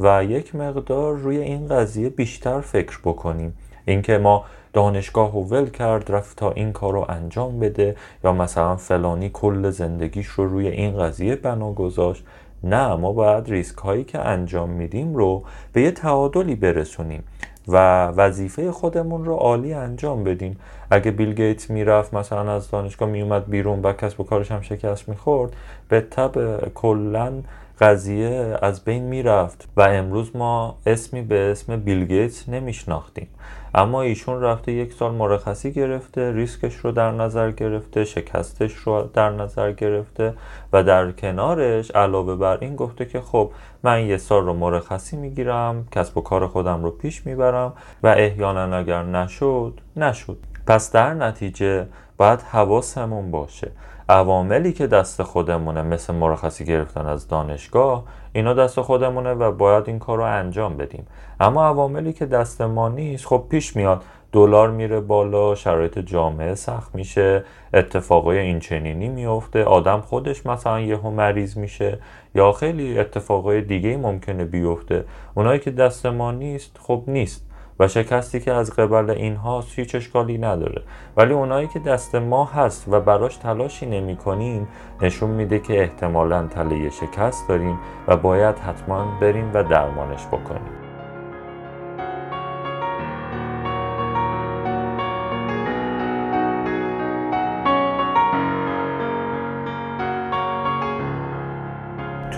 و 0.00 0.24
یک 0.24 0.54
مقدار 0.54 1.16
روی 1.16 1.38
این 1.38 1.68
قضیه 1.68 2.08
بیشتر 2.08 2.60
فکر 2.60 2.98
بکنیم. 3.04 3.58
اینکه 3.84 4.18
ما 4.18 4.44
دانشگاه 4.72 5.32
رو 5.32 5.40
ول 5.40 5.70
کرد 5.70 6.12
رفت 6.12 6.36
تا 6.36 6.50
این 6.50 6.72
کار 6.72 6.92
رو 6.92 7.06
انجام 7.08 7.58
بده 7.58 7.96
یا 8.24 8.32
مثلا 8.32 8.76
فلانی 8.76 9.30
کل 9.32 9.70
زندگیش 9.70 10.26
رو 10.26 10.48
روی 10.48 10.68
این 10.68 10.98
قضیه 10.98 11.36
بنا 11.36 11.72
گذاشت. 11.72 12.24
نه 12.64 12.96
ما 12.96 13.12
باید 13.12 13.48
ریسک 13.48 13.78
هایی 13.78 14.04
که 14.04 14.18
انجام 14.18 14.70
میدیم 14.70 15.14
رو 15.14 15.42
به 15.72 15.82
یه 15.82 15.90
تعادلی 15.90 16.54
برسونیم 16.54 17.24
و 17.68 18.06
وظیفه 18.06 18.72
خودمون 18.72 19.24
رو 19.24 19.34
عالی 19.34 19.72
انجام 19.72 20.24
بدیم. 20.24 20.58
اگه 20.90 21.10
بیل 21.10 21.34
گیتس 21.34 21.70
می‌رفت 21.70 22.14
مثلا 22.14 22.54
از 22.54 22.70
دانشگاه 22.70 23.08
میومد 23.08 23.50
بیرون 23.50 23.82
و 23.82 23.92
کسب 23.92 24.20
و 24.20 24.24
کارش 24.24 24.50
هم 24.50 24.60
شکست 24.60 25.08
می‌خورد 25.08 25.52
به 25.88 26.00
طب 26.00 26.32
کلا 26.74 27.32
قضیه 27.80 28.58
از 28.62 28.84
بین 28.84 29.02
می‌رفت 29.02 29.68
و 29.76 29.80
امروز 29.80 30.36
ما 30.36 30.78
اسمی 30.86 31.22
به 31.22 31.50
اسم 31.50 31.76
بیل 31.76 32.04
گیتس 32.04 32.48
نمیشناختیم. 32.48 33.28
اما 33.74 34.02
ایشون 34.02 34.40
رفته 34.40 34.72
یک 34.72 34.92
سال 34.92 35.14
مرخصی 35.14 35.72
گرفته 35.72 36.32
ریسکش 36.32 36.76
رو 36.76 36.92
در 36.92 37.10
نظر 37.10 37.50
گرفته 37.50 38.04
شکستش 38.04 38.74
رو 38.74 39.10
در 39.14 39.30
نظر 39.30 39.72
گرفته 39.72 40.34
و 40.72 40.82
در 40.82 41.12
کنارش 41.12 41.90
علاوه 41.90 42.36
بر 42.36 42.58
این 42.60 42.76
گفته 42.76 43.04
که 43.04 43.20
خب 43.20 43.50
من 43.82 44.06
یه 44.06 44.16
سال 44.16 44.44
رو 44.44 44.52
مرخصی 44.52 45.16
می‌گیرم 45.16 45.88
کسب 45.92 46.18
و 46.18 46.20
کار 46.20 46.46
خودم 46.46 46.84
رو 46.84 46.90
پیش 46.90 47.26
می‌برم 47.26 47.72
و 48.02 48.06
احیانا 48.06 48.76
اگر 48.76 49.02
نشد 49.02 49.80
نشد. 49.96 50.38
پس 50.66 50.92
در 50.92 51.14
نتیجه 51.14 51.86
باید 52.16 52.42
حواسمون 52.42 53.30
باشه. 53.30 53.70
عواملی 54.08 54.72
که 54.72 54.86
دست 54.86 55.22
خودمونه 55.22 55.82
مثل 55.82 56.14
مرخصی 56.14 56.64
گرفتن 56.64 57.06
از 57.06 57.28
دانشگاه 57.28 58.04
اینا 58.38 58.54
دست 58.54 58.80
خودمونه 58.80 59.34
و 59.34 59.52
باید 59.52 59.84
این 59.86 59.98
کار 59.98 60.18
رو 60.18 60.24
انجام 60.24 60.76
بدیم. 60.76 61.06
اما 61.40 61.66
عواملی 61.66 62.12
که 62.12 62.26
دست 62.26 62.60
ما 62.60 62.88
نیست 62.88 63.26
خب 63.26 63.44
پیش 63.50 63.76
میاد. 63.76 64.02
دلار 64.32 64.70
میره 64.70 65.00
بالا 65.00 65.54
شرایط 65.54 65.98
جامعه 65.98 66.54
سخت 66.54 66.94
میشه 66.94 67.44
اتفاقای 67.74 68.38
اینچنینی 68.38 69.08
میفته 69.08 69.64
آدم 69.64 70.00
خودش 70.00 70.46
مثلا 70.46 70.80
یهو 70.80 71.10
مریض 71.10 71.56
میشه 71.56 71.98
یا 72.34 72.52
خیلی 72.52 72.98
اتفاقای 72.98 73.60
دیگه 73.60 73.96
ممکنه 73.96 74.44
بیفته. 74.44 75.04
اونایی 75.34 75.60
که 75.60 75.70
دست 75.70 76.06
ما 76.06 76.32
نیست 76.32 76.78
خب 76.82 77.02
نیست. 77.06 77.47
و 77.80 77.88
شکستی 77.88 78.40
که 78.40 78.52
از 78.52 78.76
قبل 78.76 79.10
اینها 79.10 79.64
هیچ 79.76 79.94
اشکالی 79.94 80.38
نداره. 80.38 80.82
ولی 81.16 81.32
اونایی 81.32 81.68
که 81.68 81.78
دست 81.78 82.14
ما 82.14 82.44
هست 82.44 82.84
و 82.88 83.00
براش 83.00 83.36
تلاشی 83.36 83.86
نمی 83.86 84.16
کنیم 84.16 84.68
نشون 85.02 85.30
میده 85.30 85.58
که 85.58 85.80
احتمالا 85.80 86.46
تله 86.46 86.90
شکست 86.90 87.48
داریم 87.48 87.78
و 88.08 88.16
باید 88.16 88.58
حتما 88.58 89.18
بریم 89.20 89.50
و 89.54 89.62
درمانش 89.62 90.26
بکنیم. 90.26 90.87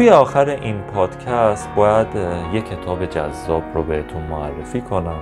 توی 0.00 0.10
آخر 0.10 0.48
این 0.48 0.80
پادکست 0.80 1.68
باید 1.76 2.06
یک 2.52 2.64
کتاب 2.68 3.06
جذاب 3.06 3.62
رو 3.74 3.82
بهتون 3.82 4.22
معرفی 4.22 4.80
کنم 4.80 5.20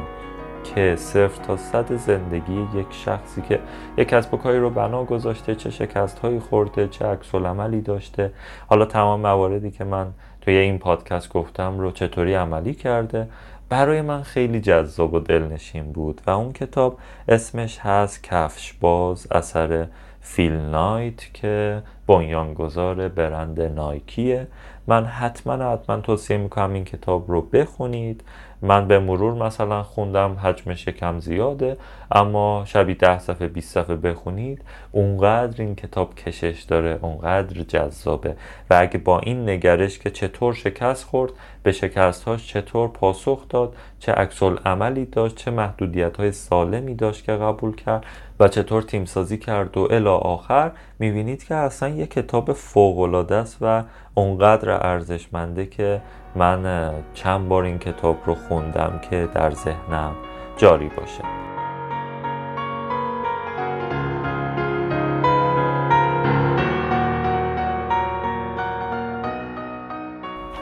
که 0.64 0.96
صفر 0.96 1.42
تا 1.42 1.56
صد 1.56 1.96
زندگی 1.96 2.68
یک 2.74 2.86
شخصی 2.90 3.42
که 3.42 3.60
یک 3.96 4.08
کسب 4.08 4.34
و 4.34 4.36
کاری 4.36 4.58
رو 4.58 4.70
بنا 4.70 5.04
گذاشته 5.04 5.54
چه 5.54 5.70
شکست 5.70 6.18
هایی 6.18 6.38
خورده 6.38 6.88
چه 6.88 7.06
عکس 7.06 7.34
عملی 7.34 7.80
داشته. 7.80 8.32
حالا 8.66 8.84
تمام 8.84 9.20
مواردی 9.20 9.70
که 9.70 9.84
من 9.84 10.06
توی 10.40 10.54
این 10.54 10.78
پادکست 10.78 11.32
گفتم 11.32 11.78
رو 11.78 11.90
چطوری 11.90 12.34
عملی 12.34 12.74
کرده. 12.74 13.28
برای 13.68 14.02
من 14.02 14.22
خیلی 14.22 14.60
جذاب 14.60 15.14
و 15.14 15.18
دلنشین 15.18 15.92
بود 15.92 16.20
و 16.26 16.30
اون 16.30 16.52
کتاب 16.52 16.98
اسمش 17.28 17.78
هست 17.78 18.22
کفش 18.22 18.72
باز 18.72 19.26
اثر 19.30 19.86
فیل 20.30 20.52
نایت 20.52 21.34
که 21.34 21.82
بنیانگذار 22.06 23.08
برند 23.08 23.60
نایکیه. 23.60 24.46
من 24.86 25.04
حتما 25.04 25.72
حتما 25.72 26.00
توصیه 26.00 26.36
می‌کنم 26.36 26.72
این 26.72 26.84
کتاب 26.84 27.30
رو 27.30 27.40
بخونید. 27.40 28.24
من 28.62 28.88
به 28.88 28.98
مرور 28.98 29.46
مثلا 29.46 29.82
خوندم 29.82 30.36
حجمش 30.42 30.88
کم 30.88 31.20
زیاده 31.20 31.76
اما 32.12 32.62
شبی 32.66 32.94
ده 32.94 33.18
صفحه 33.18 33.48
20 33.48 33.74
صفحه 33.74 33.96
بخونید. 33.96 34.62
اونقدر 34.92 35.62
این 35.62 35.74
کتاب 35.74 36.14
کشش 36.14 36.62
داره 36.68 36.98
اونقدر 37.02 37.62
جذابه. 37.62 38.36
و 38.70 38.78
اگه 38.80 38.98
با 38.98 39.18
این 39.18 39.48
نگرش 39.48 39.98
که 39.98 40.10
چطور 40.10 40.54
شکست 40.54 41.04
خورد 41.04 41.32
به 41.68 41.72
شکستهاش 41.72 42.46
چطور 42.46 42.88
پاسخ 42.88 43.48
داد 43.48 43.76
چه 43.98 44.12
عکس 44.12 44.42
عملی 44.42 45.04
داشت 45.04 45.36
چه 45.36 45.50
محدودیت 45.50 46.16
های 46.16 46.32
سالمی 46.32 46.94
داشت 46.94 47.24
که 47.24 47.32
قبول 47.32 47.76
کرد 47.76 48.06
و 48.40 48.48
چطور 48.48 48.82
تیم 48.82 49.04
سازی 49.04 49.38
کرد 49.38 49.76
و 49.76 49.88
الی 49.90 50.08
آخر 50.08 50.72
می‌بینید 50.98 51.44
که 51.44 51.54
اصلا 51.54 51.88
یه 51.88 52.06
کتاب 52.06 52.52
فوق 52.52 52.98
است 53.32 53.58
و 53.60 53.82
اونقدر 54.14 54.70
ارزشمنده 54.70 55.66
که 55.66 56.00
من 56.36 56.90
چند 57.14 57.48
بار 57.48 57.64
این 57.64 57.78
کتاب 57.78 58.16
رو 58.26 58.34
خوندم 58.34 59.00
که 59.10 59.28
در 59.34 59.50
ذهنم 59.50 60.16
جاری 60.56 60.90
باشه. 60.96 61.47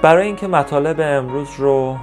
برای 0.06 0.26
اینکه 0.26 0.46
مطالب 0.46 0.96
امروز 1.00 1.48
رو 1.58 1.96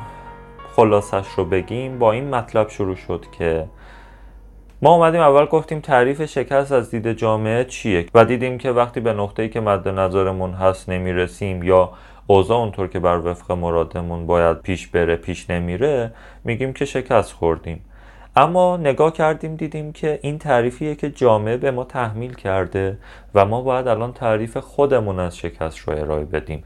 خلاصش 0.76 1.28
رو 1.38 1.46
بگیم 1.46 2.00
با 2.00 2.12
این 2.12 2.30
مطلب 2.30 2.70
شروع 2.70 2.96
شد 2.96 3.26
که 3.38 3.66
ما 4.82 4.96
اومدیم 4.96 5.22
اول 5.22 5.46
گفتیم 5.46 5.80
تعریف 5.80 6.26
شکست 6.26 6.72
از 6.72 6.92
دید 6.92 7.14
جامعه 7.14 7.64
چیه؟ 7.64 8.06
و 8.14 8.26
دیدیم 8.26 8.58
که 8.58 8.72
وقتی 8.72 9.00
به 9.00 9.14
نقطه‌ای 9.14 9.50
که 9.50 9.60
مد 9.62 9.88
نظرمون 9.88 10.54
هست 10.54 10.90
نمی‌رسیم 10.90 11.64
یا 11.64 11.92
اوضاع 12.28 12.58
اونطور 12.58 12.88
که 12.88 13.00
بر 13.00 13.18
وفق 13.18 13.52
مرادمون 13.52 14.26
باید 14.26 14.62
پیش 14.62 14.88
بره 14.88 15.16
پیش 15.16 15.50
نمیره 15.50 16.12
میگیم 16.44 16.74
که 16.74 16.86
شکست 16.86 17.32
خوردیم. 17.32 17.86
اما 18.36 18.78
نگاه 18.78 19.14
کردیم 19.14 19.56
دیدیم 19.56 19.94
که 19.94 20.20
این 20.22 20.40
تعریفیه 20.40 20.96
که 20.96 21.10
جامعه 21.10 21.58
به 21.58 21.72
ما 21.72 21.84
تحمیل 21.84 22.34
کرده 22.34 22.98
و 23.36 23.46
ما 23.46 23.62
باید 23.62 23.88
الان 23.88 24.14
تعریف 24.14 24.58
خودمون 24.58 25.20
از 25.20 25.38
شکست 25.38 25.80
رو 25.80 25.94
ارائه 25.94 26.26
بدیم. 26.26 26.64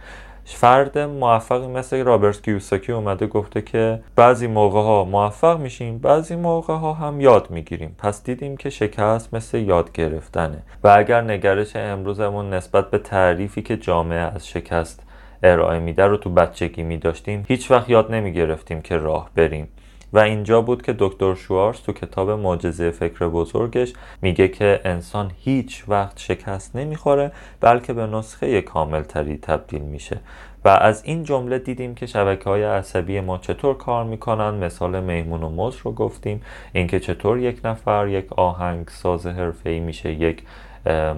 فرد 0.56 0.98
موفقی 1.00 1.68
مثل 1.68 2.04
رابرت 2.04 2.44
کیوساکی 2.44 2.92
اومده 2.92 3.28
گفته 3.28 3.62
که 3.62 4.00
بعضی 4.16 4.48
موقع 4.48 4.80
ها 4.82 5.04
موفق 5.04 5.60
میشیم 5.60 5.98
بعضی 5.98 6.36
موقع 6.36 6.74
ها 6.74 6.94
هم 6.94 7.22
یاد 7.22 7.52
می‌گیریم. 7.52 7.96
پس 7.98 8.24
دیدیم 8.24 8.58
که 8.58 8.70
شکست 8.70 9.34
مثل 9.34 9.58
یاد 9.58 9.92
گرفتنه. 9.92 10.64
و 10.84 10.96
اگر 10.98 11.22
نگرش 11.22 11.76
امروزمون 11.76 12.54
نسبت 12.54 12.90
به 12.90 12.98
تعریفی 12.98 13.62
که 13.62 13.78
جامعه 13.78 14.20
از 14.20 14.48
شکست 14.48 15.04
ارائه 15.44 15.80
میده 15.80 16.06
رو 16.06 16.18
تو 16.18 16.30
بچگی 16.30 16.84
میداشتیم 16.84 17.46
هیچ 17.48 17.72
وقت 17.72 17.90
یاد 17.90 18.12
نمی‌گرفتیم 18.12 18.82
که 18.82 18.98
راه 18.98 19.30
بریم. 19.36 19.68
و 20.14 20.20
اینجا 20.20 20.62
بود 20.62 20.82
که 20.82 20.96
دکتر 21.00 21.36
شوارز 21.36 21.82
تو 21.82 21.94
کتاب 21.94 22.30
معجزه 22.30 22.92
فکر 22.92 23.28
بزرگش 23.28 23.94
میگه 24.22 24.48
که 24.48 24.82
انسان 24.86 25.32
هیچ 25.40 25.84
وقت 25.88 26.20
شکست 26.20 26.76
نمی‌خوره 26.76 27.32
بلکه 27.62 27.94
به 27.94 28.08
نسخه 28.08 28.62
کاملتری 28.62 29.38
تبدیل 29.38 29.82
میشه. 29.82 30.20
و 30.66 30.70
از 30.70 31.06
این 31.06 31.24
جمله 31.24 31.60
دیدیم 31.60 31.96
که 31.96 32.06
شبکه 32.06 32.50
های 32.50 32.64
عصبی 32.64 33.20
ما 33.20 33.38
چطور 33.38 33.78
کار 33.78 34.04
می‌کنن. 34.04 34.54
مثال 34.54 35.04
میمون 35.04 35.44
و 35.44 35.50
موز 35.50 35.78
رو 35.84 35.92
گفتیم 35.92 36.42
اینکه 36.74 37.00
چطور 37.00 37.40
یک 37.40 37.60
نفر 37.64 38.08
یک 38.08 38.34
آهنگ 38.34 38.88
ساز 38.88 39.26
حرفه‌ای 39.26 39.80
میشه 39.80 40.12
یک 40.12 40.44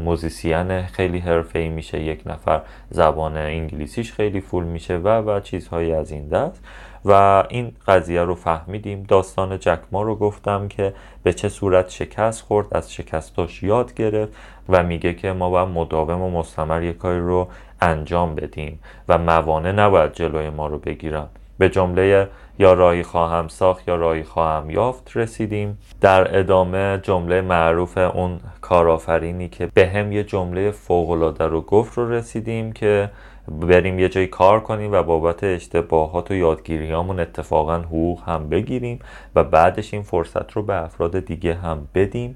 موزیسین 0.04 0.82
خیلی 0.86 1.20
حرفه‌ای 1.20 1.70
میشه 1.70 2.02
یک 2.02 2.22
نفر 2.26 2.62
زبان 2.90 3.38
انگلیسیش 3.38 4.14
خیلی 4.14 4.42
فول 4.42 4.64
میشه 4.64 4.98
و 4.98 5.08
و 5.08 5.40
چیزهایی 5.40 5.92
از 5.92 6.12
این 6.12 6.28
دست. 6.28 6.64
و 7.06 7.44
این 7.50 7.72
قضیه 7.88 8.24
رو 8.24 8.36
فهمیدیم. 8.36 9.04
داستان 9.08 9.60
جکما 9.60 10.02
رو 10.02 10.16
گفتم 10.16 10.68
که 10.68 10.94
به 11.24 11.34
چه 11.34 11.50
صورت 11.50 11.90
شکست 11.90 12.42
خورد 12.42 12.68
از 12.72 12.94
شکستاش 12.94 13.64
یاد 13.64 13.94
گرفت 13.94 14.34
و 14.70 14.84
میگه 14.84 15.14
که 15.14 15.32
ما 15.32 15.50
باید 15.50 15.68
مداوم 15.68 16.22
و 16.22 16.30
مستمر 16.40 16.84
یک 16.84 16.98
کاری 16.98 17.20
رو 17.20 17.48
انجام 17.82 18.36
بدیم 18.36 18.80
و 19.10 19.18
موانع 19.18 19.72
نباید 19.72 20.14
جلوی 20.14 20.50
ما 20.50 20.68
رو 20.68 20.78
بگیرن. 20.78 21.28
به 21.58 21.70
جمله 21.70 22.30
یا 22.60 22.74
راهی 22.74 23.04
خواهم 23.04 23.48
ساخت 23.48 23.88
یا 23.88 23.96
راهی 23.96 24.24
خواهم 24.24 24.70
یافت 24.70 25.18
رسیدیم. 25.18 25.78
در 26.02 26.40
ادامه 26.40 27.00
جمله 27.04 27.42
معروف 27.42 27.98
اون 27.98 28.40
کارآفرینی 28.62 29.50
که 29.50 29.70
به 29.74 29.88
هم 29.88 30.12
یه 30.12 30.24
جمله 30.24 30.72
فوقالعاده 30.72 31.46
رو 31.46 31.62
گفت 31.62 31.98
رو 31.98 32.12
رسیدیم 32.12 32.72
که 32.72 33.10
بریم 33.48 34.00
یه 34.00 34.10
جایی 34.10 34.28
کار 34.28 34.60
کنیم 34.60 34.92
و 34.92 35.04
بابت 35.04 35.44
اشتباهات 35.44 36.32
و 36.32 36.34
یادگیریامون 36.34 37.20
اتفاقا 37.20 37.78
حقوق 37.78 38.22
هم 38.26 38.50
بگیریم 38.50 39.00
و 39.36 39.44
بعدش 39.44 39.94
این 39.94 40.04
فرصت 40.04 40.52
رو 40.52 40.64
به 40.64 40.84
افراد 40.84 41.20
دیگه 41.20 41.54
هم 41.54 41.88
بدیم 41.96 42.36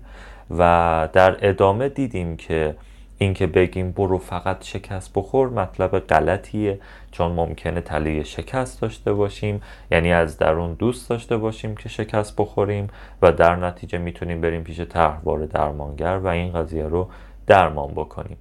و 0.58 1.10
در 1.14 1.50
ادامه 1.50 1.90
دیدیم 1.90 2.38
که 2.38 2.76
اینکه 3.18 3.48
بگیم 3.48 3.92
برو 3.92 4.18
فقط 4.18 4.64
شکست 4.64 5.12
بخور 5.16 5.50
مطلب 5.50 6.00
غلطیه 6.00 6.80
چون 7.12 7.32
ممکنه 7.32 7.82
تله 7.82 8.24
شکست 8.24 8.82
داشته 8.82 9.14
باشیم 9.14 9.62
یعنی 9.92 10.14
از 10.14 10.38
درون 10.38 10.74
دوست 10.74 11.10
داشته 11.10 11.38
باشیم 11.38 11.76
که 11.76 11.90
شکست 11.90 12.36
بخوریم 12.38 12.88
و 13.22 13.32
در 13.32 13.56
نتیجه 13.56 13.98
می‌تونیم 13.98 14.42
بریم 14.42 14.64
پیش 14.64 14.80
طرحوار 14.80 15.46
درمانگر 15.46 16.20
و 16.24 16.28
این 16.28 16.54
قضیه 16.54 16.86
رو 16.86 17.10
درمان 17.48 17.92
بکنیم. 17.92 18.38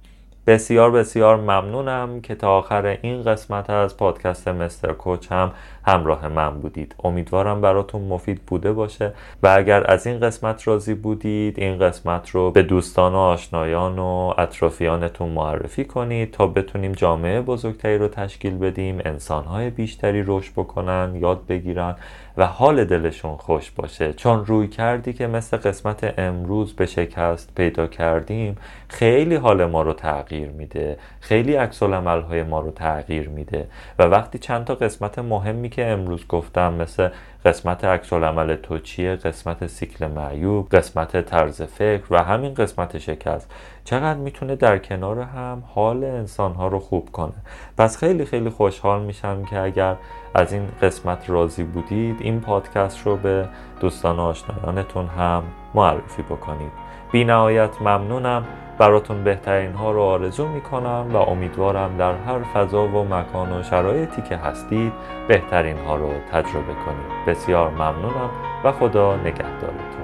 بسیار 0.47 0.91
بسیار 0.91 1.35
ممنونم 1.37 2.21
که 2.21 2.35
تا 2.35 2.57
آخر 2.57 2.97
این 3.01 3.23
قسمت 3.23 3.69
از 3.69 3.97
پادکست 3.97 4.47
مستر 4.47 4.93
کوچ 4.93 5.31
هم 5.31 5.51
همراه 5.85 6.27
من 6.27 6.59
بودید. 6.59 6.95
امیدوارم 7.03 7.61
براتون 7.61 8.01
مفید 8.01 8.41
بوده 8.47 8.73
باشه. 8.73 9.13
و 9.43 9.47
اگر 9.57 9.91
از 9.91 10.07
این 10.07 10.19
قسمت 10.19 10.67
راضی 10.67 10.93
بودید 10.93 11.59
این 11.59 11.79
قسمت 11.79 12.29
رو 12.29 12.51
به 12.51 12.63
دوستان 12.63 13.13
و 13.13 13.17
آشنایان 13.17 13.99
و 13.99 14.33
اطرافیانتون 14.37 15.29
معرفی 15.29 15.85
کنید 15.85 16.31
تا 16.31 16.47
بتونیم 16.47 16.91
جامعه 16.91 17.41
بزرگتری 17.41 17.97
رو 17.97 18.07
تشکیل 18.07 18.57
بدیم 18.57 19.01
انسانهای 19.05 19.69
بیشتری 19.69 20.23
رشد 20.27 20.51
بکنن 20.53 21.15
یاد 21.15 21.45
بگیرن 21.47 21.95
و 22.37 22.45
حال 22.45 22.85
دلشون 22.85 23.37
خوش 23.37 23.71
باشه. 23.71 24.13
چون 24.13 24.45
روی 24.45 24.67
کردی 24.67 25.13
که 25.13 25.27
مثل 25.27 25.57
قسمت 25.57 26.19
امروز 26.19 26.73
به 26.75 26.85
شکست 26.85 27.55
پیدا 27.55 27.87
کردیم 27.87 28.57
خیلی 28.87 29.35
حال 29.35 29.65
ما 29.65 29.81
رو 29.81 29.93
تغییر 29.93 30.49
میده. 30.49 30.97
خیلی 31.19 31.55
عکس 31.55 31.83
های 31.83 32.43
ما 32.43 32.59
رو 32.59 32.71
تغییر 32.71 33.29
میده. 33.29 33.67
و 33.99 34.03
وقتی 34.03 34.39
چند 34.39 34.65
تا 34.65 34.75
قسمت 34.75 35.19
مهمی 35.19 35.69
که 35.73 35.87
امروز 35.87 36.27
گفتم 36.27 36.73
مثل 36.73 37.09
قسمت 37.45 37.85
عکس 37.85 38.13
عمل 38.13 38.55
تو 38.55 38.79
چیه 38.79 39.15
قسمت 39.15 39.67
سیکل 39.67 40.07
معیوب 40.07 40.69
قسمت 40.69 41.21
طرز 41.21 41.61
فکر 41.61 42.03
و 42.11 42.23
همین 42.23 42.53
قسمت 42.53 42.97
شکست. 42.97 43.51
چقدر 43.83 44.19
می‌تونه 44.19 44.55
در 44.55 44.77
کنار 44.77 45.19
هم 45.19 45.63
حال 45.75 46.03
انسان 46.03 46.53
ها 46.53 46.67
رو 46.67 46.79
خوب 46.79 47.09
کنه. 47.11 47.33
پس 47.77 47.97
خیلی 47.97 48.25
خیلی 48.25 48.49
خوشحال 48.49 49.01
میشم 49.01 49.45
که 49.45 49.59
اگر 49.59 49.95
از 50.35 50.53
این 50.53 50.67
قسمت 50.81 51.29
راضی 51.29 51.63
بودید 51.63 52.21
این 52.21 52.41
پادکست 52.41 53.05
رو 53.05 53.17
به 53.17 53.49
دوستان 53.79 54.15
و 54.15 54.21
آشنایانتون 54.21 55.07
هم 55.07 55.43
معرفی 55.75 56.21
بکنید. 56.21 56.82
بی 57.13 57.23
نهایت 57.23 57.81
ممنونم. 57.81 58.43
براتون 58.77 59.23
بهترین 59.23 59.73
ها 59.73 59.91
رو 59.91 60.01
آرزو 60.01 60.47
می‌کنم 60.47 61.05
و 61.13 61.17
امیدوارم 61.17 61.97
در 61.97 62.13
هر 62.15 62.39
فضا 62.39 62.87
و 62.87 63.03
مکان 63.03 63.59
و 63.59 63.63
شرایطی 63.63 64.21
که 64.21 64.37
هستید 64.37 64.93
بهترین 65.27 65.77
ها 65.77 65.95
رو 65.95 66.09
تجربه 66.31 66.73
کنید. 66.85 67.25
بسیار 67.27 67.69
ممنونم 67.69 68.29
و 68.63 68.71
خدا 68.71 69.15
نگهدارتون. 69.15 70.02